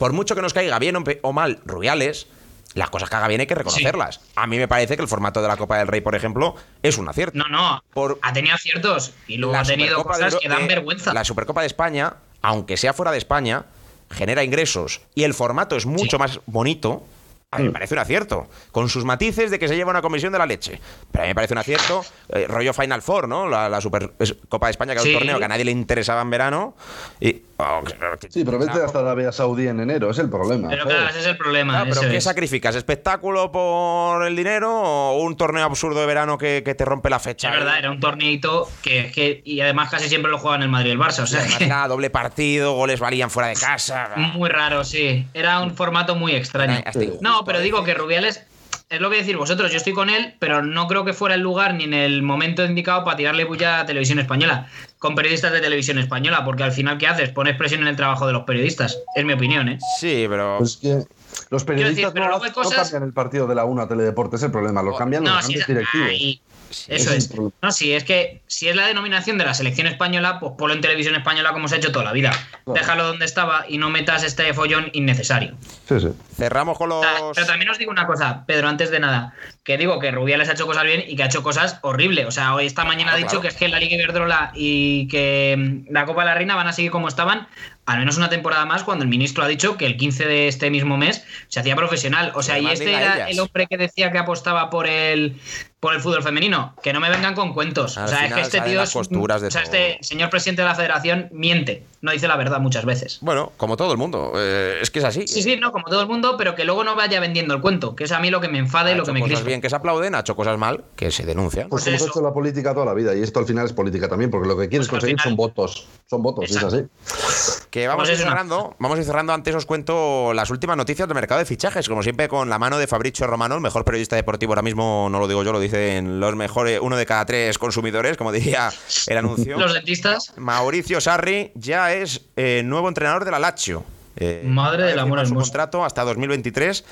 Por 0.00 0.14
mucho 0.14 0.34
que 0.34 0.40
nos 0.40 0.54
caiga 0.54 0.78
bien 0.78 0.96
o 1.20 1.32
mal 1.34 1.60
Rubiales, 1.66 2.26
las 2.72 2.88
cosas 2.88 3.10
que 3.10 3.16
haga 3.16 3.28
bien 3.28 3.42
hay 3.42 3.46
que 3.46 3.54
reconocerlas. 3.54 4.20
A 4.34 4.46
mí 4.46 4.56
me 4.56 4.66
parece 4.66 4.96
que 4.96 5.02
el 5.02 5.08
formato 5.08 5.42
de 5.42 5.48
la 5.48 5.58
Copa 5.58 5.76
del 5.76 5.88
Rey, 5.88 6.00
por 6.00 6.14
ejemplo, 6.14 6.54
es 6.82 6.96
un 6.96 7.06
acierto. 7.06 7.36
No, 7.36 7.48
no. 7.48 7.84
Por- 7.92 8.18
Ha 8.22 8.32
tenido 8.32 8.54
aciertos 8.54 9.12
y 9.28 9.36
luego 9.36 9.54
ha 9.56 9.62
tenido 9.62 9.98
de 9.98 10.04
cosas 10.04 10.32
Euro- 10.32 10.40
que 10.40 10.48
dan 10.48 10.62
eh, 10.62 10.68
vergüenza. 10.68 11.12
La 11.12 11.22
Supercopa 11.22 11.60
de 11.60 11.66
España, 11.66 12.14
aunque 12.40 12.78
sea 12.78 12.94
fuera 12.94 13.12
de 13.12 13.18
España, 13.18 13.66
genera 14.10 14.42
ingresos 14.42 15.02
y 15.14 15.24
el 15.24 15.34
formato 15.34 15.76
es 15.76 15.84
mucho 15.84 16.18
más 16.18 16.40
bonito. 16.46 17.04
A 17.52 17.58
mí 17.58 17.64
me 17.64 17.72
parece 17.72 17.94
un 17.94 17.98
acierto, 17.98 18.46
con 18.70 18.88
sus 18.88 19.04
matices 19.04 19.50
de 19.50 19.58
que 19.58 19.66
se 19.66 19.74
lleva 19.74 19.90
una 19.90 20.02
comisión 20.02 20.32
de 20.32 20.38
la 20.38 20.46
leche. 20.46 20.80
Pero 21.10 21.24
a 21.24 21.26
mí 21.26 21.30
me 21.30 21.34
parece 21.34 21.52
un 21.54 21.58
acierto, 21.58 22.04
eh, 22.28 22.46
rollo 22.48 22.72
Final 22.72 23.02
Four, 23.02 23.26
¿no? 23.26 23.48
La, 23.48 23.68
la 23.68 23.80
Supercopa 23.80 24.68
de 24.68 24.70
España, 24.70 24.92
que 24.92 24.98
es 24.98 25.02
Sí. 25.02 25.12
un 25.12 25.18
torneo 25.18 25.36
que 25.40 25.44
a 25.46 25.48
nadie 25.48 25.64
le 25.64 25.72
interesaba 25.72 26.22
en 26.22 26.30
verano. 26.30 26.76
Y, 27.18 27.42
oh, 27.56 27.80
que- 28.20 28.30
Sí, 28.30 28.44
pero 28.44 28.56
vete 28.60 28.80
hasta 28.80 29.00
Arabia 29.00 29.32
Saudí 29.32 29.66
en 29.66 29.80
enero, 29.80 30.10
es 30.10 30.18
el 30.20 30.30
problema. 30.30 30.68
Pero 30.68 30.84
claro, 30.84 31.08
ese 31.08 31.18
es 31.18 31.26
el 31.26 31.36
problema. 31.36 31.84
Pero 31.88 32.02
¿qué 32.02 32.18
es. 32.18 32.22
sacrificas? 32.22 32.76
¿Espectáculo 32.76 33.50
por 33.50 34.24
el 34.24 34.36
dinero 34.36 34.70
o 34.72 35.20
un 35.20 35.36
torneo 35.36 35.64
absurdo 35.64 35.98
de 35.98 36.06
verano 36.06 36.38
que, 36.38 36.62
que 36.64 36.76
te 36.76 36.84
rompe 36.84 37.10
la 37.10 37.18
fecha? 37.18 37.48
Es 37.50 37.56
verdad, 37.56 37.78
era 37.80 37.90
un 37.90 37.98
torneito 37.98 38.70
que, 38.80 39.10
que- 39.10 39.42
y 39.44 39.60
además 39.60 39.90
casi 39.90 40.08
siempre 40.08 40.30
lo 40.30 40.38
juegan 40.38 40.62
el 40.62 40.68
Madrid 40.68 40.90
y 40.90 40.92
el 40.92 41.00
Barça, 41.00 41.24
o 41.24 41.26
sea, 41.26 41.44
que- 41.58 41.64
era 41.64 41.88
doble 41.88 42.10
partido, 42.10 42.74
goles 42.74 43.00
valían 43.00 43.28
fuera 43.28 43.48
de 43.48 43.56
casa. 43.56 44.10
muy 44.34 44.48
raro, 44.48 44.84
sí. 44.84 45.26
Era 45.34 45.58
un 45.58 45.74
formato 45.74 46.14
muy 46.14 46.30
extraño. 46.36 46.74
Era 46.74 46.90
injusto, 46.92 47.39
No, 47.40 47.46
pero 47.46 47.60
digo 47.60 47.82
que 47.84 47.94
Rubiales 47.94 48.42
es 48.90 49.00
lo 49.00 49.08
que 49.08 49.16
decir 49.16 49.38
vosotros, 49.38 49.70
yo 49.70 49.78
estoy 49.78 49.94
con 49.94 50.10
él, 50.10 50.34
pero 50.38 50.62
no 50.62 50.86
creo 50.86 51.06
que 51.06 51.14
fuera 51.14 51.36
el 51.36 51.40
lugar 51.40 51.72
ni 51.72 51.84
en 51.84 51.94
el 51.94 52.22
momento 52.22 52.62
indicado 52.66 53.02
para 53.02 53.16
tirarle 53.16 53.44
bulla 53.44 53.80
a 53.80 53.86
televisión 53.86 54.18
española, 54.18 54.68
con 54.98 55.14
periodistas 55.14 55.50
de 55.50 55.62
televisión 55.62 55.98
española, 55.98 56.44
porque 56.44 56.64
al 56.64 56.72
final 56.72 56.98
¿qué 56.98 57.06
haces? 57.06 57.30
Pones 57.30 57.56
presión 57.56 57.80
en 57.80 57.86
el 57.86 57.96
trabajo 57.96 58.26
de 58.26 58.34
los 58.34 58.42
periodistas, 58.42 58.98
es 59.16 59.24
mi 59.24 59.32
opinión, 59.32 59.70
¿eh? 59.70 59.78
Sí, 59.98 60.26
pero. 60.28 60.58
Pues 60.58 60.76
que 60.76 61.02
los 61.50 61.64
periodistas 61.64 62.12
decir, 62.12 62.20
no, 62.22 62.28
luego 62.28 62.44
hay 62.44 62.50
no 62.50 62.54
cosas- 62.54 62.90
cambian 62.90 63.02
el 63.08 63.12
partido 63.14 63.46
de 63.46 63.54
la 63.54 63.64
1 63.64 63.82
a 63.82 63.88
Teledeporte, 63.88 64.36
es 64.36 64.42
el 64.42 64.50
problema. 64.50 64.82
Lo 64.82 64.94
cambian 64.96 65.24
los 65.24 65.32
No, 65.32 65.42
sí, 65.42 65.54
grandes 65.54 65.66
directivos. 65.68 66.08
ahí- 66.08 66.40
Sí, 66.70 66.84
eso 66.94 67.10
es. 67.10 67.16
es 67.16 67.24
el 67.24 67.30
problema. 67.34 67.54
No, 67.62 67.72
sí, 67.72 67.92
es 67.92 68.04
que 68.04 68.42
si 68.46 68.68
es 68.68 68.76
la 68.76 68.86
denominación 68.86 69.36
de 69.38 69.44
la 69.44 69.54
selección 69.54 69.88
española, 69.88 70.38
pues 70.38 70.52
ponlo 70.56 70.72
en 70.72 70.80
televisión 70.80 71.16
española 71.16 71.52
como 71.52 71.66
se 71.66 71.74
ha 71.74 71.78
hecho 71.78 71.90
toda 71.90 72.04
la 72.04 72.12
vida. 72.12 72.30
Déjalo 72.64 73.04
donde 73.08 73.24
estaba 73.24 73.64
y 73.68 73.78
no 73.78 73.90
metas 73.90 74.22
este 74.22 74.54
follón 74.54 74.88
innecesario. 74.92 75.56
Sí, 75.88 75.98
sí. 75.98 76.08
cerramos 76.36 76.78
con 76.78 76.90
los. 76.90 77.04
Pero 77.34 77.46
también 77.46 77.68
os 77.70 77.76
digo 77.78 77.90
una 77.90 78.06
cosa, 78.06 78.44
Pedro, 78.46 78.68
antes 78.68 78.90
de 78.92 79.00
nada, 79.00 79.34
que 79.64 79.76
digo 79.78 79.98
que 79.98 80.12
Rubiales 80.12 80.48
ha 80.48 80.52
hecho 80.52 80.66
cosas 80.66 80.84
bien 80.84 81.02
y 81.08 81.16
que 81.16 81.24
ha 81.24 81.26
hecho 81.26 81.42
cosas 81.42 81.78
horribles. 81.82 82.26
O 82.26 82.30
sea, 82.30 82.54
hoy 82.54 82.66
esta 82.66 82.84
mañana 82.84 83.10
Claro, 83.10 83.14
ha 83.16 83.18
dicho 83.18 83.28
claro. 83.30 83.42
que 83.42 83.48
es 83.48 83.56
que 83.56 83.68
la 83.68 83.80
Liga 83.80 83.96
Iberdrola 83.96 84.52
y 84.54 85.08
que 85.08 85.82
la 85.90 86.06
Copa 86.06 86.22
de 86.22 86.26
la 86.28 86.34
Reina 86.36 86.54
van 86.54 86.68
a 86.68 86.72
seguir 86.72 86.92
como 86.92 87.08
estaban, 87.08 87.48
al 87.92 87.98
menos 87.98 88.16
una 88.16 88.28
temporada 88.30 88.64
más, 88.66 88.84
cuando 88.84 89.02
el 89.04 89.10
ministro 89.10 89.42
ha 89.44 89.48
dicho 89.48 89.76
que 89.76 89.86
el 89.86 89.96
15 89.96 90.26
de 90.26 90.48
este 90.48 90.70
mismo 90.70 90.96
mes 90.96 91.24
se 91.48 91.60
hacía 91.60 91.74
profesional. 91.76 92.32
O 92.34 92.42
sea, 92.42 92.58
y 92.58 92.66
este 92.66 92.92
era 92.94 93.14
ellas. 93.16 93.30
el 93.30 93.40
hombre 93.40 93.66
que 93.66 93.76
decía 93.76 94.10
que 94.12 94.18
apostaba 94.18 94.70
por 94.70 94.86
el 94.86 95.36
por 95.80 95.94
el 95.94 96.00
fútbol 96.02 96.22
femenino. 96.22 96.74
Que 96.82 96.92
no 96.92 97.00
me 97.00 97.08
vengan 97.08 97.34
con 97.34 97.54
cuentos. 97.54 97.96
Al 97.96 98.04
o 98.04 98.08
sea, 98.08 98.26
es 98.26 98.34
que 98.34 98.40
este 98.42 98.60
tío 98.60 98.82
es 98.82 98.94
un- 98.94 99.00
costuras 99.00 99.40
de 99.40 99.48
O 99.48 99.50
sea, 99.50 99.62
todo. 99.62 99.72
este 99.72 99.98
señor 100.02 100.28
presidente 100.28 100.60
de 100.60 100.68
la 100.68 100.74
federación 100.74 101.28
miente, 101.32 101.84
no 102.02 102.12
dice 102.12 102.28
la 102.28 102.36
verdad 102.36 102.60
muchas 102.60 102.84
veces. 102.84 103.16
Bueno, 103.22 103.52
como 103.56 103.78
todo 103.78 103.90
el 103.92 103.96
mundo. 103.96 104.32
eh, 104.36 104.78
es 104.82 104.90
que 104.90 104.98
es 104.98 105.06
así. 105.06 105.26
Sí, 105.26 105.42
sí, 105.42 105.56
no, 105.56 105.72
como 105.72 105.86
todo 105.86 106.02
el 106.02 106.06
mundo, 106.06 106.36
pero 106.36 106.54
que 106.54 106.64
luego 106.66 106.84
no 106.84 106.96
vaya 106.96 107.18
vendiendo 107.18 107.54
el 107.54 107.62
cuento, 107.62 107.96
que 107.96 108.04
es 108.04 108.12
a 108.12 108.20
mí 108.20 108.28
lo 108.30 108.42
que 108.42 108.48
me 108.48 108.58
enfada 108.58 108.92
y 108.92 108.94
lo 108.94 109.04
que 109.04 109.12
me 109.12 109.22
crispa. 109.22 109.42
bien 109.46 109.62
que 109.62 109.70
se 109.70 109.76
aplauden, 109.76 110.14
ha 110.14 110.20
hecho 110.20 110.36
cosas 110.36 110.58
mal 110.58 110.84
que 110.96 111.10
se 111.10 111.24
denuncian. 111.24 111.70
Pues 111.70 111.84
Pues 111.84 112.02
ha 112.02 112.06
hecho 112.06 112.20
la 112.20 112.34
política 112.34 112.74
toda 112.74 112.84
la 112.84 112.92
vida, 112.92 113.14
y 113.16 113.22
esto 113.22 113.38
al 113.40 113.46
final 113.46 113.64
es 113.64 113.72
política 113.72 114.06
también, 114.06 114.30
porque 114.30 114.48
lo 114.48 114.58
que 114.58 114.68
quieres 114.68 114.86
Pues 114.86 115.00
conseguir 115.00 115.16
final- 115.18 115.30
son 115.30 115.36
votos. 115.36 115.86
Son 116.10 116.22
votos, 116.22 116.44
y 116.46 116.52
es 116.52 116.56
Exacto. 116.62 116.76
así. 116.76 117.59
Que 117.70 117.86
vamos 117.86 118.08
a 118.08 118.12
ir 118.12 118.18
cerrando. 118.18 118.74
Vamos 118.80 118.98
a 118.98 119.00
ir 119.00 119.06
cerrando. 119.06 119.32
Antes 119.32 119.54
os 119.54 119.64
cuento 119.64 120.32
las 120.34 120.50
últimas 120.50 120.76
noticias 120.76 121.06
del 121.06 121.14
mercado 121.14 121.38
de 121.38 121.44
fichajes. 121.44 121.88
Como 121.88 122.02
siempre, 122.02 122.26
con 122.28 122.50
la 122.50 122.58
mano 122.58 122.78
de 122.78 122.88
Fabricio 122.88 123.28
Romano, 123.28 123.54
el 123.54 123.60
mejor 123.60 123.84
periodista 123.84 124.16
deportivo 124.16 124.52
ahora 124.52 124.62
mismo, 124.62 125.08
no 125.10 125.20
lo 125.20 125.28
digo 125.28 125.44
yo, 125.44 125.52
lo 125.52 125.60
dicen 125.60 126.18
los 126.18 126.34
mejores, 126.34 126.80
uno 126.82 126.96
de 126.96 127.06
cada 127.06 127.24
tres 127.26 127.58
consumidores, 127.58 128.16
como 128.16 128.32
diría 128.32 128.70
el 129.06 129.16
anuncio. 129.16 129.56
Los 129.56 129.72
dentistas, 129.72 130.32
Mauricio 130.36 131.00
Sarri 131.00 131.52
ya 131.54 131.92
es 131.92 132.22
eh, 132.36 132.62
nuevo 132.64 132.88
entrenador 132.88 133.24
de 133.24 133.30
la 133.30 133.38
Lazio. 133.38 133.84
Eh, 134.16 134.42
Madre 134.44 134.86
del 134.86 134.98
amor 134.98 135.20
firmar 135.20 135.26
su 135.26 135.32
hermoso. 135.32 135.46
contrato 135.46 135.84
hasta 135.84 136.02
2023 136.02 136.84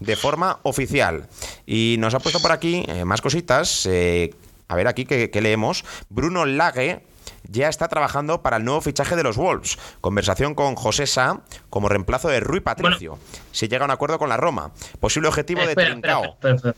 de 0.00 0.16
forma 0.16 0.58
oficial. 0.62 1.28
Y 1.66 1.96
nos 1.98 2.14
ha 2.14 2.20
puesto 2.20 2.40
por 2.40 2.52
aquí 2.52 2.82
eh, 2.88 3.04
más 3.04 3.20
cositas. 3.20 3.86
a 3.86 4.74
ver 4.74 4.88
aquí 4.88 5.04
qué 5.04 5.40
leemos. 5.42 5.84
Bruno 6.08 6.46
Lage 6.46 7.02
ya 7.48 7.68
está 7.68 7.88
trabajando 7.88 8.42
para 8.42 8.56
el 8.56 8.64
nuevo 8.64 8.80
fichaje 8.80 9.16
de 9.16 9.22
los 9.22 9.36
Wolves. 9.36 9.78
Conversación 10.00 10.54
con 10.54 10.74
José 10.74 11.06
Sá 11.06 11.40
como 11.70 11.88
reemplazo 11.88 12.28
de 12.28 12.40
Rui 12.40 12.60
Patricio. 12.60 13.18
Si 13.52 13.68
llega 13.68 13.84
a 13.84 13.86
un 13.86 13.90
acuerdo 13.90 14.18
con 14.18 14.28
la 14.28 14.36
Roma. 14.36 14.72
Posible 15.00 15.28
objetivo 15.28 15.60
de 15.62 15.68
espera, 15.68 15.90
Trincao. 15.90 16.24
espera, 16.24 16.54
espera, 16.54 16.74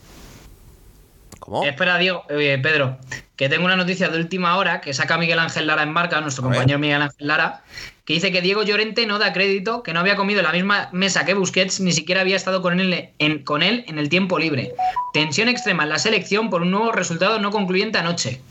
¿Cómo? 1.39 1.63
espera, 1.63 1.97
Diego, 1.97 2.23
eh, 2.29 2.59
Pedro, 2.61 2.97
que 3.37 3.47
tengo 3.47 3.65
una 3.65 3.75
noticia 3.77 4.09
de 4.09 4.17
última 4.17 4.57
hora 4.57 4.81
que 4.81 4.93
saca 4.93 5.17
Miguel 5.17 5.39
Ángel 5.39 5.67
Lara 5.67 5.83
en 5.83 5.93
marca, 5.93 6.19
nuestro 6.19 6.43
A 6.45 6.49
ver. 6.49 6.57
compañero 6.57 6.79
Miguel 6.79 7.01
Ángel 7.03 7.27
Lara, 7.27 7.61
que 8.03 8.13
dice 8.13 8.31
que 8.31 8.41
Diego 8.41 8.63
Llorente 8.63 9.05
no 9.05 9.19
da 9.19 9.31
crédito, 9.31 9.83
que 9.83 9.93
no 9.93 9.99
había 10.01 10.15
comido 10.15 10.39
en 10.41 10.45
la 10.45 10.51
misma 10.51 10.89
mesa 10.91 11.25
que 11.25 11.33
Busquets, 11.35 11.79
ni 11.79 11.93
siquiera 11.93 12.21
había 12.21 12.35
estado 12.35 12.61
con 12.61 12.79
él 12.79 13.11
en, 13.19 13.43
con 13.43 13.63
él 13.63 13.85
en 13.87 13.97
el 13.99 14.09
tiempo 14.09 14.39
libre. 14.39 14.73
Tensión 15.13 15.47
extrema 15.47 15.83
en 15.83 15.89
la 15.89 15.99
selección 15.99 16.49
por 16.49 16.63
un 16.63 16.71
nuevo 16.71 16.91
resultado 16.91 17.39
no 17.39 17.51
concluyente 17.51 17.97
anoche. 17.97 18.41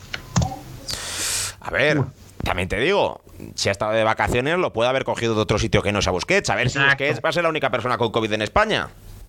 A 1.66 1.70
ver, 1.70 2.00
también 2.44 2.68
te 2.68 2.78
digo, 2.78 3.22
si 3.56 3.68
ha 3.68 3.72
estado 3.72 3.90
de 3.90 4.04
vacaciones, 4.04 4.56
lo 4.56 4.72
puede 4.72 4.88
haber 4.88 5.02
cogido 5.02 5.34
de 5.34 5.40
otro 5.40 5.58
sitio 5.58 5.82
que 5.82 5.90
no 5.90 6.00
sea 6.00 6.12
Busquets. 6.12 6.48
A 6.48 6.54
ver 6.54 6.70
si. 6.70 6.78
Busquets 6.78 7.20
va 7.24 7.30
a 7.30 7.32
ser 7.32 7.42
la 7.42 7.48
única 7.48 7.70
persona 7.70 7.98
con 7.98 8.12
COVID 8.12 8.32
en 8.32 8.42
España. 8.42 8.88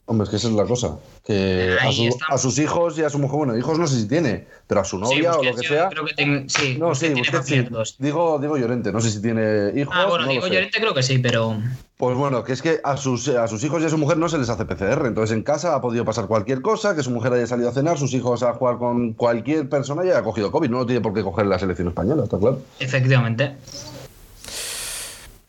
Hombre, 0.09 0.23
es 0.23 0.29
que 0.29 0.37
esa 0.37 0.47
es 0.47 0.53
la 0.53 0.63
cosa. 0.65 0.95
Que 1.25 1.75
a, 1.81 1.91
su- 1.91 2.17
sus 2.37 2.57
hijos 2.59 2.97
y 2.97 3.03
a 3.03 3.09
su 3.09 3.19
mujer, 3.19 3.37
bueno, 3.39 3.57
hijos 3.57 3.77
no 3.77 3.87
sé 3.87 3.99
si 3.99 4.07
tiene, 4.07 4.47
pero 4.65 4.79
a 4.79 4.85
su 4.85 4.97
novia 4.97 5.33
o 5.33 5.43
lo 5.43 5.53
que 5.53 5.63
yo 5.63 5.69
sea. 5.69 5.89
Creo 5.89 6.05
que 6.05 6.13
ten- 6.13 6.49
sí, 6.49 6.77
No, 6.79 6.87
Busquets 6.87 6.99
sí, 7.09 7.13
tiene 7.53 7.69
Busquets 7.69 7.89
sí. 7.89 7.95
Digo, 7.99 8.39
digo 8.39 8.55
Llorente, 8.57 8.93
no 8.93 9.01
sé 9.01 9.11
si 9.11 9.21
tiene 9.21 9.73
hijos. 9.75 9.93
Ah, 9.97 10.05
bueno, 10.05 10.25
no 10.25 10.31
sé. 10.31 10.49
Llorente 10.49 10.79
creo 10.79 10.93
que 10.93 11.03
sí, 11.03 11.19
pero. 11.19 11.57
Pues 11.97 12.15
bueno, 12.15 12.43
que 12.45 12.53
es 12.53 12.61
que 12.61 12.79
a 12.85 12.95
sus, 12.95 13.27
a 13.27 13.47
sus 13.47 13.61
hijos 13.65 13.81
y 13.81 13.85
a 13.85 13.89
su 13.89 13.97
mujer 13.97 14.17
no 14.17 14.29
se 14.29 14.37
les 14.37 14.47
hace 14.47 14.63
PCR. 14.63 15.07
Entonces 15.07 15.35
en 15.35 15.43
casa 15.43 15.75
ha 15.75 15.81
podido 15.81 16.05
pasar 16.05 16.27
cualquier 16.27 16.61
cosa, 16.61 16.95
que 16.95 17.03
su 17.03 17.11
mujer 17.11 17.33
haya 17.33 17.45
salido 17.47 17.67
a 17.67 17.73
cenar, 17.73 17.97
sus 17.97 18.13
hijos 18.13 18.43
a 18.43 18.53
jugar 18.53 18.77
con 18.77 19.11
cualquier 19.11 19.67
persona 19.67 20.05
y 20.05 20.09
haya 20.11 20.23
cogido 20.23 20.51
COVID. 20.51 20.69
No 20.69 20.77
lo 20.77 20.85
tiene 20.85 21.01
por 21.01 21.13
qué 21.13 21.21
coger 21.21 21.47
la 21.47 21.59
selección 21.59 21.89
española, 21.89 22.23
está 22.23 22.37
claro. 22.37 22.61
Efectivamente. 22.79 23.55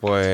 Pues 0.01 0.27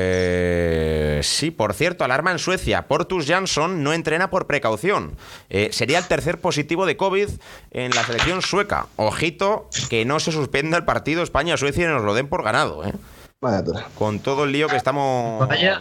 sí, 1.22 1.50
por 1.50 1.74
cierto, 1.74 2.04
alarma 2.04 2.32
en 2.32 2.38
Suecia. 2.38 2.88
Portus 2.88 3.26
Jansson 3.26 3.82
no 3.82 3.92
entrena 3.92 4.30
por 4.30 4.46
precaución. 4.46 5.16
Eh, 5.50 5.70
sería 5.72 5.98
el 5.98 6.06
tercer 6.06 6.40
positivo 6.40 6.86
de 6.86 6.96
COVID 6.96 7.28
en 7.70 7.94
la 7.94 8.04
selección 8.04 8.42
sueca. 8.42 8.86
Ojito 8.96 9.68
que 9.88 10.04
no 10.04 10.20
se 10.20 10.32
suspenda 10.32 10.76
el 10.76 10.84
partido 10.84 11.22
España-Suecia 11.22 11.84
y 11.84 11.88
nos 11.88 12.02
lo 12.02 12.14
den 12.14 12.28
por 12.28 12.42
ganado, 12.42 12.84
¿eh? 12.84 12.92
Vaya 13.40 13.62
tela. 13.62 13.86
Con 13.98 14.18
todo 14.20 14.44
el 14.44 14.52
lío 14.52 14.66
que 14.68 14.76
estamos 14.76 15.46
Vaya. 15.46 15.80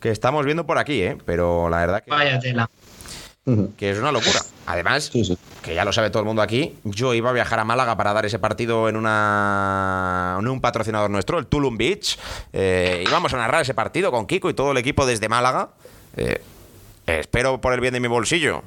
que 0.00 0.10
estamos 0.10 0.44
viendo 0.44 0.66
por 0.66 0.78
aquí, 0.78 1.02
¿eh? 1.02 1.16
Pero 1.24 1.68
la 1.68 1.78
verdad 1.78 2.02
que, 2.04 2.10
Vaya 2.10 2.38
tela. 2.40 2.68
Que 3.76 3.90
es 3.90 3.98
una 3.98 4.12
locura. 4.12 4.40
Además, 4.66 5.10
Sí, 5.12 5.24
sí. 5.24 5.36
que 5.62 5.74
ya 5.74 5.84
lo 5.84 5.92
sabe 5.92 6.10
todo 6.10 6.20
el 6.20 6.26
mundo 6.26 6.42
aquí, 6.42 6.76
yo 6.84 7.12
iba 7.12 7.30
a 7.30 7.32
viajar 7.32 7.58
a 7.58 7.64
Málaga 7.64 7.96
para 7.96 8.12
dar 8.12 8.24
ese 8.24 8.38
partido 8.38 8.88
en 8.88 8.94
una 8.96 10.36
en 10.38 10.46
un 10.46 10.60
patrocinador 10.60 11.10
nuestro, 11.10 11.38
el 11.40 11.46
Tulum 11.46 11.76
Beach. 11.76 12.18
Eh, 12.52 13.02
íbamos 13.06 13.34
a 13.34 13.38
narrar 13.38 13.62
ese 13.62 13.74
partido 13.74 14.12
con 14.12 14.26
Kiko 14.26 14.48
y 14.48 14.54
todo 14.54 14.70
el 14.70 14.76
equipo 14.78 15.06
desde 15.06 15.28
Málaga. 15.28 15.70
Eh, 16.16 16.40
espero 17.06 17.60
por 17.60 17.72
el 17.72 17.80
bien 17.80 17.94
de 17.94 18.00
mi 18.00 18.06
bolsillo, 18.08 18.62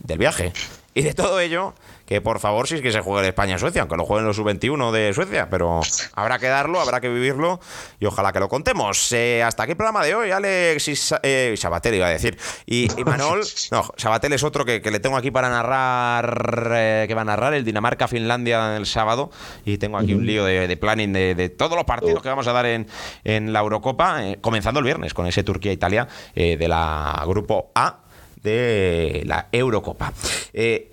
del 0.00 0.18
viaje. 0.18 0.52
Y 0.94 1.02
de 1.02 1.14
todo 1.14 1.40
ello, 1.40 1.72
que 2.08 2.22
por 2.22 2.40
favor, 2.40 2.66
si 2.66 2.76
es 2.76 2.80
que 2.80 2.90
se 2.90 3.02
juegue 3.02 3.20
en 3.20 3.28
España-Suecia, 3.28 3.82
aunque 3.82 3.98
lo 3.98 4.06
jueguen 4.06 4.24
los 4.24 4.34
sub-21 4.34 4.90
de 4.92 5.12
Suecia, 5.12 5.50
pero 5.50 5.82
habrá 6.14 6.38
que 6.38 6.46
darlo, 6.46 6.80
habrá 6.80 7.02
que 7.02 7.10
vivirlo 7.10 7.60
y 8.00 8.06
ojalá 8.06 8.32
que 8.32 8.40
lo 8.40 8.48
contemos. 8.48 9.12
Eh, 9.12 9.42
hasta 9.42 9.64
aquí 9.64 9.72
el 9.72 9.76
programa 9.76 10.02
de 10.02 10.14
hoy, 10.14 10.30
Alex 10.30 10.88
y 10.88 10.94
eh, 11.22 11.54
Sabatel 11.58 11.96
iba 11.96 12.06
a 12.06 12.08
decir. 12.08 12.38
Y, 12.64 12.88
Manol, 13.04 13.42
no, 13.72 13.90
Sabatel 13.98 14.32
es 14.32 14.42
otro 14.42 14.64
que, 14.64 14.80
le 14.80 15.00
tengo 15.00 15.18
aquí 15.18 15.30
para 15.30 15.50
narrar, 15.50 16.72
eh, 16.74 17.04
que 17.06 17.14
va 17.14 17.20
a 17.20 17.26
narrar 17.26 17.52
el 17.52 17.62
Dinamarca-Finlandia 17.66 18.78
el 18.78 18.86
sábado. 18.86 19.30
Y 19.66 19.76
tengo 19.76 19.98
aquí 19.98 20.14
un 20.14 20.24
lío 20.24 20.46
de, 20.46 20.76
planning 20.78 21.12
de, 21.12 21.50
todos 21.50 21.76
los 21.76 21.84
partidos 21.84 22.22
que 22.22 22.30
vamos 22.30 22.46
a 22.46 22.54
dar 22.54 22.64
en, 22.64 22.86
en 23.22 23.52
la 23.52 23.60
Eurocopa, 23.60 24.22
comenzando 24.40 24.80
el 24.80 24.86
viernes 24.86 25.12
con 25.12 25.26
ese 25.26 25.42
Turquía-Italia 25.42 26.08
de 26.34 26.68
la 26.68 27.22
Grupo 27.26 27.70
A 27.74 27.98
de 28.42 29.24
la 29.26 29.48
Eurocopa. 29.52 30.12
Eh, 30.54 30.92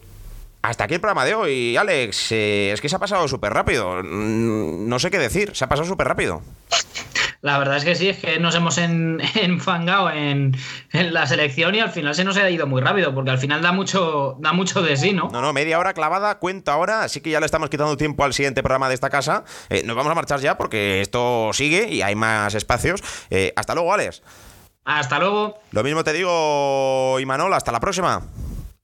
hasta 0.70 0.86
aquí 0.86 0.96
el 0.96 1.00
programa 1.00 1.26
de 1.26 1.36
hoy, 1.36 1.78
Alex. 1.78 2.32
Eh, 2.32 2.72
es 2.72 2.82
que 2.82 2.90
se 2.90 2.96
ha 2.96 3.00
pasado 3.00 3.28
súper 3.28 3.54
rápido. 3.54 4.02
Mm, 4.04 4.88
no 4.90 5.00
sé 5.00 5.12
qué 5.12 5.20
decir, 5.20 5.56
se 5.56 5.64
ha 5.64 5.70
pasado 5.70 5.88
súper 5.88 6.08
rápido. 6.08 6.42
La 7.42 7.60
verdad 7.60 7.78
es 7.78 7.86
que 7.86 7.94
sí, 7.94 8.10
es 8.10 8.18
que 8.18 8.40
nos 8.40 8.56
hemos 8.56 8.78
enfangado 9.36 10.10
en, 10.10 10.58
la 10.92 11.28
selección 11.28 11.76
y 11.76 11.80
al 11.80 11.92
final 11.92 12.16
se 12.16 12.24
nos 12.24 12.38
ha 12.38 12.50
ido 12.50 12.66
muy 12.66 12.82
rápido, 12.82 13.14
porque 13.14 13.30
al 13.30 13.38
final 13.38 13.62
da 13.62 13.72
mucho, 13.72 14.38
da 14.40 14.54
mucho 14.54 14.82
de 14.82 14.98
sí, 14.98 15.14
¿no? 15.14 15.30
No, 15.32 15.42
no, 15.42 15.54
media 15.54 15.78
hora 15.78 15.94
clavada, 15.94 16.40
cuenta 16.40 16.74
ahora, 16.74 17.04
así 17.04 17.22
que 17.22 17.30
ya 17.30 17.40
le 17.40 17.46
estamos 17.46 17.70
quitando 17.70 17.96
tiempo 17.96 18.24
al 18.24 18.34
siguiente 18.34 18.64
programa 18.64 18.88
de 18.90 18.96
esta 18.96 19.12
casa. 19.12 19.44
Eh, 19.70 19.84
nos 19.86 19.96
vamos 19.96 20.12
a 20.12 20.16
marchar 20.16 20.40
ya 20.40 20.58
porque 20.58 21.02
esto 21.02 21.52
sigue 21.54 21.90
y 21.90 22.02
hay 22.02 22.16
más 22.16 22.56
espacios. 22.56 23.04
hasta 23.56 23.76
luego, 23.76 23.94
Alex. 23.94 24.24
Hasta 24.84 25.20
luego. 25.20 25.60
Lo 25.72 25.84
mismo 25.84 26.04
te 26.04 26.14
digo, 26.14 27.20
Imanol, 27.20 27.54
hasta 27.54 27.72
la 27.72 27.80
próxima. 27.80 28.24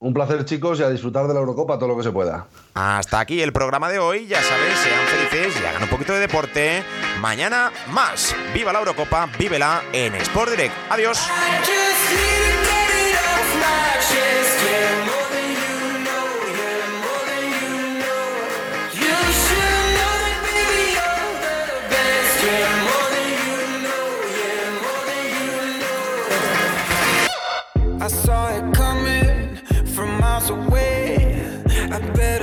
Un 0.03 0.15
placer, 0.15 0.43
chicos, 0.45 0.79
y 0.79 0.83
a 0.83 0.89
disfrutar 0.89 1.27
de 1.27 1.33
la 1.35 1.41
Eurocopa 1.41 1.77
todo 1.77 1.89
lo 1.89 1.95
que 1.95 2.01
se 2.01 2.11
pueda. 2.11 2.47
Hasta 2.73 3.19
aquí 3.19 3.39
el 3.39 3.53
programa 3.53 3.87
de 3.87 3.99
hoy. 3.99 4.25
Ya 4.25 4.41
sabes, 4.41 4.75
sean 4.79 5.05
felices 5.05 5.61
y 5.61 5.65
hagan 5.65 5.83
un 5.83 5.89
poquito 5.89 6.11
de 6.13 6.21
deporte. 6.21 6.83
Mañana 7.19 7.71
más. 7.91 8.35
Viva 8.51 8.73
la 8.73 8.79
Eurocopa, 8.79 9.29
vívela 9.37 9.83
en 9.93 10.15
Sport 10.15 10.49
Direct. 10.49 10.73
Adiós. 10.89 11.19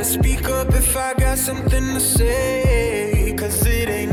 Speak 0.08 0.48
up 0.48 0.68
if 0.74 0.96
I 0.96 1.12
got 1.14 1.36
something 1.36 1.84
to 1.94 2.00
say. 2.00 3.34
Cause 3.36 3.66
it 3.66 3.88
ain't 3.90 4.07